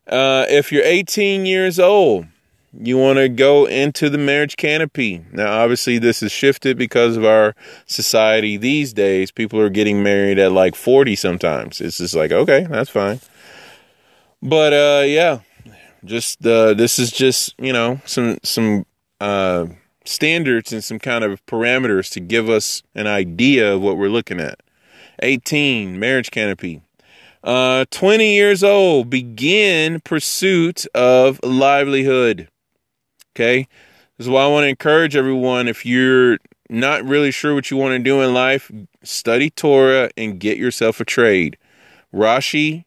Uh, 0.08 0.45
if 0.47 0.72
you're 0.72 0.84
18 0.84 1.45
years 1.45 1.80
old, 1.80 2.26
you 2.74 2.97
want 2.97 3.18
to 3.18 3.30
go 3.30 3.66
into 3.66 4.10
the 4.10 4.18
marriage 4.18 4.55
canopy. 4.55 5.24
Now, 5.32 5.62
obviously, 5.62 5.97
this 5.97 6.24
is 6.24 6.32
shifted 6.32 6.78
because 6.78 7.18
of 7.18 7.26
our 7.26 7.55
society 7.86 8.58
these 8.58 8.93
days. 8.93 9.32
People 9.32 9.60
are 9.60 9.70
getting 9.70 10.01
married 10.01 10.39
at 10.39 10.51
like 10.51 10.76
40 10.76 11.16
sometimes. 11.16 11.82
It's 11.82 11.97
just 11.97 12.16
like, 12.16 12.32
okay, 12.32 12.66
that's 12.70 12.89
fine. 12.89 13.20
But 14.41 14.74
uh, 14.74 15.03
yeah, 15.05 15.39
just 16.04 16.45
uh, 16.45 16.74
this 16.74 17.00
is 17.00 17.12
just 17.12 17.54
you 17.58 17.74
know 17.74 18.02
some 18.06 18.38
some 18.43 18.86
uh, 19.20 19.68
standards 20.06 20.72
and 20.72 20.84
some 20.84 21.00
kind 21.00 21.24
of 21.24 21.45
parameters 21.45 22.12
to 22.12 22.20
give 22.20 22.50
us 22.50 22.84
an 22.95 23.08
idea 23.08 23.76
of 23.76 23.82
what 23.82 23.98
we're 23.98 24.10
looking 24.10 24.39
at. 24.39 24.62
18 25.24 26.00
marriage 26.00 26.32
canopy. 26.32 26.82
Uh, 27.43 27.86
20 27.91 28.34
years 28.34 28.64
old 28.64 29.10
begin 29.10 30.00
pursuit 30.02 30.86
of 30.93 31.39
livelihood. 31.43 32.50
Okay, 33.36 33.68
this 34.18 34.26
is 34.26 34.30
why 34.30 34.43
I 34.43 34.48
want 34.48 34.64
to 34.66 34.70
encourage 34.70 35.16
everyone. 35.16 35.68
If 35.68 35.86
you're 35.86 36.39
not 36.70 37.04
really 37.06 37.32
sure 37.32 37.54
what 37.54 37.72
you 37.72 37.78
want 37.78 37.93
to 37.93 38.00
do 38.00 38.22
in 38.22 38.34
life, 38.34 38.72
study 39.04 39.50
Torah 39.50 40.10
and 40.18 40.39
get 40.39 40.58
yourself 40.58 41.00
a 41.00 41.06
trade. 41.06 41.58
Rashi 42.14 42.86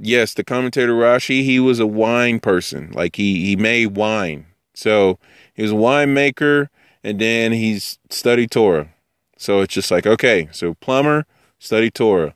yes, 0.00 0.34
the 0.34 0.44
commentator 0.44 0.94
Rashi, 0.94 1.44
he 1.44 1.60
was 1.60 1.78
a 1.78 1.86
wine 1.86 2.40
person. 2.40 2.90
Like 2.92 3.16
he 3.16 3.46
he 3.46 3.56
made 3.56 3.96
wine. 3.96 4.46
So 4.74 5.18
he 5.54 5.62
was 5.62 5.72
a 5.72 5.76
winemaker 5.76 6.68
and 7.04 7.18
then 7.18 7.52
he's 7.52 7.98
studied 8.08 8.50
Torah. 8.50 8.88
So 9.36 9.60
it's 9.60 9.74
just 9.74 9.90
like, 9.90 10.06
okay, 10.06 10.48
so 10.52 10.74
plumber, 10.74 11.26
study 11.58 11.90
Torah. 11.90 12.34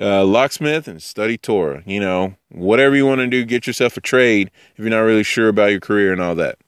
Uh, 0.00 0.24
locksmith 0.24 0.88
and 0.88 1.02
study 1.02 1.36
Torah. 1.36 1.82
You 1.86 2.00
know, 2.00 2.34
whatever 2.50 2.96
you 2.96 3.06
want 3.06 3.20
to 3.20 3.26
do, 3.26 3.44
get 3.44 3.66
yourself 3.66 3.96
a 3.96 4.00
trade 4.00 4.50
if 4.74 4.80
you're 4.80 4.90
not 4.90 5.00
really 5.00 5.22
sure 5.22 5.48
about 5.48 5.70
your 5.70 5.80
career 5.80 6.12
and 6.12 6.20
all 6.20 6.34
that. 6.36 6.58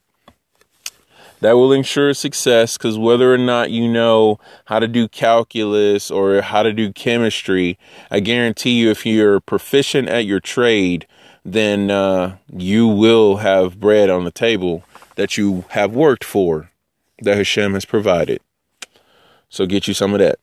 That 1.45 1.59
will 1.59 1.75
ensure 1.75 2.15
success 2.15 2.79
because 2.79 2.97
whether 2.97 3.31
or 3.31 3.37
not 3.37 3.71
you 3.71 3.87
know 3.87 4.41
how 4.65 4.79
to 4.79 4.89
do 4.89 5.07
calculus 5.07 6.11
or 6.11 6.41
how 6.41 6.63
to 6.63 6.73
do 6.73 6.91
chemistry, 6.91 7.79
I 8.11 8.21
guarantee 8.21 8.81
you, 8.81 8.91
if 8.91 9.05
you're 9.05 9.41
proficient 9.41 10.09
at 10.09 10.25
your 10.25 10.41
trade, 10.41 11.07
then 11.45 11.91
uh, 11.91 12.39
you 12.51 12.89
will 12.89 13.37
have 13.37 13.79
bread 13.79 14.09
on 14.09 14.25
the 14.25 14.31
table 14.31 14.85
that 15.17 15.37
you 15.37 15.67
have 15.69 15.95
worked 15.95 16.25
for, 16.25 16.71
that 17.21 17.37
Hashem 17.37 17.75
has 17.75 17.85
provided. 17.85 18.41
So 19.51 19.67
get 19.67 19.87
you 19.87 19.93
some 19.93 20.15
of 20.15 20.21
that. 20.21 20.39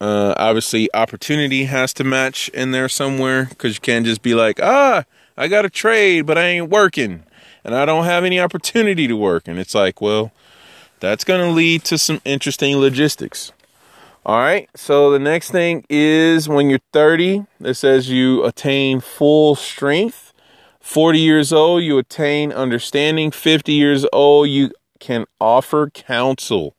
Uh, 0.00 0.32
obviously, 0.38 0.88
opportunity 0.94 1.64
has 1.64 1.92
to 1.92 2.02
match 2.02 2.48
in 2.54 2.70
there 2.70 2.88
somewhere 2.88 3.44
because 3.50 3.74
you 3.74 3.80
can't 3.82 4.06
just 4.06 4.22
be 4.22 4.34
like, 4.34 4.58
ah, 4.62 5.04
I 5.36 5.48
got 5.48 5.66
a 5.66 5.70
trade, 5.70 6.24
but 6.24 6.38
I 6.38 6.44
ain't 6.44 6.70
working 6.70 7.24
and 7.64 7.74
I 7.74 7.84
don't 7.84 8.04
have 8.04 8.24
any 8.24 8.40
opportunity 8.40 9.06
to 9.06 9.16
work. 9.16 9.48
And 9.48 9.58
it's 9.58 9.74
like, 9.74 10.00
well, 10.00 10.32
that's 11.00 11.24
going 11.24 11.40
to 11.40 11.52
lead 11.52 11.84
to 11.84 11.98
some 11.98 12.20
interesting 12.24 12.76
logistics. 12.76 13.52
All 14.24 14.38
right. 14.38 14.68
So 14.76 15.10
the 15.10 15.18
next 15.18 15.50
thing 15.50 15.84
is 15.88 16.48
when 16.48 16.68
you're 16.68 16.80
30, 16.92 17.46
it 17.60 17.74
says 17.74 18.10
you 18.10 18.44
attain 18.44 19.00
full 19.00 19.54
strength. 19.54 20.32
40 20.80 21.18
years 21.18 21.52
old, 21.52 21.82
you 21.82 21.98
attain 21.98 22.52
understanding. 22.52 23.30
50 23.30 23.72
years 23.72 24.06
old, 24.12 24.48
you 24.48 24.72
can 24.98 25.26
offer 25.40 25.90
counsel. 25.90 26.74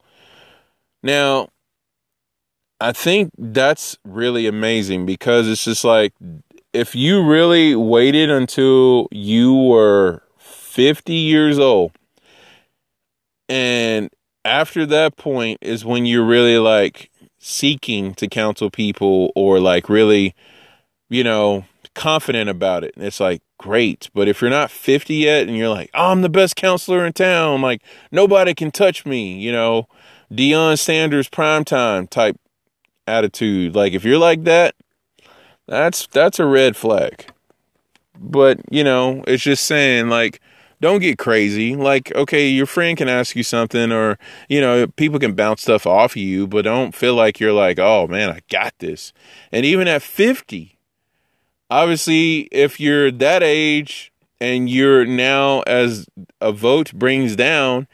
Now, 1.04 1.50
I 2.80 2.92
think 2.92 3.32
that's 3.38 3.98
really 4.04 4.48
amazing 4.48 5.06
because 5.06 5.48
it's 5.48 5.66
just 5.66 5.84
like 5.84 6.14
if 6.74 6.96
you 6.96 7.24
really 7.24 7.76
waited 7.76 8.30
until 8.30 9.08
you 9.12 9.54
were 9.54 10.24
50 10.72 11.14
years 11.14 11.60
old. 11.60 11.92
And 13.50 14.10
after 14.46 14.86
that 14.86 15.18
point 15.18 15.58
is 15.62 15.84
when 15.84 16.06
you're 16.06 16.26
really 16.26 16.58
like 16.58 17.12
seeking 17.40 18.14
to 18.16 18.28
counsel 18.28 18.70
people 18.70 19.34
or 19.36 19.60
like 19.60 19.90
really, 19.90 20.34
you 21.10 21.26
know, 21.26 21.66
confident 21.94 22.50
about 22.50 22.86
it. 22.86 22.96
And 22.96 23.04
it's 23.06 23.20
like, 23.20 23.42
great. 23.58 24.10
But 24.14 24.30
if 24.30 24.42
you're 24.42 24.50
not 24.50 24.72
50 24.72 25.14
yet 25.14 25.48
and 25.48 25.58
you're 25.58 25.70
like, 25.70 25.92
I'm 25.94 26.22
the 26.22 26.30
best 26.30 26.56
counselor 26.56 27.06
in 27.06 27.12
town, 27.12 27.62
like 27.62 27.82
nobody 28.10 28.54
can 28.54 28.72
touch 28.72 29.06
me, 29.06 29.38
you 29.40 29.52
know, 29.52 29.88
Deion 30.32 30.80
Sanders 30.80 31.28
prime 31.28 31.66
time 31.66 32.08
type 32.08 32.38
attitude. 33.06 33.76
Like 33.76 33.92
if 33.92 34.06
you're 34.06 34.18
like 34.18 34.46
that, 34.46 34.74
that's 35.68 36.08
that's 36.08 36.40
a 36.40 36.46
red 36.46 36.78
flag. 36.78 37.26
But, 38.18 38.62
you 38.72 38.84
know, 38.86 39.24
it's 39.28 39.44
just 39.44 39.66
saying 39.66 40.08
like 40.08 40.40
don't 40.82 41.00
get 41.00 41.18
crazy. 41.18 41.76
Like, 41.76 42.14
okay, 42.16 42.50
your 42.50 42.66
friend 42.66 42.98
can 42.98 43.08
ask 43.08 43.36
you 43.36 43.44
something, 43.44 43.92
or, 43.92 44.18
you 44.50 44.60
know, 44.60 44.88
people 44.88 45.20
can 45.20 45.34
bounce 45.34 45.62
stuff 45.62 45.86
off 45.86 46.14
of 46.14 46.18
you, 46.18 46.48
but 46.48 46.64
don't 46.64 46.94
feel 46.94 47.14
like 47.14 47.40
you're 47.40 47.54
like, 47.54 47.80
oh 47.80 48.08
man, 48.08 48.30
I 48.30 48.42
got 48.50 48.74
this. 48.80 49.14
And 49.52 49.64
even 49.66 49.88
at 49.88 50.02
50, 50.02 50.78
obviously, 51.70 52.50
if 52.52 52.80
you're 52.80 53.12
that 53.12 53.44
age 53.44 54.12
and 54.42 54.68
you're 54.70 55.06
now, 55.06 55.62
as 55.62 56.08
Avot 56.42 56.94
brings 56.94 57.36
down, 57.36 57.88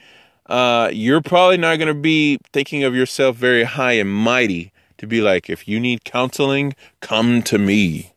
uh, 0.46 0.90
you're 0.94 1.22
probably 1.22 1.58
not 1.58 1.76
going 1.76 1.90
to 1.90 1.94
be 1.94 2.40
thinking 2.54 2.86
of 2.86 2.96
yourself 2.96 3.36
very 3.36 3.66
high 3.66 3.94
and 3.94 4.10
mighty 4.10 4.72
to 4.98 5.06
be 5.06 5.20
like, 5.20 5.50
if 5.50 5.68
you 5.68 5.78
need 5.78 6.06
counseling, 6.06 6.74
come 7.02 7.44
to 7.44 7.58
me. 7.58 8.14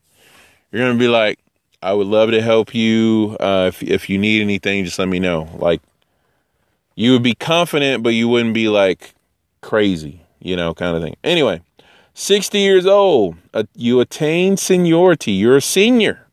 You're 0.70 0.82
going 0.82 0.96
to 0.96 0.98
be 0.98 1.08
like, 1.08 1.39
I 1.82 1.94
would 1.94 2.06
love 2.06 2.30
to 2.30 2.42
help 2.42 2.74
you. 2.74 3.36
Uh, 3.40 3.66
if 3.68 3.82
if 3.82 4.10
you 4.10 4.18
need 4.18 4.42
anything, 4.42 4.84
just 4.84 4.98
let 4.98 5.08
me 5.08 5.18
know. 5.18 5.48
Like 5.54 5.80
you 6.94 7.12
would 7.12 7.22
be 7.22 7.34
confident, 7.34 8.02
but 8.02 8.10
you 8.10 8.28
wouldn't 8.28 8.54
be 8.54 8.68
like 8.68 9.14
crazy, 9.62 10.22
you 10.40 10.56
know, 10.56 10.74
kind 10.74 10.96
of 10.96 11.02
thing. 11.02 11.16
Anyway, 11.24 11.62
sixty 12.12 12.58
years 12.58 12.86
old, 12.86 13.36
uh, 13.54 13.64
you 13.74 14.00
attain 14.00 14.56
seniority. 14.56 15.32
You're 15.32 15.56
a 15.56 15.62
senior. 15.62 16.26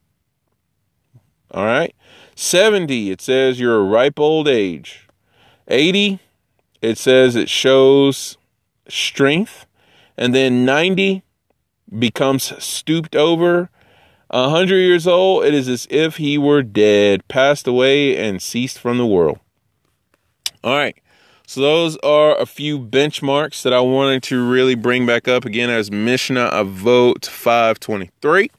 All 1.51 1.65
right. 1.65 1.95
Seventy, 2.35 3.09
it 3.09 3.21
says 3.21 3.59
you're 3.59 3.77
a 3.77 3.83
ripe 3.83 4.19
old 4.19 4.47
age. 4.47 5.07
Eighty, 5.67 6.19
it 6.81 6.97
says 6.97 7.35
it 7.35 7.49
shows 7.49 8.37
strength, 8.87 9.65
and 10.17 10.35
then 10.35 10.65
ninety 10.65 11.23
becomes 11.97 12.51
stooped 12.63 13.15
over 13.15 13.69
a 14.29 14.49
hundred 14.49 14.79
years 14.79 15.07
old, 15.07 15.45
it 15.45 15.53
is 15.53 15.67
as 15.67 15.87
if 15.89 16.17
he 16.17 16.37
were 16.37 16.63
dead, 16.63 17.27
passed 17.27 17.67
away, 17.67 18.17
and 18.17 18.41
ceased 18.41 18.79
from 18.79 18.97
the 18.97 19.05
world. 19.05 19.39
All 20.63 20.75
right. 20.75 20.97
So 21.45 21.61
those 21.61 21.95
are 21.97 22.37
a 22.37 22.45
few 22.45 22.77
benchmarks 22.77 23.61
that 23.61 23.71
I 23.71 23.79
wanted 23.79 24.21
to 24.23 24.45
really 24.45 24.75
bring 24.75 25.05
back 25.05 25.29
up 25.29 25.45
again 25.45 25.69
as 25.69 25.89
Mishnah 25.89 26.49
Avot 26.51 27.25
523. 27.25 28.51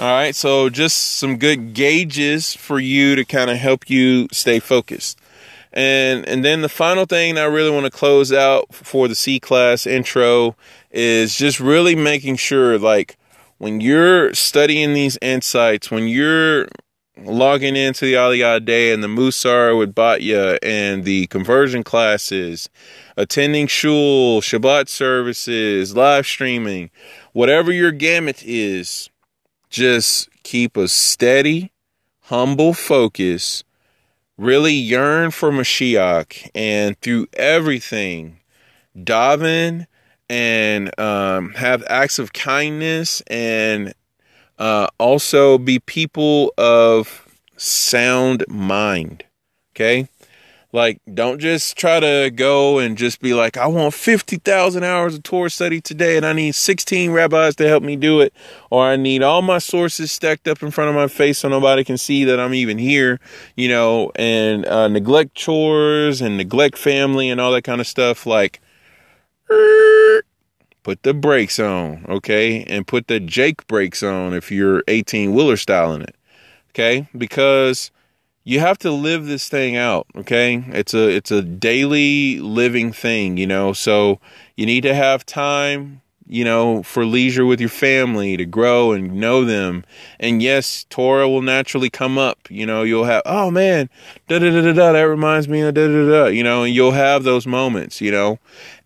All 0.00 0.06
right, 0.06 0.34
so 0.34 0.68
just 0.68 0.96
some 0.96 1.36
good 1.36 1.74
gauges 1.74 2.56
for 2.56 2.80
you 2.80 3.14
to 3.14 3.24
kind 3.24 3.50
of 3.50 3.58
help 3.58 3.88
you 3.88 4.26
stay 4.32 4.58
focused. 4.58 5.16
And 5.72 6.26
and 6.26 6.44
then 6.44 6.62
the 6.62 6.68
final 6.68 7.04
thing 7.04 7.38
I 7.38 7.44
really 7.44 7.70
want 7.70 7.84
to 7.84 7.90
close 7.90 8.32
out 8.32 8.74
for 8.74 9.06
the 9.06 9.14
C 9.14 9.38
class 9.38 9.86
intro 9.86 10.56
is 10.90 11.36
just 11.36 11.60
really 11.60 11.94
making 11.94 12.36
sure 12.36 12.78
like 12.78 13.16
when 13.62 13.80
you're 13.80 14.34
studying 14.34 14.92
these 14.92 15.16
insights, 15.22 15.88
when 15.88 16.08
you're 16.08 16.66
logging 17.16 17.76
into 17.76 18.04
the 18.04 18.14
Aliyah 18.14 18.64
Day 18.64 18.92
and 18.92 19.04
the 19.04 19.06
Musar 19.06 19.78
with 19.78 19.94
Batya 19.94 20.58
and 20.64 21.04
the 21.04 21.28
conversion 21.28 21.84
classes, 21.84 22.68
attending 23.16 23.68
shul, 23.68 24.40
Shabbat 24.40 24.88
services, 24.88 25.94
live 25.94 26.26
streaming, 26.26 26.90
whatever 27.34 27.70
your 27.70 27.92
gamut 27.92 28.42
is, 28.44 29.10
just 29.70 30.28
keep 30.42 30.76
a 30.76 30.88
steady, 30.88 31.70
humble 32.22 32.74
focus. 32.74 33.62
Really 34.36 34.74
yearn 34.74 35.30
for 35.30 35.52
Mashiach 35.52 36.50
and 36.52 37.00
through 37.00 37.28
everything, 37.34 38.40
daven 38.98 39.86
and 40.32 40.98
um, 40.98 41.52
have 41.52 41.84
acts 41.88 42.18
of 42.18 42.32
kindness 42.32 43.20
and 43.26 43.92
uh, 44.58 44.86
also 44.98 45.58
be 45.58 45.78
people 45.78 46.54
of 46.56 47.28
sound 47.58 48.42
mind. 48.48 49.24
Okay. 49.74 50.08
Like, 50.74 51.02
don't 51.12 51.38
just 51.38 51.76
try 51.76 52.00
to 52.00 52.30
go 52.34 52.78
and 52.78 52.96
just 52.96 53.20
be 53.20 53.34
like, 53.34 53.58
I 53.58 53.66
want 53.66 53.92
50,000 53.92 54.82
hours 54.82 55.16
of 55.16 55.22
Torah 55.22 55.50
study 55.50 55.82
today 55.82 56.16
and 56.16 56.24
I 56.24 56.32
need 56.32 56.54
16 56.54 57.10
rabbis 57.10 57.56
to 57.56 57.68
help 57.68 57.82
me 57.82 57.94
do 57.94 58.22
it. 58.22 58.32
Or 58.70 58.86
I 58.86 58.96
need 58.96 59.22
all 59.22 59.42
my 59.42 59.58
sources 59.58 60.12
stacked 60.12 60.48
up 60.48 60.62
in 60.62 60.70
front 60.70 60.88
of 60.88 60.96
my 60.96 61.08
face 61.08 61.40
so 61.40 61.50
nobody 61.50 61.84
can 61.84 61.98
see 61.98 62.24
that 62.24 62.40
I'm 62.40 62.54
even 62.54 62.78
here, 62.78 63.20
you 63.54 63.68
know, 63.68 64.12
and 64.16 64.64
uh, 64.64 64.88
neglect 64.88 65.34
chores 65.34 66.22
and 66.22 66.38
neglect 66.38 66.78
family 66.78 67.28
and 67.28 67.38
all 67.38 67.52
that 67.52 67.64
kind 67.64 67.82
of 67.82 67.86
stuff. 67.86 68.24
Like, 68.24 68.61
put 70.82 71.02
the 71.02 71.14
brakes 71.14 71.58
on, 71.58 72.04
okay? 72.08 72.64
And 72.64 72.86
put 72.86 73.06
the 73.06 73.20
Jake 73.20 73.66
brakes 73.66 74.02
on 74.02 74.34
if 74.34 74.50
you're 74.50 74.82
18 74.88 75.32
wheeler 75.34 75.56
styling 75.56 76.02
it. 76.02 76.14
Okay? 76.70 77.08
Because 77.16 77.90
you 78.44 78.60
have 78.60 78.78
to 78.78 78.90
live 78.90 79.26
this 79.26 79.48
thing 79.48 79.76
out, 79.76 80.06
okay? 80.16 80.64
It's 80.68 80.94
a 80.94 81.08
it's 81.08 81.30
a 81.30 81.42
daily 81.42 82.40
living 82.40 82.92
thing, 82.92 83.36
you 83.36 83.46
know. 83.46 83.72
So 83.72 84.20
you 84.56 84.66
need 84.66 84.82
to 84.82 84.94
have 84.94 85.24
time, 85.24 86.01
you 86.26 86.44
know, 86.44 86.82
for 86.82 87.04
leisure 87.04 87.44
with 87.44 87.60
your 87.60 87.68
family 87.68 88.36
to 88.36 88.44
grow 88.44 88.92
and 88.92 89.14
know 89.14 89.44
them. 89.44 89.84
And 90.20 90.42
yes, 90.42 90.86
Torah 90.88 91.28
will 91.28 91.42
naturally 91.42 91.90
come 91.90 92.18
up. 92.18 92.38
You 92.50 92.66
know, 92.66 92.82
you'll 92.82 93.04
have, 93.04 93.22
oh 93.26 93.50
man, 93.50 93.90
da 94.28 94.38
da 94.38 94.50
da 94.50 94.62
da 94.62 94.72
da. 94.72 94.92
That 94.92 95.02
reminds 95.02 95.48
me 95.48 95.60
of 95.60 95.74
da 95.74 95.86
da 95.86 96.08
da. 96.08 96.26
You 96.26 96.44
know, 96.44 96.64
and 96.64 96.74
you'll 96.74 96.92
have 96.92 97.24
those 97.24 97.46
moments. 97.46 98.00
You 98.00 98.12
know, 98.12 98.38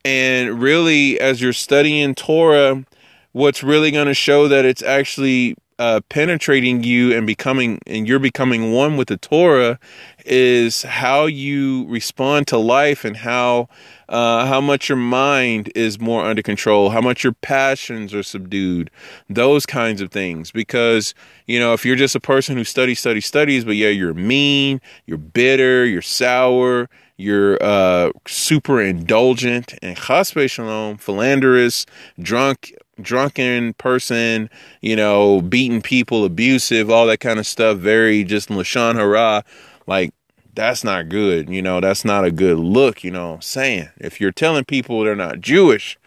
and 0.05 0.61
really, 0.61 1.21
as 1.21 1.41
you're 1.41 1.53
studying 1.53 2.15
Torah, 2.15 2.85
what's 3.33 3.63
really 3.63 3.91
going 3.91 4.07
to 4.07 4.15
show 4.15 4.49
that 4.49 4.65
it's 4.65 4.83
actually 4.83 5.57
uh, 5.79 6.01
penetrating 6.09 6.83
you 6.83 7.15
and 7.17 7.27
becoming 7.27 7.79
and 7.87 8.09
you're 8.09 8.19
becoming 8.19 8.73
one 8.73 8.97
with 8.97 9.09
the 9.09 9.17
Torah 9.17 9.79
is 10.25 10.83
how 10.83 11.27
you 11.27 11.87
respond 11.89 12.47
to 12.49 12.57
life 12.57 13.05
and 13.05 13.17
how 13.17 13.69
uh, 14.09 14.47
how 14.47 14.61
much 14.61 14.89
your 14.89 14.97
mind 14.97 15.71
is 15.75 15.99
more 16.01 16.25
under 16.25 16.43
control, 16.43 16.91
how 16.91 17.01
much 17.01 17.25
your 17.25 17.33
passions 17.33 18.15
are 18.15 18.23
subdued, 18.23 18.91
those 19.29 19.67
kinds 19.67 20.01
of 20.01 20.11
things. 20.11 20.51
Because 20.51 21.15
you 21.47 21.59
know, 21.59 21.73
if 21.73 21.85
you're 21.85 21.97
just 21.97 22.15
a 22.15 22.21
person 22.21 22.57
who 22.57 22.65
studies, 22.65 23.01
studies, 23.01 23.27
studies, 23.27 23.65
but 23.65 23.77
yeah, 23.77 23.89
you're 23.89 24.15
mean, 24.15 24.81
you're 25.07 25.19
bitter, 25.19 25.85
you're 25.85 26.03
sour, 26.03 26.89
you're 27.17 27.63
uh, 27.63 28.11
super 28.27 28.81
indulgent 28.81 29.75
and 29.83 29.97
chas 29.97 30.33
v'shalom, 30.33 31.01
philanderous, 31.01 31.87
drunk, 32.21 32.75
drunken 33.01 33.75
person, 33.75 34.51
you 34.81 34.97
know, 34.97 35.41
beating 35.43 35.83
people, 35.83 36.25
abusive, 36.25 36.91
all 36.91 37.07
that 37.07 37.21
kind 37.21 37.39
of 37.39 37.47
stuff. 37.47 37.79
Very 37.79 38.25
just 38.25 38.49
lashon 38.49 38.97
hara. 38.97 39.45
Like 39.87 40.13
that's 40.57 40.83
not 40.83 41.09
good. 41.09 41.49
You 41.49 41.63
know, 41.63 41.81
that's 41.81 42.05
not 42.05 42.25
a 42.25 42.33
good 42.33 42.59
look. 42.59 43.05
You 43.05 43.13
know 43.13 43.35
I'm 43.35 43.43
saying? 43.43 43.91
If 43.99 44.21
you're 44.21 44.33
telling 44.33 44.65
people 44.65 45.05
they're 45.05 45.15
not 45.15 45.41
Jewish, 45.41 45.99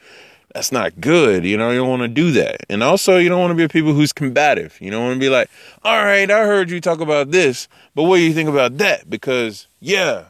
that's 0.54 0.72
not 0.72 1.00
good. 1.00 1.46
You 1.46 1.58
know, 1.58 1.70
you 1.72 1.80
don't 1.80 1.90
want 1.90 2.02
to 2.02 2.08
do 2.08 2.32
that. 2.32 2.66
And 2.70 2.84
also, 2.84 3.18
you 3.18 3.30
don't 3.30 3.40
want 3.40 3.52
to 3.52 3.56
be 3.56 3.64
a 3.64 3.70
people 3.70 3.94
who's 3.94 4.12
combative. 4.12 4.78
You 4.82 4.92
don't 4.92 5.04
want 5.04 5.14
to 5.16 5.20
be 5.20 5.30
like, 5.30 5.50
all 5.84 6.04
right, 6.04 6.30
I 6.30 6.40
heard 6.46 6.72
you 6.72 6.82
talk 6.82 7.00
about 7.00 7.32
this, 7.32 7.68
but 7.94 8.04
what 8.04 8.18
do 8.18 8.24
you 8.24 8.34
think 8.34 8.50
about 8.50 8.78
that? 8.80 9.10
Because, 9.10 9.68
yeah, 9.80 10.26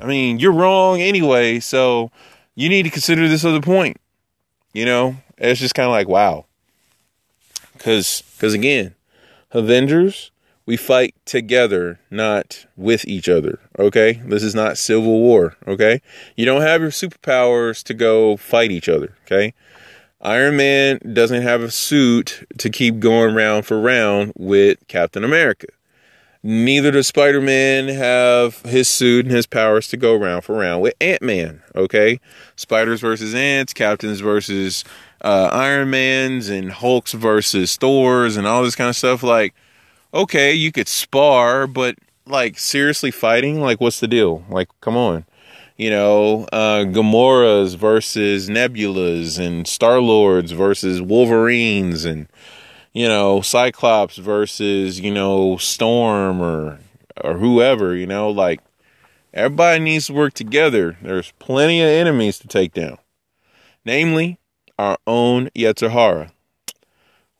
I 0.00 0.06
mean, 0.06 0.38
you're 0.38 0.52
wrong 0.52 1.00
anyway. 1.00 1.58
So 1.60 2.10
you 2.54 2.68
need 2.68 2.82
to 2.82 2.90
consider 2.90 3.28
this 3.28 3.44
other 3.44 3.62
point. 3.62 3.96
You 4.74 4.84
know, 4.84 5.16
it's 5.38 5.60
just 5.60 5.74
kind 5.74 5.86
of 5.86 5.92
like, 5.92 6.08
wow. 6.08 6.44
Because, 7.72 8.22
because 8.34 8.52
again, 8.52 8.94
Avengers, 9.52 10.31
we 10.66 10.76
fight 10.76 11.14
together, 11.24 11.98
not 12.10 12.66
with 12.76 13.06
each 13.06 13.28
other. 13.28 13.58
Okay. 13.78 14.20
This 14.24 14.42
is 14.42 14.54
not 14.54 14.78
civil 14.78 15.20
war. 15.20 15.56
Okay. 15.66 16.00
You 16.36 16.44
don't 16.44 16.62
have 16.62 16.80
your 16.80 16.90
superpowers 16.90 17.82
to 17.84 17.94
go 17.94 18.36
fight 18.36 18.70
each 18.70 18.88
other. 18.88 19.16
Okay. 19.26 19.54
Iron 20.20 20.56
Man 20.56 21.00
doesn't 21.12 21.42
have 21.42 21.62
a 21.62 21.70
suit 21.70 22.46
to 22.58 22.70
keep 22.70 23.00
going 23.00 23.34
round 23.34 23.66
for 23.66 23.80
round 23.80 24.32
with 24.36 24.78
Captain 24.86 25.24
America. 25.24 25.66
Neither 26.44 26.90
does 26.90 27.06
Spider 27.06 27.40
Man 27.40 27.88
have 27.88 28.62
his 28.62 28.88
suit 28.88 29.26
and 29.26 29.34
his 29.34 29.46
powers 29.46 29.86
to 29.88 29.96
go 29.96 30.14
round 30.14 30.44
for 30.44 30.56
round 30.56 30.82
with 30.82 30.94
Ant 31.00 31.22
Man. 31.22 31.62
Okay, 31.76 32.20
spiders 32.56 33.00
versus 33.00 33.34
ants, 33.34 33.72
captains 33.72 34.20
versus 34.20 34.84
uh, 35.20 35.50
Iron 35.52 35.90
Mans, 35.90 36.48
and 36.48 36.72
Hulks 36.72 37.12
versus 37.12 37.76
Thors, 37.76 38.36
and 38.36 38.46
all 38.46 38.64
this 38.64 38.74
kind 38.74 38.90
of 38.90 38.96
stuff. 38.96 39.22
Like, 39.22 39.54
okay, 40.12 40.52
you 40.52 40.72
could 40.72 40.88
spar, 40.88 41.66
but 41.66 41.96
like 42.26 42.58
seriously 42.58 43.10
fighting, 43.10 43.60
like, 43.60 43.80
what's 43.80 44.00
the 44.00 44.08
deal? 44.08 44.44
Like, 44.48 44.68
come 44.80 44.96
on 44.96 45.24
you 45.76 45.90
know, 45.90 46.46
uh, 46.52 46.84
Gamoras 46.84 47.76
versus 47.76 48.48
Nebulas 48.48 49.38
and 49.38 49.66
Star 49.66 50.00
Lords 50.00 50.52
versus 50.52 51.00
Wolverines 51.02 52.04
and, 52.04 52.28
you 52.92 53.08
know, 53.08 53.40
Cyclops 53.40 54.16
versus, 54.16 55.00
you 55.00 55.12
know, 55.12 55.56
Storm 55.56 56.40
or, 56.40 56.78
or 57.22 57.38
whoever, 57.38 57.96
you 57.96 58.06
know, 58.06 58.30
like 58.30 58.60
everybody 59.34 59.82
needs 59.82 60.06
to 60.06 60.12
work 60.12 60.34
together. 60.34 60.96
There's 61.02 61.32
plenty 61.40 61.80
of 61.80 61.88
enemies 61.88 62.38
to 62.38 62.48
take 62.48 62.74
down, 62.74 62.98
namely 63.84 64.38
our 64.78 64.98
own 65.06 65.48
Yetzer 65.48 65.90
Hara 65.90 66.32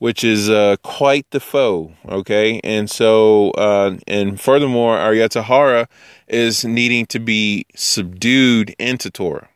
which 0.02 0.24
is 0.24 0.50
uh, 0.50 0.74
quite 0.82 1.30
the 1.30 1.38
foe. 1.38 1.92
Okay, 2.08 2.60
and 2.64 2.90
so 2.90 3.52
uh, 3.52 3.96
and 4.08 4.40
furthermore, 4.40 4.98
our 4.98 5.12
Yetzer 5.12 5.44
Hara 5.44 5.86
is 6.26 6.64
needing 6.64 7.06
to 7.06 7.20
be 7.20 7.66
subdued 7.76 8.74
into 8.80 9.12
Torah. 9.12 9.48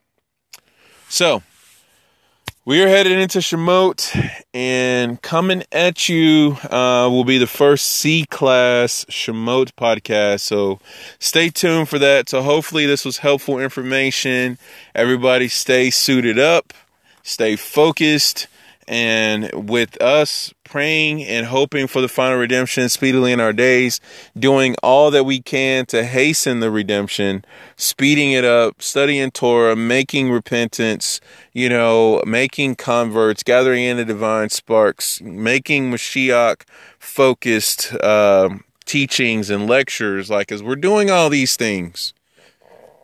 So 1.09 1.43
we 2.65 2.81
are 2.81 2.87
headed 2.87 3.19
into 3.19 3.41
Shemot, 3.41 4.15
and 4.55 5.21
coming 5.21 5.65
at 5.73 6.09
you 6.09 6.57
uh, 6.71 7.09
will 7.11 7.25
be 7.25 7.39
the 7.39 7.49
first 7.49 7.89
C 7.89 8.25
class 8.25 9.05
Shemot 9.11 9.73
podcast. 9.73 10.43
So 10.43 10.79
stay 11.19 11.49
tuned 11.49 11.89
for 11.89 11.99
that. 11.99 12.29
So 12.29 12.43
hopefully 12.43 12.87
this 12.87 13.05
was 13.05 13.19
helpful 13.19 13.59
information. 13.59 14.59
Everybody 14.95 15.49
stay 15.49 15.91
suited 15.91 16.39
up, 16.39 16.73
stay 17.25 17.57
focused 17.57 18.47
and 18.89 19.51
with 19.69 20.01
us 20.01 20.53
praying 20.65 21.25
and 21.25 21.47
hoping 21.47 21.87
for 21.87 22.01
the 22.01 22.09
final 22.09 22.39
redemption 22.39 22.89
speedily 22.89 23.33
in 23.33 23.41
our 23.41 23.53
days, 23.53 24.01
doing 24.39 24.75
all 24.83 25.11
that 25.11 25.25
we 25.25 25.41
can 25.41 25.87
to 25.87 26.05
hasten 26.05 26.61
the 26.61 26.71
redemption, 26.71 27.45
speeding 27.77 28.33
it 28.33 28.45
up, 28.45 28.83
studying 28.83 29.31
Torah, 29.31 29.77
making 29.77 30.31
repentance, 30.31 31.21
you 31.53 31.69
know, 31.69 32.23
making 32.27 32.75
converts, 32.77 33.43
gathering 33.43 33.85
in 33.85 33.97
the 33.97 34.05
divine 34.05 34.51
sparks, 34.51 35.21
making 35.23 35.91
Mashiach 35.91 36.63
focused 36.99 37.95
uh, 38.03 38.51
teachings 38.85 39.51
and 39.51 39.69
lectures. 39.69 40.31
Like, 40.31 40.51
as 40.51 40.63
we're 40.63 40.77
doing 40.77 41.11
all 41.11 41.31
these 41.31 41.57
things, 41.57 42.13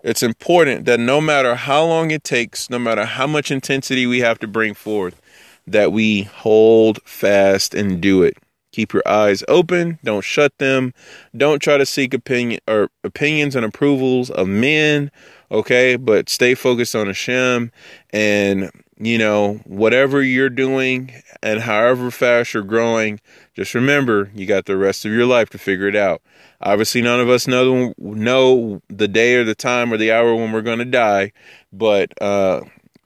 it's 0.02 0.22
important 0.22 0.84
that 0.86 0.98
no 0.98 1.20
matter 1.20 1.54
how 1.54 1.84
long 1.84 2.10
it 2.10 2.24
takes, 2.24 2.68
no 2.68 2.78
matter 2.78 3.04
how 3.04 3.28
much 3.28 3.52
intensity 3.52 4.04
we 4.04 4.18
have 4.18 4.40
to 4.40 4.48
bring 4.48 4.74
forth, 4.74 5.21
that 5.66 5.92
we 5.92 6.22
hold 6.22 7.00
fast 7.04 7.74
and 7.74 8.00
do 8.00 8.22
it. 8.22 8.36
Keep 8.72 8.94
your 8.94 9.02
eyes 9.06 9.44
open, 9.48 9.98
don't 10.02 10.24
shut 10.24 10.56
them. 10.56 10.94
Don't 11.36 11.60
try 11.60 11.76
to 11.76 11.84
seek 11.84 12.14
opinion 12.14 12.60
or 12.66 12.88
opinions 13.04 13.54
and 13.54 13.66
approvals 13.66 14.30
of 14.30 14.48
men, 14.48 15.10
okay? 15.50 15.96
But 15.96 16.30
stay 16.30 16.54
focused 16.54 16.96
on 16.96 17.06
Hashem 17.06 17.70
and 18.10 18.70
you 19.02 19.18
know, 19.18 19.54
whatever 19.64 20.22
you're 20.22 20.48
doing 20.48 21.12
and 21.42 21.60
however 21.60 22.10
fast 22.12 22.54
you're 22.54 22.62
growing, 22.62 23.20
just 23.52 23.74
remember 23.74 24.30
you 24.32 24.46
got 24.46 24.66
the 24.66 24.76
rest 24.76 25.04
of 25.04 25.10
your 25.10 25.26
life 25.26 25.50
to 25.50 25.58
figure 25.58 25.88
it 25.88 25.96
out. 25.96 26.22
Obviously, 26.60 27.02
none 27.02 27.18
of 27.18 27.28
us 27.28 27.48
know 27.48 27.94
know 27.98 28.80
the 28.88 29.08
day 29.08 29.34
or 29.34 29.42
the 29.42 29.56
time 29.56 29.92
or 29.92 29.96
the 29.96 30.12
hour 30.12 30.36
when 30.36 30.52
we're 30.52 30.62
going 30.62 30.78
to 30.78 30.84
die, 30.84 31.32
but 31.72 32.12
uh, 32.22 32.60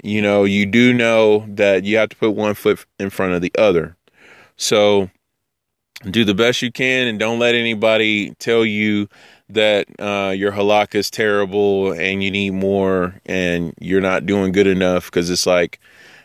you 0.07 0.23
know, 0.23 0.45
you 0.45 0.67
do 0.67 0.95
know 0.95 1.45
that 1.49 1.85
you 1.85 1.97
have 1.97 2.09
to 2.11 2.17
put 2.17 2.31
one 2.31 2.55
foot 2.55 2.85
in 2.99 3.11
front 3.11 3.33
of 3.33 3.43
the 3.43 3.53
other. 3.59 3.97
So 4.57 5.11
do 6.11 6.25
the 6.25 6.35
best 6.35 6.63
you 6.63 6.71
can 6.71 7.09
and 7.09 7.19
don't 7.19 7.39
let 7.39 7.55
anybody 7.55 8.35
tell 8.39 8.65
you 8.65 9.09
that 9.49 9.87
uh, 9.99 10.31
your 10.31 10.53
halakha 10.53 10.97
is 10.97 11.11
terrible 11.11 11.93
and 11.93 12.23
you 12.23 12.31
need 12.31 12.51
more 12.51 13.21
and 13.27 13.75
you're 13.81 14.01
not 14.01 14.27
doing 14.27 14.53
good 14.53 14.67
enough 14.67 15.07
because 15.07 15.29
it's 15.31 15.47
like, 15.47 15.81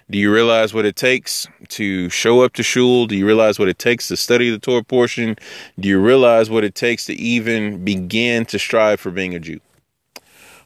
do 0.09 0.17
you 0.17 0.31
realize 0.31 0.73
what 0.73 0.85
it 0.85 0.97
takes 0.97 1.47
to 1.69 2.09
show 2.09 2.41
up 2.41 2.53
to 2.53 2.63
shul? 2.63 3.07
Do 3.07 3.15
you 3.15 3.25
realize 3.25 3.57
what 3.57 3.69
it 3.69 3.79
takes 3.79 4.09
to 4.09 4.17
study 4.17 4.49
the 4.49 4.59
Torah 4.59 4.83
portion? 4.83 5.37
Do 5.79 5.87
you 5.87 5.99
realize 5.99 6.49
what 6.49 6.65
it 6.65 6.75
takes 6.75 7.05
to 7.05 7.13
even 7.13 7.85
begin 7.85 8.45
to 8.47 8.59
strive 8.59 8.99
for 8.99 9.09
being 9.09 9.33
a 9.33 9.39
Jew? 9.39 9.61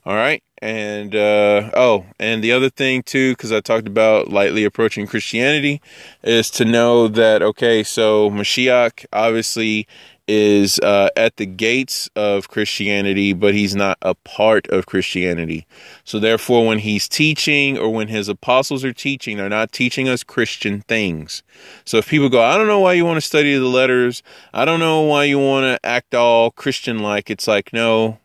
All 0.05 0.15
right. 0.15 0.43
And 0.65 1.15
uh, 1.15 1.69
oh, 1.75 2.07
and 2.19 2.43
the 2.43 2.51
other 2.51 2.71
thing 2.71 3.03
too, 3.03 3.33
because 3.33 3.51
I 3.51 3.59
talked 3.59 3.85
about 3.85 4.29
lightly 4.29 4.63
approaching 4.63 5.05
Christianity, 5.05 5.79
is 6.23 6.49
to 6.49 6.65
know 6.65 7.07
that 7.07 7.43
okay, 7.43 7.83
so 7.83 8.31
Mashiach 8.31 9.05
obviously 9.13 9.87
is 10.27 10.79
uh, 10.79 11.09
at 11.15 11.35
the 11.35 11.45
gates 11.45 12.09
of 12.15 12.49
Christianity, 12.49 13.31
but 13.31 13.53
he's 13.53 13.75
not 13.75 13.99
a 14.01 14.15
part 14.15 14.67
of 14.69 14.87
Christianity. 14.87 15.67
So 16.03 16.17
therefore, 16.17 16.65
when 16.65 16.79
he's 16.79 17.07
teaching 17.07 17.77
or 17.77 17.93
when 17.93 18.07
his 18.07 18.27
apostles 18.27 18.83
are 18.83 18.91
teaching, 18.91 19.37
they're 19.37 19.49
not 19.49 19.71
teaching 19.71 20.09
us 20.09 20.23
Christian 20.23 20.81
things. 20.81 21.43
So 21.85 21.97
if 21.97 22.09
people 22.09 22.29
go, 22.29 22.41
I 22.41 22.57
don't 22.57 22.65
know 22.65 22.79
why 22.79 22.93
you 22.93 23.05
want 23.05 23.17
to 23.17 23.21
study 23.21 23.55
the 23.55 23.65
letters, 23.65 24.23
I 24.51 24.65
don't 24.65 24.79
know 24.79 25.01
why 25.01 25.25
you 25.25 25.37
want 25.37 25.65
to 25.65 25.85
act 25.85 26.15
all 26.15 26.49
Christian 26.49 26.97
like, 26.97 27.29
it's 27.29 27.47
like 27.47 27.71
no 27.71 28.17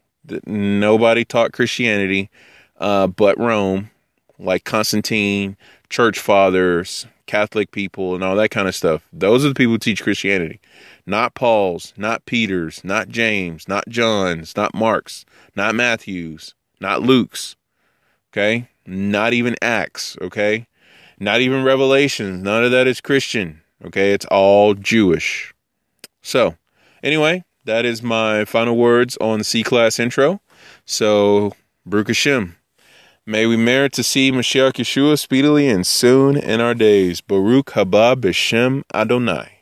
nobody 0.46 1.24
taught 1.24 1.52
Christianity 1.52 2.30
uh, 2.80 3.06
but 3.06 3.38
Rome, 3.38 3.90
like 4.38 4.64
Constantine, 4.64 5.56
church 5.90 6.18
fathers, 6.18 7.06
Catholic 7.26 7.70
people, 7.70 8.14
and 8.14 8.24
all 8.24 8.34
that 8.36 8.50
kind 8.50 8.66
of 8.66 8.74
stuff. 8.74 9.06
Those 9.12 9.44
are 9.44 9.48
the 9.48 9.54
people 9.54 9.74
who 9.74 9.78
teach 9.78 10.02
Christianity. 10.02 10.60
Not 11.06 11.34
Paul's, 11.34 11.92
not 11.96 12.24
Peter's, 12.24 12.82
not 12.82 13.08
James, 13.08 13.68
not 13.68 13.88
John's, 13.88 14.56
not 14.56 14.74
Mark's, 14.74 15.24
not 15.54 15.74
Matthew's, 15.74 16.54
not 16.80 17.02
Luke's. 17.02 17.56
Okay? 18.32 18.68
Not 18.86 19.32
even 19.32 19.56
Acts. 19.60 20.16
Okay? 20.20 20.66
Not 21.18 21.40
even 21.40 21.64
Revelations. 21.64 22.42
None 22.42 22.64
of 22.64 22.70
that 22.70 22.86
is 22.86 23.00
Christian. 23.00 23.60
Okay? 23.84 24.12
It's 24.12 24.26
all 24.26 24.74
Jewish. 24.74 25.52
So, 26.22 26.56
anyway, 27.02 27.44
that 27.70 27.84
is 27.84 28.02
my 28.02 28.44
final 28.44 28.76
words 28.76 29.16
on 29.20 29.44
C 29.44 29.62
class 29.62 30.00
intro. 30.00 30.40
So, 30.84 31.52
Baruch 31.86 32.08
Hashem. 32.08 32.56
May 33.24 33.46
we 33.46 33.56
merit 33.56 33.92
to 33.92 34.02
see 34.02 34.32
Mashiach 34.32 34.72
Yeshua 34.72 35.16
speedily 35.16 35.68
and 35.68 35.86
soon 35.86 36.36
in 36.36 36.60
our 36.60 36.74
days. 36.74 37.20
Baruch 37.20 37.66
haba 37.66 38.16
b'shem 38.16 38.82
Adonai. 38.92 39.59